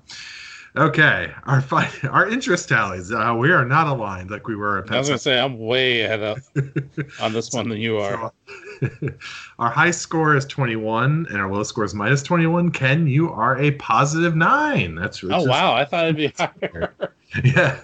Okay, 0.79 1.33
our 1.45 1.61
fi- 1.61 1.91
our 2.11 2.29
interest 2.29 2.69
tallies. 2.69 3.11
Uh, 3.13 3.35
we 3.37 3.51
are 3.51 3.65
not 3.65 3.87
aligned 3.89 4.31
like 4.31 4.47
we 4.47 4.55
were 4.55 4.79
at 4.79 4.91
I 4.93 4.99
was 4.99 5.09
gonna 5.09 5.19
say 5.19 5.39
I'm 5.39 5.59
way 5.59 6.03
ahead 6.03 6.23
of 6.23 6.39
on 7.21 7.33
this 7.33 7.53
one 7.53 7.69
than 7.69 7.79
you 7.79 7.99
are. 7.99 8.33
Our 9.59 9.71
high 9.71 9.91
score 9.91 10.37
is 10.37 10.47
21 10.47 11.27
and 11.31 11.37
our 11.39 11.53
low 11.53 11.65
score 11.65 11.85
is 11.85 11.95
minus 11.95 12.23
21. 12.23 12.71
Ken, 12.71 13.09
you 13.09 13.29
are 13.33 13.59
a 13.59 13.73
positive 13.73 14.37
nine. 14.37 14.95
That's 14.95 15.25
Oh 15.25 15.43
wow, 15.43 15.75
I 15.75 15.85
thought 15.85 16.05
it'd 16.05 16.17
be 16.17 16.29
higher. 16.39 16.95
Yeah. 17.43 17.77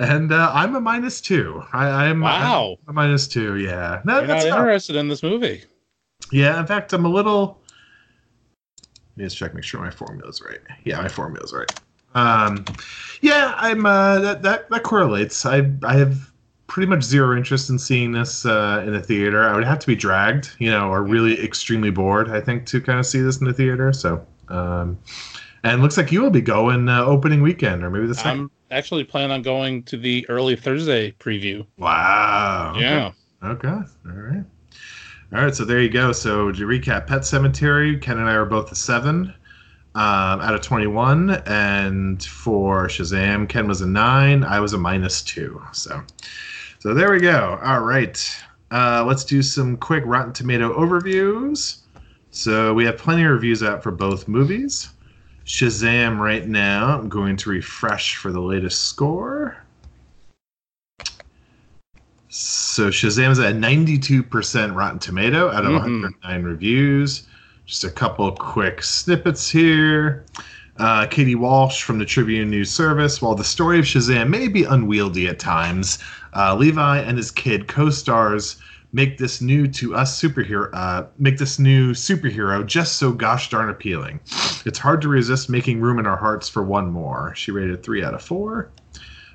and 0.00 0.32
uh, 0.32 0.50
I'm 0.52 0.74
a 0.74 0.80
minus 0.80 1.20
two. 1.20 1.62
I, 1.72 2.08
I'm 2.08 2.20
Wow. 2.20 2.78
I'm 2.88 2.90
a 2.90 2.92
minus 2.94 3.28
two. 3.28 3.56
Yeah. 3.56 4.00
No, 4.04 4.14
You're 4.18 4.22
not 4.22 4.26
that's 4.26 4.46
not- 4.46 4.58
interested 4.58 4.96
in 4.96 5.06
this 5.08 5.22
movie. 5.22 5.62
yeah. 6.32 6.58
In 6.58 6.66
fact, 6.66 6.92
I'm 6.92 7.04
a 7.04 7.08
little. 7.08 7.60
Let 9.16 9.22
me 9.22 9.24
just 9.26 9.36
check, 9.36 9.54
make 9.54 9.64
sure 9.64 9.80
my 9.80 9.90
formula's 9.90 10.42
right. 10.42 10.58
Yeah, 10.84 11.00
my 11.00 11.08
formula's 11.08 11.52
right. 11.52 11.70
Um, 12.14 12.64
yeah, 13.20 13.54
I'm. 13.56 13.86
Uh, 13.86 14.18
that 14.20 14.42
that 14.42 14.70
that 14.70 14.82
correlates. 14.82 15.46
I 15.46 15.70
I 15.82 15.94
have 15.94 16.30
pretty 16.66 16.88
much 16.88 17.02
zero 17.02 17.36
interest 17.36 17.70
in 17.70 17.78
seeing 17.78 18.12
this 18.12 18.44
uh, 18.46 18.82
in 18.86 18.94
a 18.94 19.00
theater. 19.00 19.48
I 19.48 19.54
would 19.54 19.64
have 19.64 19.78
to 19.80 19.86
be 19.86 19.94
dragged, 19.94 20.50
you 20.58 20.70
know, 20.70 20.88
or 20.88 21.02
really 21.02 21.40
extremely 21.42 21.90
bored. 21.90 22.30
I 22.30 22.40
think 22.40 22.66
to 22.66 22.80
kind 22.80 22.98
of 22.98 23.06
see 23.06 23.20
this 23.20 23.38
in 23.38 23.46
the 23.46 23.52
theater. 23.52 23.92
So, 23.92 24.26
um, 24.48 24.98
and 25.62 25.80
it 25.80 25.82
looks 25.82 25.96
like 25.96 26.10
you 26.10 26.22
will 26.22 26.30
be 26.30 26.40
going 26.40 26.88
uh, 26.88 27.04
opening 27.04 27.42
weekend, 27.42 27.84
or 27.84 27.90
maybe 27.90 28.06
the 28.06 28.14
second. 28.14 28.30
I'm 28.30 28.50
actually 28.70 29.04
planning 29.04 29.30
on 29.30 29.42
going 29.42 29.82
to 29.84 29.96
the 29.96 30.26
early 30.28 30.56
Thursday 30.56 31.12
preview. 31.12 31.66
wow. 31.78 32.72
Okay. 32.76 32.80
Yeah. 32.80 33.12
Okay. 33.44 33.68
All 33.68 33.86
right. 34.04 34.44
All 35.34 35.42
right. 35.42 35.54
So 35.54 35.64
there 35.64 35.80
you 35.80 35.88
go. 35.88 36.12
So 36.12 36.52
to 36.52 36.64
recap, 36.64 37.08
Pet 37.08 37.22
Sematary, 37.22 38.00
Ken 38.00 38.18
and 38.18 38.28
I 38.28 38.34
are 38.34 38.44
both 38.44 38.70
a 38.70 38.76
seven 38.76 39.34
um, 39.96 40.40
out 40.40 40.54
of 40.54 40.60
21. 40.60 41.30
And 41.46 42.22
for 42.22 42.86
Shazam, 42.86 43.48
Ken 43.48 43.66
was 43.66 43.80
a 43.80 43.86
nine. 43.86 44.44
I 44.44 44.60
was 44.60 44.74
a 44.74 44.78
minus 44.78 45.22
two. 45.22 45.60
So, 45.72 46.00
so 46.78 46.94
there 46.94 47.10
we 47.10 47.18
go. 47.18 47.58
All 47.64 47.80
right. 47.80 48.16
Uh, 48.70 49.04
let's 49.04 49.24
do 49.24 49.42
some 49.42 49.76
quick 49.76 50.04
Rotten 50.06 50.32
Tomato 50.32 50.72
overviews. 50.78 51.78
So 52.30 52.72
we 52.72 52.84
have 52.84 52.96
plenty 52.96 53.24
of 53.24 53.30
reviews 53.30 53.64
out 53.64 53.82
for 53.82 53.90
both 53.90 54.28
movies. 54.28 54.90
Shazam 55.46 56.20
right 56.20 56.46
now. 56.46 56.96
I'm 56.96 57.08
going 57.08 57.36
to 57.38 57.50
refresh 57.50 58.14
for 58.14 58.30
the 58.30 58.40
latest 58.40 58.82
score. 58.84 59.63
So 62.36 62.88
Shazam 62.90 63.30
is 63.30 63.38
at 63.38 63.54
92% 63.54 64.74
Rotten 64.74 64.98
Tomato 64.98 65.52
out 65.52 65.64
of 65.64 65.70
Mhm. 65.70 65.78
109 65.78 66.42
reviews. 66.42 67.28
Just 67.64 67.84
a 67.84 67.90
couple 67.90 68.32
quick 68.32 68.82
snippets 68.82 69.48
here. 69.48 70.24
Uh, 70.80 71.06
Katie 71.06 71.36
Walsh 71.36 71.84
from 71.84 71.98
the 72.00 72.04
Tribune 72.04 72.50
News 72.50 72.70
Service. 72.72 73.22
While 73.22 73.36
the 73.36 73.44
story 73.44 73.78
of 73.78 73.84
Shazam 73.84 74.30
may 74.30 74.48
be 74.48 74.64
unwieldy 74.64 75.28
at 75.28 75.38
times, 75.38 76.00
uh, 76.34 76.56
Levi 76.56 76.98
and 76.98 77.16
his 77.16 77.30
kid 77.30 77.68
co-stars 77.68 78.56
make 78.92 79.16
this 79.16 79.40
new 79.40 79.68
to 79.68 79.94
us 79.94 80.20
superhero 80.20 80.68
uh, 80.72 81.04
make 81.16 81.38
this 81.38 81.60
new 81.60 81.92
superhero 81.92 82.66
just 82.66 82.96
so 82.96 83.12
gosh 83.12 83.48
darn 83.48 83.68
appealing. 83.70 84.18
It's 84.66 84.80
hard 84.80 85.00
to 85.02 85.08
resist 85.08 85.48
making 85.48 85.80
room 85.80 86.00
in 86.00 86.06
our 86.06 86.16
hearts 86.16 86.48
for 86.48 86.64
one 86.64 86.90
more. 86.90 87.32
She 87.36 87.52
rated 87.52 87.84
three 87.84 88.02
out 88.02 88.12
of 88.14 88.22
four. 88.22 88.70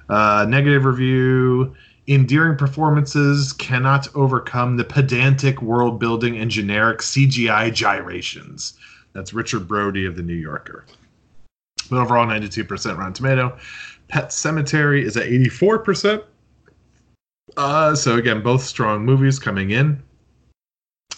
Uh, 0.09 0.45
negative 0.49 0.83
review. 0.83 1.73
Endearing 2.09 2.57
performances 2.57 3.53
cannot 3.53 4.07
overcome 4.15 4.77
the 4.77 4.83
pedantic 4.83 5.61
world 5.61 5.99
building 5.99 6.37
and 6.37 6.49
generic 6.49 7.01
CGI 7.01 7.71
gyrations. 7.71 8.73
That's 9.13 9.31
Richard 9.31 9.67
Brody 9.67 10.07
of 10.07 10.15
The 10.15 10.23
New 10.23 10.33
Yorker. 10.33 10.85
But 11.87 11.99
overall, 11.99 12.25
92% 12.25 12.97
Rotten 12.97 13.13
Tomato. 13.13 13.55
Pet 14.07 14.29
Sematary 14.29 15.03
is 15.03 15.17
at 15.17 15.27
84%. 15.27 16.23
Uh, 17.55 17.93
so, 17.93 18.15
again, 18.15 18.41
both 18.41 18.63
strong 18.63 19.05
movies 19.05 19.37
coming 19.37 19.69
in. 19.69 20.01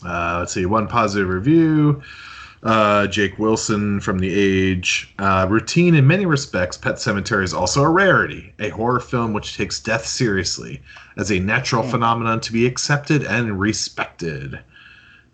Uh, 0.06 0.40
let's 0.40 0.52
see, 0.52 0.66
one 0.66 0.88
positive 0.88 1.30
review. 1.30 2.02
Uh, 2.64 3.08
Jake 3.08 3.40
Wilson 3.40 4.00
from 4.00 4.20
The 4.20 4.32
Age. 4.32 5.12
Uh, 5.18 5.48
routine 5.50 5.96
in 5.96 6.06
many 6.06 6.28
respects, 6.28 6.78
Pet 6.78 6.96
Sematary 6.96 7.44
is 7.44 7.56
also 7.56 7.82
a 7.82 7.90
rarity, 7.90 8.54
a 8.60 8.70
horror 8.70 9.00
film 9.00 9.34
which 9.34 9.58
takes 9.58 9.80
death 9.80 10.06
seriously 10.06 10.80
as 11.18 11.32
a 11.32 11.40
natural 11.40 11.82
Hmm. 11.82 11.90
phenomenon 11.90 12.40
to 12.42 12.54
be 12.54 12.68
accepted 12.68 13.24
and 13.24 13.60
respected. 13.60 14.60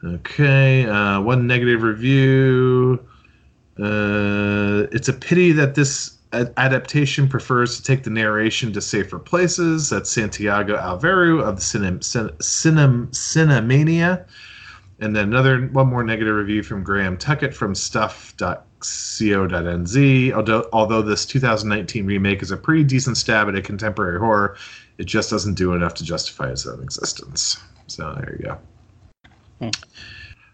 Okay, 0.05 0.85
uh, 0.85 1.19
one 1.19 1.47
negative 1.47 1.81
review. 1.83 2.99
Uh, 3.77 4.87
it's 4.93 5.09
a 5.09 5.13
pity 5.13 5.51
that 5.51 5.75
this 5.75 6.13
adaptation 6.33 7.27
prefers 7.27 7.77
to 7.77 7.83
take 7.83 8.03
the 8.03 8.09
narration 8.09 8.71
to 8.73 8.81
safer 8.81 9.19
places. 9.19 9.89
That's 9.89 10.09
Santiago 10.09 10.77
Alvaro 10.77 11.39
of 11.39 11.55
the 11.57 11.61
Cinem, 11.61 11.99
Cinem, 11.99 12.31
Cinem, 12.37 13.07
Cinemania. 13.11 14.25
And 14.99 15.15
then 15.15 15.25
another 15.25 15.67
one 15.67 15.87
more 15.87 16.03
negative 16.03 16.35
review 16.35 16.63
from 16.63 16.83
Graeme 16.83 17.17
Tuckett 17.17 17.53
from 17.53 17.75
stuff.co.nz. 17.75 20.33
Although 20.33 20.69
although 20.73 21.01
this 21.01 21.25
2019 21.25 22.05
remake 22.05 22.41
is 22.41 22.51
a 22.51 22.57
pretty 22.57 22.83
decent 22.83 23.17
stab 23.17 23.47
at 23.47 23.55
a 23.55 23.61
contemporary 23.61 24.19
horror, 24.19 24.57
it 24.97 25.05
just 25.05 25.29
doesn't 25.29 25.53
do 25.53 25.73
enough 25.73 25.93
to 25.95 26.03
justify 26.03 26.49
its 26.49 26.65
own 26.65 26.81
existence. 26.81 27.57
So 27.87 28.13
there 28.15 28.37
you 28.39 28.45
go. 28.45 28.57
Hmm. 29.59 29.69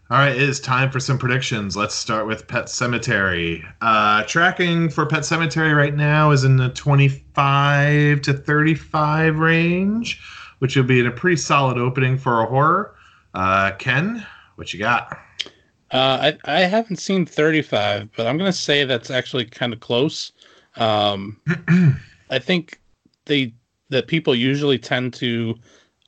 All 0.09 0.19
right, 0.19 0.35
it 0.35 0.41
is 0.41 0.59
time 0.59 0.91
for 0.91 0.99
some 0.99 1.17
predictions. 1.17 1.77
Let's 1.77 1.95
start 1.95 2.27
with 2.27 2.47
Pet 2.47 2.65
Sematary. 2.65 3.65
Uh, 3.81 4.23
tracking 4.23 4.89
for 4.89 5.05
Pet 5.05 5.21
Sematary 5.21 5.75
right 5.75 5.95
now 5.95 6.31
is 6.31 6.43
in 6.43 6.57
the 6.57 6.69
25 6.69 8.21
to 8.21 8.33
35 8.33 9.39
range, 9.39 10.21
which 10.59 10.75
will 10.75 10.83
be 10.83 10.99
in 10.99 11.07
a 11.07 11.11
pretty 11.11 11.37
solid 11.37 11.77
opening 11.77 12.17
for 12.17 12.41
a 12.41 12.45
horror. 12.45 12.95
Uh, 13.33 13.71
Ken, 13.79 14.25
what 14.55 14.73
you 14.73 14.79
got? 14.79 15.19
Uh, 15.91 16.33
I 16.45 16.59
I 16.59 16.59
haven't 16.61 16.97
seen 16.97 17.25
35, 17.25 18.09
but 18.15 18.25
I'm 18.27 18.37
gonna 18.37 18.51
say 18.51 18.83
that's 18.83 19.11
actually 19.11 19.45
kind 19.45 19.73
of 19.73 19.79
close. 19.79 20.31
Um, 20.75 21.39
I 22.29 22.39
think 22.39 22.79
they 23.25 23.53
that 23.89 24.07
people 24.07 24.33
usually 24.33 24.79
tend 24.79 25.13
to 25.15 25.55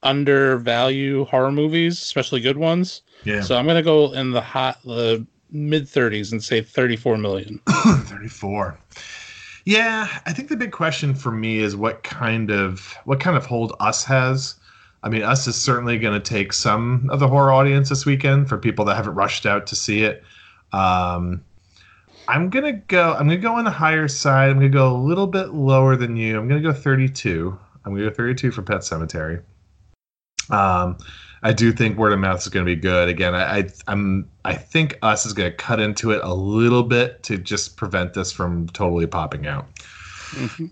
undervalue 0.02 1.26
horror 1.26 1.52
movies, 1.52 2.02
especially 2.02 2.42
good 2.42 2.58
ones. 2.58 3.02
Yeah, 3.26 3.42
So 3.42 3.56
I'm 3.56 3.68
gonna 3.68 3.84
go 3.84 4.12
in 4.14 4.32
the 4.32 4.42
hot 4.42 4.80
the 4.84 5.26
mid 5.52 5.84
30s 5.84 6.32
and 6.32 6.44
say 6.44 6.62
34 6.62 7.18
million. 7.18 7.60
34. 7.68 8.78
Yeah, 9.66 10.08
I 10.26 10.34
think 10.34 10.50
the 10.50 10.56
big 10.56 10.72
question 10.72 11.16
for 11.16 11.32
me 11.32 11.60
is 11.60 11.76
what 11.76 12.04
kind 12.04 12.52
of 12.52 12.96
what 13.06 13.20
kind 13.20 13.36
of 13.36 13.46
hold 13.46 13.76
Us 13.80 14.04
has. 14.06 14.56
I 15.06 15.10
mean, 15.10 15.22
Us 15.22 15.48
is 15.48 15.56
certainly 15.56 15.98
going 15.98 16.20
to 16.20 16.30
take 16.30 16.52
some 16.52 17.08
of 17.12 17.20
the 17.20 17.28
horror 17.28 17.54
audience 17.54 17.90
this 17.90 18.06
weekend 18.06 18.50
for 18.50 18.58
people 18.58 18.84
that 18.86 18.96
haven't 18.96 19.16
rushed 19.16 19.46
out 19.46 19.68
to 19.68 19.76
see 19.76 20.04
it. 20.04 20.24
Um, 20.74 21.44
I'm 22.28 22.50
gonna 22.50 22.74
go. 22.74 23.14
I'm 23.14 23.28
gonna 23.28 23.38
go 23.38 23.54
on 23.54 23.66
the 23.66 23.72
higher 23.72 24.08
side. 24.08 24.50
I'm 24.50 24.56
gonna 24.56 24.70
go 24.70 24.92
a 24.92 24.98
little 24.98 25.28
bit 25.28 25.54
lower 25.54 25.96
than 25.96 26.18
you. 26.18 26.40
I'm 26.40 26.48
gonna 26.48 26.60
go 26.60 26.74
32. 26.74 27.56
I'm 27.86 27.94
gonna 27.94 28.10
go 28.10 28.16
32 28.16 28.50
for 28.50 28.64
Pet 28.64 28.80
Sematary. 28.80 29.44
Um, 30.50 30.98
I 31.44 31.54
do 31.54 31.72
think 31.72 31.98
word 31.98 32.12
of 32.12 32.20
mouth 32.20 32.40
is 32.40 32.48
going 32.48 32.66
to 32.66 32.76
be 32.76 32.80
good. 32.80 33.08
Again, 33.08 33.36
I, 33.36 33.60
I 33.60 33.70
am 33.88 34.28
I 34.44 34.56
think 34.56 34.98
Us 35.04 35.26
is 35.26 35.34
going 35.34 35.52
to 35.52 35.56
cut 35.56 35.80
into 35.80 36.12
it 36.12 36.22
a 36.24 36.34
little 36.34 36.84
bit 36.84 37.22
to 37.24 37.38
just 37.38 37.78
prevent 37.78 38.14
this 38.16 38.32
from 38.32 38.68
totally 38.70 39.06
popping 39.06 39.46
out. 39.46 39.68
Mm-hmm. 40.32 40.66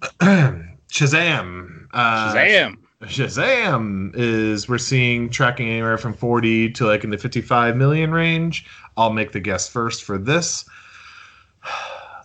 Shazam. 0.90 1.88
Uh, 1.94 2.34
Shazam. 2.34 2.78
Shazam 3.06 4.12
is 4.16 4.68
we're 4.68 4.78
seeing 4.78 5.30
tracking 5.30 5.70
anywhere 5.70 5.98
from 5.98 6.14
40 6.14 6.72
to 6.72 6.86
like 6.86 7.04
in 7.04 7.10
the 7.10 7.18
55 7.18 7.76
million 7.76 8.12
range. 8.12 8.66
I'll 8.98 9.12
make 9.12 9.32
the 9.32 9.40
guess 9.40 9.68
first 9.68 10.04
for 10.04 10.18
this. 10.18 10.66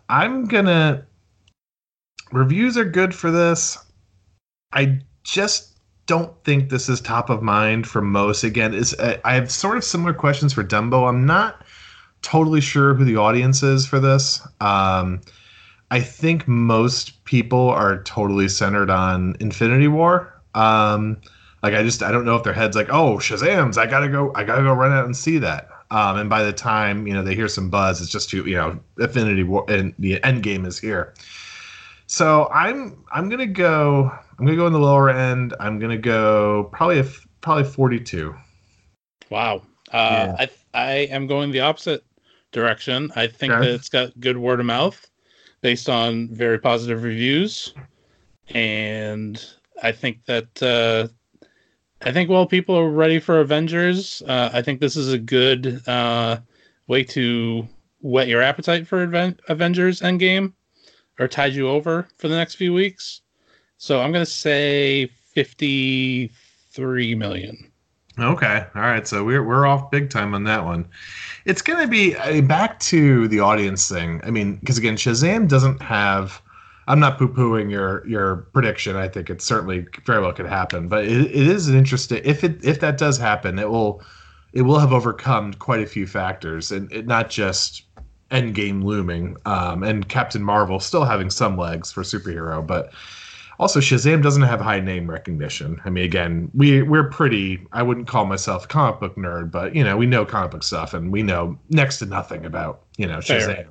I'm 0.08 0.46
gonna 0.46 1.06
reviews 2.32 2.76
are 2.76 2.84
good 2.84 3.14
for 3.14 3.30
this. 3.30 3.78
I 4.72 5.00
just 5.24 5.78
don't 6.06 6.32
think 6.44 6.70
this 6.70 6.88
is 6.88 7.00
top 7.00 7.30
of 7.30 7.42
mind 7.42 7.86
for 7.86 8.00
most. 8.00 8.44
Again, 8.44 8.74
is 8.74 8.94
I 8.98 9.34
have 9.34 9.50
sort 9.50 9.76
of 9.76 9.84
similar 9.84 10.14
questions 10.14 10.52
for 10.52 10.64
Dumbo. 10.64 11.08
I'm 11.08 11.26
not 11.26 11.64
totally 12.22 12.60
sure 12.60 12.94
who 12.94 13.04
the 13.04 13.16
audience 13.16 13.62
is 13.62 13.86
for 13.86 14.00
this. 14.00 14.40
Um, 14.60 15.20
I 15.90 16.00
think 16.00 16.48
most 16.48 17.24
people 17.24 17.68
are 17.70 18.02
totally 18.02 18.48
centered 18.48 18.90
on 18.90 19.36
Infinity 19.40 19.88
War. 19.88 20.37
Um, 20.58 21.20
like 21.62 21.74
I 21.74 21.82
just 21.82 22.02
I 22.02 22.12
don't 22.12 22.24
know 22.24 22.36
if 22.36 22.44
their 22.44 22.52
heads 22.52 22.76
like 22.76 22.88
oh 22.90 23.16
Shazam's 23.16 23.78
I 23.78 23.86
gotta 23.86 24.08
go 24.08 24.32
I 24.34 24.44
gotta 24.44 24.62
go 24.62 24.72
run 24.72 24.92
out 24.92 25.04
and 25.04 25.16
see 25.16 25.38
that. 25.38 25.68
Um, 25.90 26.18
and 26.18 26.30
by 26.30 26.42
the 26.42 26.52
time 26.52 27.06
you 27.06 27.14
know 27.14 27.22
they 27.22 27.34
hear 27.34 27.48
some 27.48 27.70
buzz, 27.70 28.00
it's 28.00 28.10
just 28.10 28.28
too 28.28 28.44
you 28.44 28.56
know 28.56 28.78
Infinity 28.98 29.44
War 29.44 29.64
and 29.68 29.94
the 29.98 30.22
end 30.24 30.42
game 30.42 30.64
is 30.64 30.78
here. 30.78 31.14
So 32.06 32.48
I'm 32.52 33.04
I'm 33.12 33.28
gonna 33.28 33.46
go 33.46 34.10
I'm 34.38 34.44
gonna 34.44 34.56
go 34.56 34.66
in 34.66 34.72
the 34.72 34.78
lower 34.78 35.10
end. 35.10 35.54
I'm 35.60 35.78
gonna 35.78 35.98
go 35.98 36.68
probably 36.72 37.00
a, 37.00 37.06
probably 37.40 37.64
42. 37.64 38.34
Wow. 39.30 39.62
Uh, 39.92 40.26
yeah. 40.28 40.36
I 40.38 40.50
I 40.74 40.90
am 41.10 41.26
going 41.26 41.50
the 41.50 41.60
opposite 41.60 42.04
direction. 42.52 43.10
I 43.16 43.26
think 43.26 43.52
okay. 43.52 43.66
that 43.66 43.74
it's 43.74 43.88
got 43.88 44.18
good 44.20 44.36
word 44.38 44.60
of 44.60 44.66
mouth 44.66 45.06
based 45.60 45.88
on 45.88 46.28
very 46.28 46.58
positive 46.58 47.02
reviews, 47.02 47.74
and 48.48 49.44
I 49.82 49.92
think 49.92 50.24
that 50.26 50.62
uh, 50.62 51.08
I 52.02 52.12
think 52.12 52.30
while 52.30 52.46
people 52.46 52.76
are 52.76 52.90
ready 52.90 53.18
for 53.18 53.40
Avengers, 53.40 54.22
uh, 54.26 54.50
I 54.52 54.62
think 54.62 54.80
this 54.80 54.96
is 54.96 55.12
a 55.12 55.18
good 55.18 55.82
uh, 55.88 56.38
way 56.86 57.02
to 57.04 57.66
whet 58.00 58.28
your 58.28 58.42
appetite 58.42 58.86
for 58.86 59.02
Aven- 59.02 59.40
Avengers 59.48 60.00
Endgame 60.00 60.52
or 61.18 61.26
tide 61.26 61.54
you 61.54 61.68
over 61.68 62.06
for 62.16 62.28
the 62.28 62.36
next 62.36 62.54
few 62.54 62.72
weeks. 62.72 63.22
So 63.78 64.00
I'm 64.00 64.12
going 64.12 64.24
to 64.24 64.30
say 64.30 65.06
53 65.06 67.14
million. 67.14 67.72
Okay. 68.18 68.64
All 68.74 68.82
right. 68.82 69.06
So 69.06 69.22
we're 69.22 69.44
we're 69.44 69.66
off 69.66 69.90
big 69.90 70.10
time 70.10 70.34
on 70.34 70.44
that 70.44 70.64
one. 70.64 70.88
It's 71.44 71.62
going 71.62 71.80
to 71.80 71.86
be 71.86 72.16
I 72.16 72.32
mean, 72.32 72.48
back 72.48 72.80
to 72.80 73.28
the 73.28 73.40
audience 73.40 73.88
thing. 73.88 74.20
I 74.24 74.30
mean, 74.30 74.56
because 74.56 74.78
again, 74.78 74.96
Shazam 74.96 75.48
doesn't 75.48 75.80
have. 75.80 76.42
I'm 76.88 76.98
not 76.98 77.18
poo-pooing 77.18 77.70
your 77.70 78.06
your 78.06 78.48
prediction. 78.54 78.96
I 78.96 79.08
think 79.08 79.28
it 79.30 79.42
certainly 79.42 79.86
very 80.06 80.20
well 80.20 80.32
could 80.32 80.46
happen, 80.46 80.88
but 80.88 81.04
it, 81.04 81.26
it 81.26 81.46
is 81.46 81.68
an 81.68 81.76
interesting. 81.76 82.22
If 82.24 82.42
it 82.42 82.64
if 82.64 82.80
that 82.80 82.98
does 82.98 83.18
happen, 83.18 83.58
it 83.58 83.68
will 83.70 84.02
it 84.54 84.62
will 84.62 84.78
have 84.78 84.92
overcome 84.92 85.52
quite 85.54 85.82
a 85.82 85.86
few 85.86 86.06
factors, 86.06 86.72
and 86.72 86.90
it, 86.90 87.06
not 87.06 87.28
just 87.28 87.82
Endgame 88.30 88.82
looming, 88.82 89.36
um, 89.44 89.82
and 89.82 90.08
Captain 90.08 90.42
Marvel 90.42 90.80
still 90.80 91.04
having 91.04 91.28
some 91.30 91.58
legs 91.58 91.92
for 91.92 92.02
superhero, 92.02 92.66
but 92.66 92.92
also, 93.58 93.80
Shazam 93.80 94.22
doesn't 94.22 94.42
have 94.42 94.60
high 94.60 94.78
name 94.78 95.10
recognition. 95.10 95.80
I 95.84 95.90
mean, 95.90 96.04
again, 96.04 96.48
we 96.54 96.82
we're 96.82 97.10
pretty. 97.10 97.66
I 97.72 97.82
wouldn't 97.82 98.06
call 98.06 98.24
myself 98.24 98.64
a 98.64 98.68
comic 98.68 99.00
book 99.00 99.16
nerd, 99.16 99.50
but 99.50 99.74
you 99.74 99.82
know, 99.82 99.96
we 99.96 100.06
know 100.06 100.24
comic 100.24 100.52
book 100.52 100.62
stuff, 100.62 100.94
and 100.94 101.10
we 101.10 101.24
know 101.24 101.58
next 101.68 101.98
to 101.98 102.06
nothing 102.06 102.46
about 102.46 102.84
you 102.96 103.06
know 103.06 103.18
Shazam. 103.18 103.46
Fair. 103.46 103.66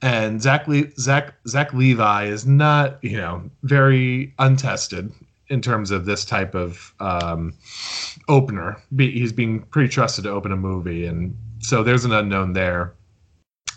And 0.00 0.40
Zach 0.40 0.68
Le- 0.68 0.90
Zach 0.98 1.34
Zach 1.46 1.72
Levi 1.74 2.26
is 2.26 2.46
not 2.46 3.02
you 3.02 3.16
know 3.16 3.50
very 3.62 4.34
untested 4.38 5.12
in 5.48 5.60
terms 5.60 5.90
of 5.90 6.04
this 6.04 6.24
type 6.24 6.54
of 6.54 6.94
um, 7.00 7.54
opener. 8.28 8.80
Be- 8.94 9.10
he's 9.10 9.32
being 9.32 9.62
pretty 9.62 9.88
trusted 9.88 10.24
to 10.24 10.30
open 10.30 10.52
a 10.52 10.56
movie, 10.56 11.06
and 11.06 11.36
so 11.60 11.82
there's 11.82 12.04
an 12.04 12.12
unknown 12.12 12.52
there. 12.52 12.94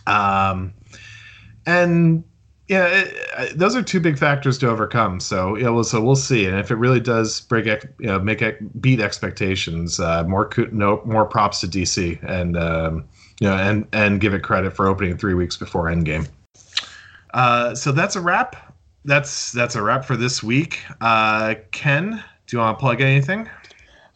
Um, 0.08 0.74
and 1.66 2.24
yeah, 2.68 2.88
it, 2.88 3.58
those 3.58 3.76
are 3.76 3.82
two 3.82 4.00
big 4.00 4.18
factors 4.18 4.58
to 4.60 4.70
overcome. 4.70 5.20
So 5.20 5.58
yeah, 5.58 5.70
well, 5.70 5.84
so 5.84 6.02
we'll 6.02 6.16
see. 6.16 6.46
And 6.46 6.58
if 6.58 6.72
it 6.72 6.76
really 6.76 7.02
does 7.02 7.42
break, 7.42 7.66
you 7.66 8.08
know, 8.08 8.20
make 8.20 8.42
it 8.42 8.82
beat 8.82 9.02
expectations, 9.02 10.00
uh, 10.00 10.24
more 10.24 10.50
no 10.72 11.02
more 11.04 11.26
props 11.26 11.60
to 11.62 11.68
DC 11.68 12.24
and 12.24 12.58
um, 12.58 13.06
know 13.48 13.56
and 13.56 13.88
and 13.94 14.20
give 14.20 14.34
it 14.34 14.44
credit 14.44 14.76
for 14.76 14.88
opening 14.88 15.18
three 15.18 15.34
weeks 15.34 15.58
before 15.58 15.86
Endgame. 15.86 16.28
Uh, 17.34 17.74
so 17.76 17.92
that's 17.92 18.16
a 18.16 18.22
wrap. 18.22 18.76
That's 19.06 19.52
that's 19.52 19.76
a 19.76 19.82
wrap 19.82 20.06
for 20.06 20.16
this 20.16 20.44
week. 20.44 20.80
Uh, 21.02 21.56
Ken, 21.72 22.24
do 22.48 22.58
you 22.58 22.60
want 22.60 22.78
to 22.78 22.80
plug 22.80 23.02
anything? 23.02 23.50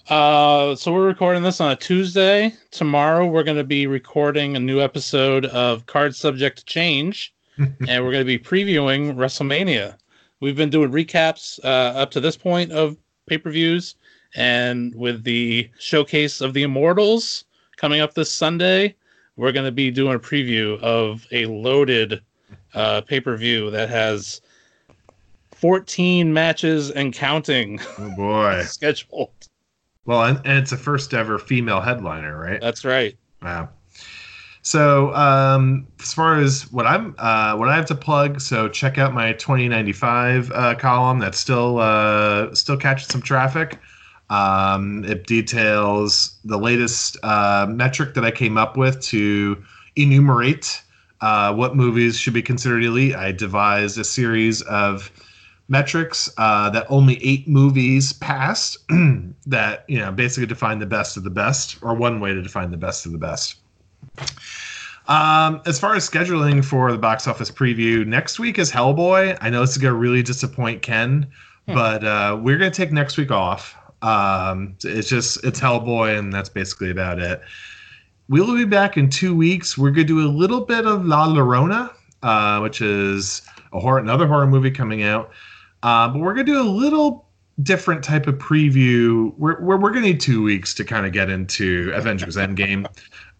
Uh, 0.07 0.76
so 0.76 0.93
we're 0.93 1.07
recording 1.07 1.41
this 1.41 1.59
on 1.59 1.71
a 1.71 1.76
Tuesday. 1.76 2.53
Tomorrow 2.69 3.26
we're 3.26 3.43
going 3.43 3.57
to 3.57 3.63
be 3.63 3.88
recording 3.88 4.55
a 4.55 4.59
new 4.59 4.80
episode 4.80 5.45
of 5.47 5.88
Card 5.88 6.15
Subject 6.15 6.63
Change 6.67 7.34
and 7.88 8.03
we're 8.03 8.11
going 8.11 8.21
to 8.21 8.26
be 8.26 8.39
previewing 8.39 9.15
WrestleMania. 9.15 9.95
We've 10.41 10.55
been 10.55 10.69
doing 10.69 10.91
recaps 10.91 11.59
uh, 11.63 11.97
up 11.97 12.11
to 12.11 12.19
this 12.19 12.36
point 12.36 12.71
of 12.71 12.97
pay 13.28 13.38
per 13.38 13.49
views, 13.49 13.95
and 14.36 14.93
with 14.95 15.23
the 15.23 15.69
showcase 15.80 16.41
of 16.41 16.53
the 16.53 16.63
Immortals 16.63 17.45
coming 17.78 18.01
up 18.01 18.13
this 18.13 18.32
Sunday, 18.32 18.95
we're 19.38 19.51
going 19.51 19.65
to 19.65 19.71
be 19.71 19.91
doing 19.91 20.15
a 20.15 20.19
preview 20.19 20.79
of 20.81 21.25
a 21.31 21.45
loaded 21.45 22.21
uh, 22.73 23.01
pay 23.01 23.19
per 23.19 23.36
view 23.38 23.69
that 23.71 23.89
has 23.89 24.41
14 25.55 26.33
matches 26.33 26.91
and 26.91 27.13
counting. 27.13 27.79
Oh 27.97 28.13
boy, 28.15 28.61
scheduled. 28.63 29.29
Well, 30.05 30.23
and, 30.23 30.38
and 30.45 30.59
it's 30.59 30.71
a 30.71 30.77
first 30.77 31.13
ever 31.13 31.39
female 31.39 31.81
headliner, 31.81 32.39
right? 32.39 32.61
That's 32.61 32.86
right. 32.86 33.17
Wow. 33.41 33.69
So 34.61 35.13
um, 35.13 35.88
as 36.01 36.13
far 36.13 36.39
as 36.39 36.71
what 36.71 36.88
I'm 36.88 37.13
uh, 37.17 37.55
what 37.55 37.69
I 37.69 37.75
have 37.75 37.86
to 37.88 37.95
plug, 37.95 38.41
so 38.41 38.67
check 38.67 38.97
out 38.97 39.13
my 39.13 39.33
2095 39.33 40.51
uh, 40.51 40.75
column. 40.75 41.19
That's 41.19 41.39
still 41.39 41.79
uh, 41.79 42.53
still 42.55 42.77
catching 42.77 43.07
some 43.07 43.21
traffic. 43.21 43.79
Um, 44.30 45.03
it 45.05 45.28
details 45.28 46.38
the 46.43 46.57
latest 46.57 47.17
uh, 47.23 47.67
metric 47.69 48.15
that 48.15 48.26
I 48.26 48.32
came 48.32 48.57
up 48.57 48.76
with 48.76 49.01
to 49.03 49.63
enumerate 49.95 50.82
uh, 51.21 51.53
what 51.53 51.76
movies 51.76 52.17
should 52.17 52.34
be 52.34 52.41
considered 52.41 52.84
elite. 52.84 53.15
I 53.15 53.32
devised 53.32 53.97
a 53.97 54.03
series 54.03 54.61
of 54.63 55.11
metrics 55.67 56.30
uh, 56.38 56.69
that 56.71 56.86
only 56.89 57.23
eight 57.23 57.47
movies 57.47 58.13
passed 58.13 58.78
that 59.45 59.86
you 59.88 59.99
know 59.99 60.11
basically 60.11 60.45
define 60.47 60.80
the 60.80 60.86
best 60.86 61.17
of 61.17 61.23
the 61.23 61.30
best, 61.30 61.78
or 61.82 61.93
one 61.93 62.19
way 62.19 62.34
to 62.34 62.41
define 62.41 62.71
the 62.71 62.78
best 62.78 63.05
of 63.05 63.11
the 63.11 63.17
best. 63.17 63.55
Um, 65.07 65.61
as 65.67 65.80
far 65.80 65.95
as 65.95 66.09
scheduling 66.09 66.65
for 66.65 66.91
the 66.91 66.97
box 66.97 67.28
office 67.28 67.51
preview, 67.51 68.05
next 68.05 68.39
week 68.39 68.57
is 68.57 68.71
Hellboy. 68.71 69.38
I 69.39 69.49
know 69.49 69.61
this 69.61 69.71
is 69.71 69.78
gonna 69.78 69.93
really 69.93 70.23
disappoint 70.23 70.82
Ken, 70.82 71.28
hmm. 71.67 71.73
but 71.73 72.03
uh, 72.03 72.39
we're 72.41 72.57
gonna 72.57 72.71
take 72.71 72.91
next 72.91 73.17
week 73.17 73.32
off. 73.32 73.76
Um, 74.06 74.78
it's 74.84 75.10
just 75.10 75.43
it's 75.43 75.60
Hellboy, 75.60 76.18
and 76.18 76.32
that's 76.32 76.49
basically 76.49 76.91
about 76.91 77.18
it. 77.18 77.41
We'll 78.30 78.56
be 78.56 78.66
back 78.66 78.97
in 78.97 79.10
two 79.10 79.36
weeks. 79.36 79.78
We're 79.78 79.89
gonna 79.89 80.03
do 80.03 80.20
a 80.20 80.30
little 80.30 80.62
bit 80.62 80.86
of 80.86 81.06
La 81.06 81.28
Llorona, 81.28 81.91
uh, 82.22 82.60
which 82.60 82.82
is 82.82 83.41
a 83.74 83.80
horror, 83.80 83.97
another 83.97 84.28
horror 84.28 84.45
movie 84.45 84.70
coming 84.70 85.01
out. 85.01 85.32
Uh, 85.82 86.08
but 86.08 86.20
we're 86.20 86.34
gonna 86.34 86.43
do 86.43 86.62
a 86.62 86.70
little 86.70 87.28
different 87.64 88.03
type 88.03 88.28
of 88.28 88.36
preview. 88.36 89.34
We're 89.38 89.60
we're, 89.60 89.78
we're 89.78 89.89
gonna 89.89 90.06
need 90.06 90.20
two 90.20 90.43
weeks 90.43 90.76
to 90.76 90.84
kind 90.84 91.08
of 91.08 91.12
get 91.12 91.32
into 91.32 91.91
Avengers 91.95 92.36
Endgame. 92.36 92.86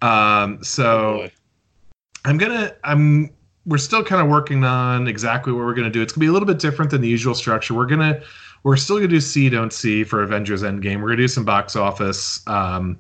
Um, 0.02 0.64
so 0.64 1.22
oh 1.24 1.30
I'm 2.26 2.40
gonna 2.40 2.76
I'm 2.84 3.30
we're 3.68 3.78
still 3.78 4.04
kind 4.04 4.22
of 4.22 4.30
working 4.30 4.64
on 4.64 5.08
exactly 5.08 5.54
what 5.54 5.60
we're 5.64 5.76
gonna 5.76 5.92
do. 5.92 6.02
It's 6.02 6.14
gonna 6.14 6.22
be 6.24 6.28
a 6.28 6.32
little 6.32 6.48
bit 6.48 6.58
different 6.58 6.90
than 6.90 7.02
the 7.02 7.08
usual 7.08 7.36
structure. 7.36 7.76
We're 7.76 7.86
gonna 7.86 8.24
we're 8.66 8.76
still 8.76 8.98
gonna 8.98 9.08
do 9.08 9.22
see 9.22 9.48
don't 9.48 9.72
see 9.72 10.04
for 10.04 10.24
Avengers 10.24 10.64
Endgame. 10.64 11.00
We're 11.00 11.10
gonna 11.10 11.18
do 11.18 11.28
some 11.28 11.46
box 11.46 11.76
office 11.76 12.46
um, 12.48 12.98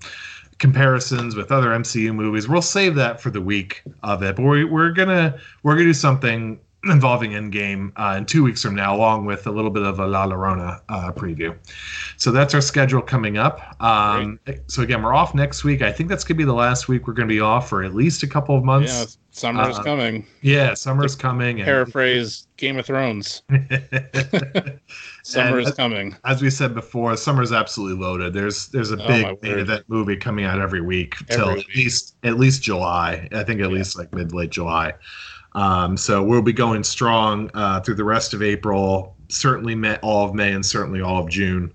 comparisons 0.59 1.35
with 1.35 1.51
other 1.51 1.69
MCU 1.69 2.13
movies. 2.13 2.47
We'll 2.47 2.61
save 2.61 2.93
that 2.95 3.19
for 3.19 3.31
the 3.31 3.41
week 3.41 3.81
of 4.03 4.21
it, 4.21 4.35
but 4.35 4.43
we're 4.43 4.67
we're 4.67 4.91
gonna 4.91 5.39
we're 5.63 5.73
gonna 5.73 5.85
do 5.85 5.93
something 5.95 6.59
involving 6.85 7.31
Endgame 7.31 7.91
uh, 7.95 8.15
in 8.17 8.25
two 8.25 8.43
weeks 8.43 8.61
from 8.61 8.75
now, 8.75 8.95
along 8.95 9.25
with 9.25 9.47
a 9.47 9.51
little 9.51 9.71
bit 9.71 9.83
of 9.83 9.99
a 9.99 10.05
La 10.07 10.25
Llorona 10.27 10.81
uh, 10.89 11.11
preview. 11.11 11.55
So 12.17 12.31
that's 12.31 12.53
our 12.53 12.61
schedule 12.61 13.01
coming 13.01 13.37
up. 13.37 13.75
Um, 13.81 14.39
so 14.67 14.81
again, 14.83 15.01
we're 15.03 15.13
off 15.13 15.33
next 15.35 15.63
week. 15.63 15.81
I 15.81 15.91
think 15.91 16.09
that's 16.09 16.23
going 16.23 16.35
to 16.35 16.37
be 16.37 16.45
the 16.45 16.53
last 16.53 16.87
week 16.87 17.07
we're 17.07 17.13
going 17.13 17.27
to 17.27 17.33
be 17.33 17.39
off 17.41 17.69
for 17.69 17.83
at 17.83 17.93
least 17.95 18.23
a 18.23 18.27
couple 18.27 18.55
of 18.57 18.63
months. 18.63 18.91
Yeah, 18.93 19.05
summer's 19.31 19.77
Uh, 19.79 19.83
coming. 19.83 20.25
Yeah, 20.41 20.73
summer's 20.75 21.15
coming. 21.15 21.59
and- 21.59 21.65
Paraphrase 21.65 22.47
Game 22.57 22.77
of 22.79 22.85
Thrones. 22.85 23.41
Summer 25.23 25.59
is 25.59 25.71
coming. 25.73 26.15
as 26.23 26.41
we 26.41 26.49
said 26.49 26.73
before, 26.75 27.17
summer's 27.17 27.51
absolutely 27.51 28.01
loaded. 28.01 28.33
There's 28.33 28.67
there's 28.67 28.91
a 28.91 29.03
Oh, 29.03 29.07
big 29.07 29.41
main 29.43 29.59
event 29.59 29.83
movie 29.87 30.15
coming 30.15 30.45
out 30.45 30.59
every 30.59 30.81
week 30.81 31.15
till 31.29 31.49
Every 31.49 31.61
at 31.61 31.67
week. 31.67 31.75
least 31.75 32.15
at 32.23 32.37
least 32.37 32.61
July. 32.61 33.27
I 33.33 33.43
think 33.43 33.59
at 33.61 33.71
least 33.71 33.97
like 33.97 34.13
mid 34.13 34.33
late 34.33 34.51
July. 34.51 34.93
Um, 35.55 35.97
so 35.97 36.23
we'll 36.23 36.41
be 36.41 36.53
going 36.53 36.83
strong 36.83 37.49
uh, 37.53 37.79
through 37.79 37.95
the 37.95 38.03
rest 38.03 38.33
of 38.33 38.43
April, 38.43 39.15
certainly 39.29 39.73
May, 39.73 39.95
all 39.97 40.25
of 40.25 40.35
May, 40.35 40.51
and 40.51 40.65
certainly 40.65 41.01
all 41.01 41.23
of 41.23 41.29
June 41.29 41.73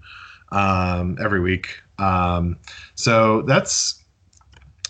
um, 0.53 1.19
every 1.21 1.41
week. 1.41 1.81
Um, 1.99 2.59
so 2.95 3.43
that's 3.43 4.05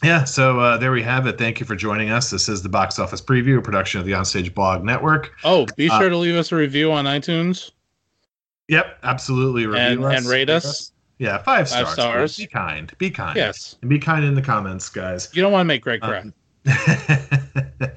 yeah. 0.03 0.24
So 0.24 0.61
uh, 0.61 0.76
there 0.76 0.93
we 0.93 1.03
have 1.03 1.26
it. 1.26 1.38
Thank 1.38 1.61
you 1.61 1.66
for 1.66 1.76
joining 1.76 2.11
us. 2.11 2.30
This 2.30 2.49
is 2.49 2.62
the 2.62 2.68
box 2.68 2.99
office 2.99 3.20
preview, 3.20 3.59
a 3.59 3.62
production 3.62 4.01
of 4.01 4.07
the 4.07 4.12
Onstage 4.12 4.53
Blog 4.55 4.84
Network. 4.84 5.32
Oh, 5.45 5.66
be 5.76 5.88
Uh, 5.88 5.99
sure 5.99 6.09
to 6.09 6.16
leave 6.16 6.36
us 6.36 6.53
a 6.53 6.57
review 6.57 6.93
on 6.93 7.05
iTunes 7.07 7.70
Yep, 8.70 8.99
absolutely. 9.03 9.66
Review 9.66 9.80
and, 9.82 10.05
us, 10.05 10.18
and 10.18 10.26
rate 10.26 10.49
rate 10.49 10.51
us. 10.51 10.93
Yeah, 11.18 11.38
five 11.38 11.68
stars. 11.68 11.86
Five 11.86 11.93
stars. 11.93 12.36
Be 12.36 12.47
kind. 12.47 12.93
Be 12.99 13.11
kind. 13.11 13.36
Yes. 13.36 13.76
And 13.82 13.91
be 13.91 13.99
kind 13.99 14.24
in 14.24 14.34
the 14.36 14.43
comments, 14.43 14.88
guys. 14.88 15.28
You 15.32 15.43
don't 15.43 15.51
want 15.51 15.62
to 15.62 15.66
make 15.66 15.82
Greg 15.82 16.01
cry. 16.01 16.20
Um, 16.20 16.34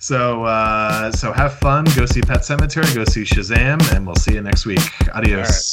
so 0.00 0.44
uh, 0.44 1.12
so 1.12 1.32
have 1.32 1.54
fun. 1.58 1.84
Go 1.96 2.06
see 2.06 2.22
Pet 2.22 2.40
Sematary. 2.40 2.92
Go 2.94 3.04
see 3.04 3.22
Shazam, 3.22 3.80
and 3.94 4.06
we'll 4.06 4.16
see 4.16 4.34
you 4.34 4.42
next 4.42 4.66
week. 4.66 4.80
Adios. 5.14 5.72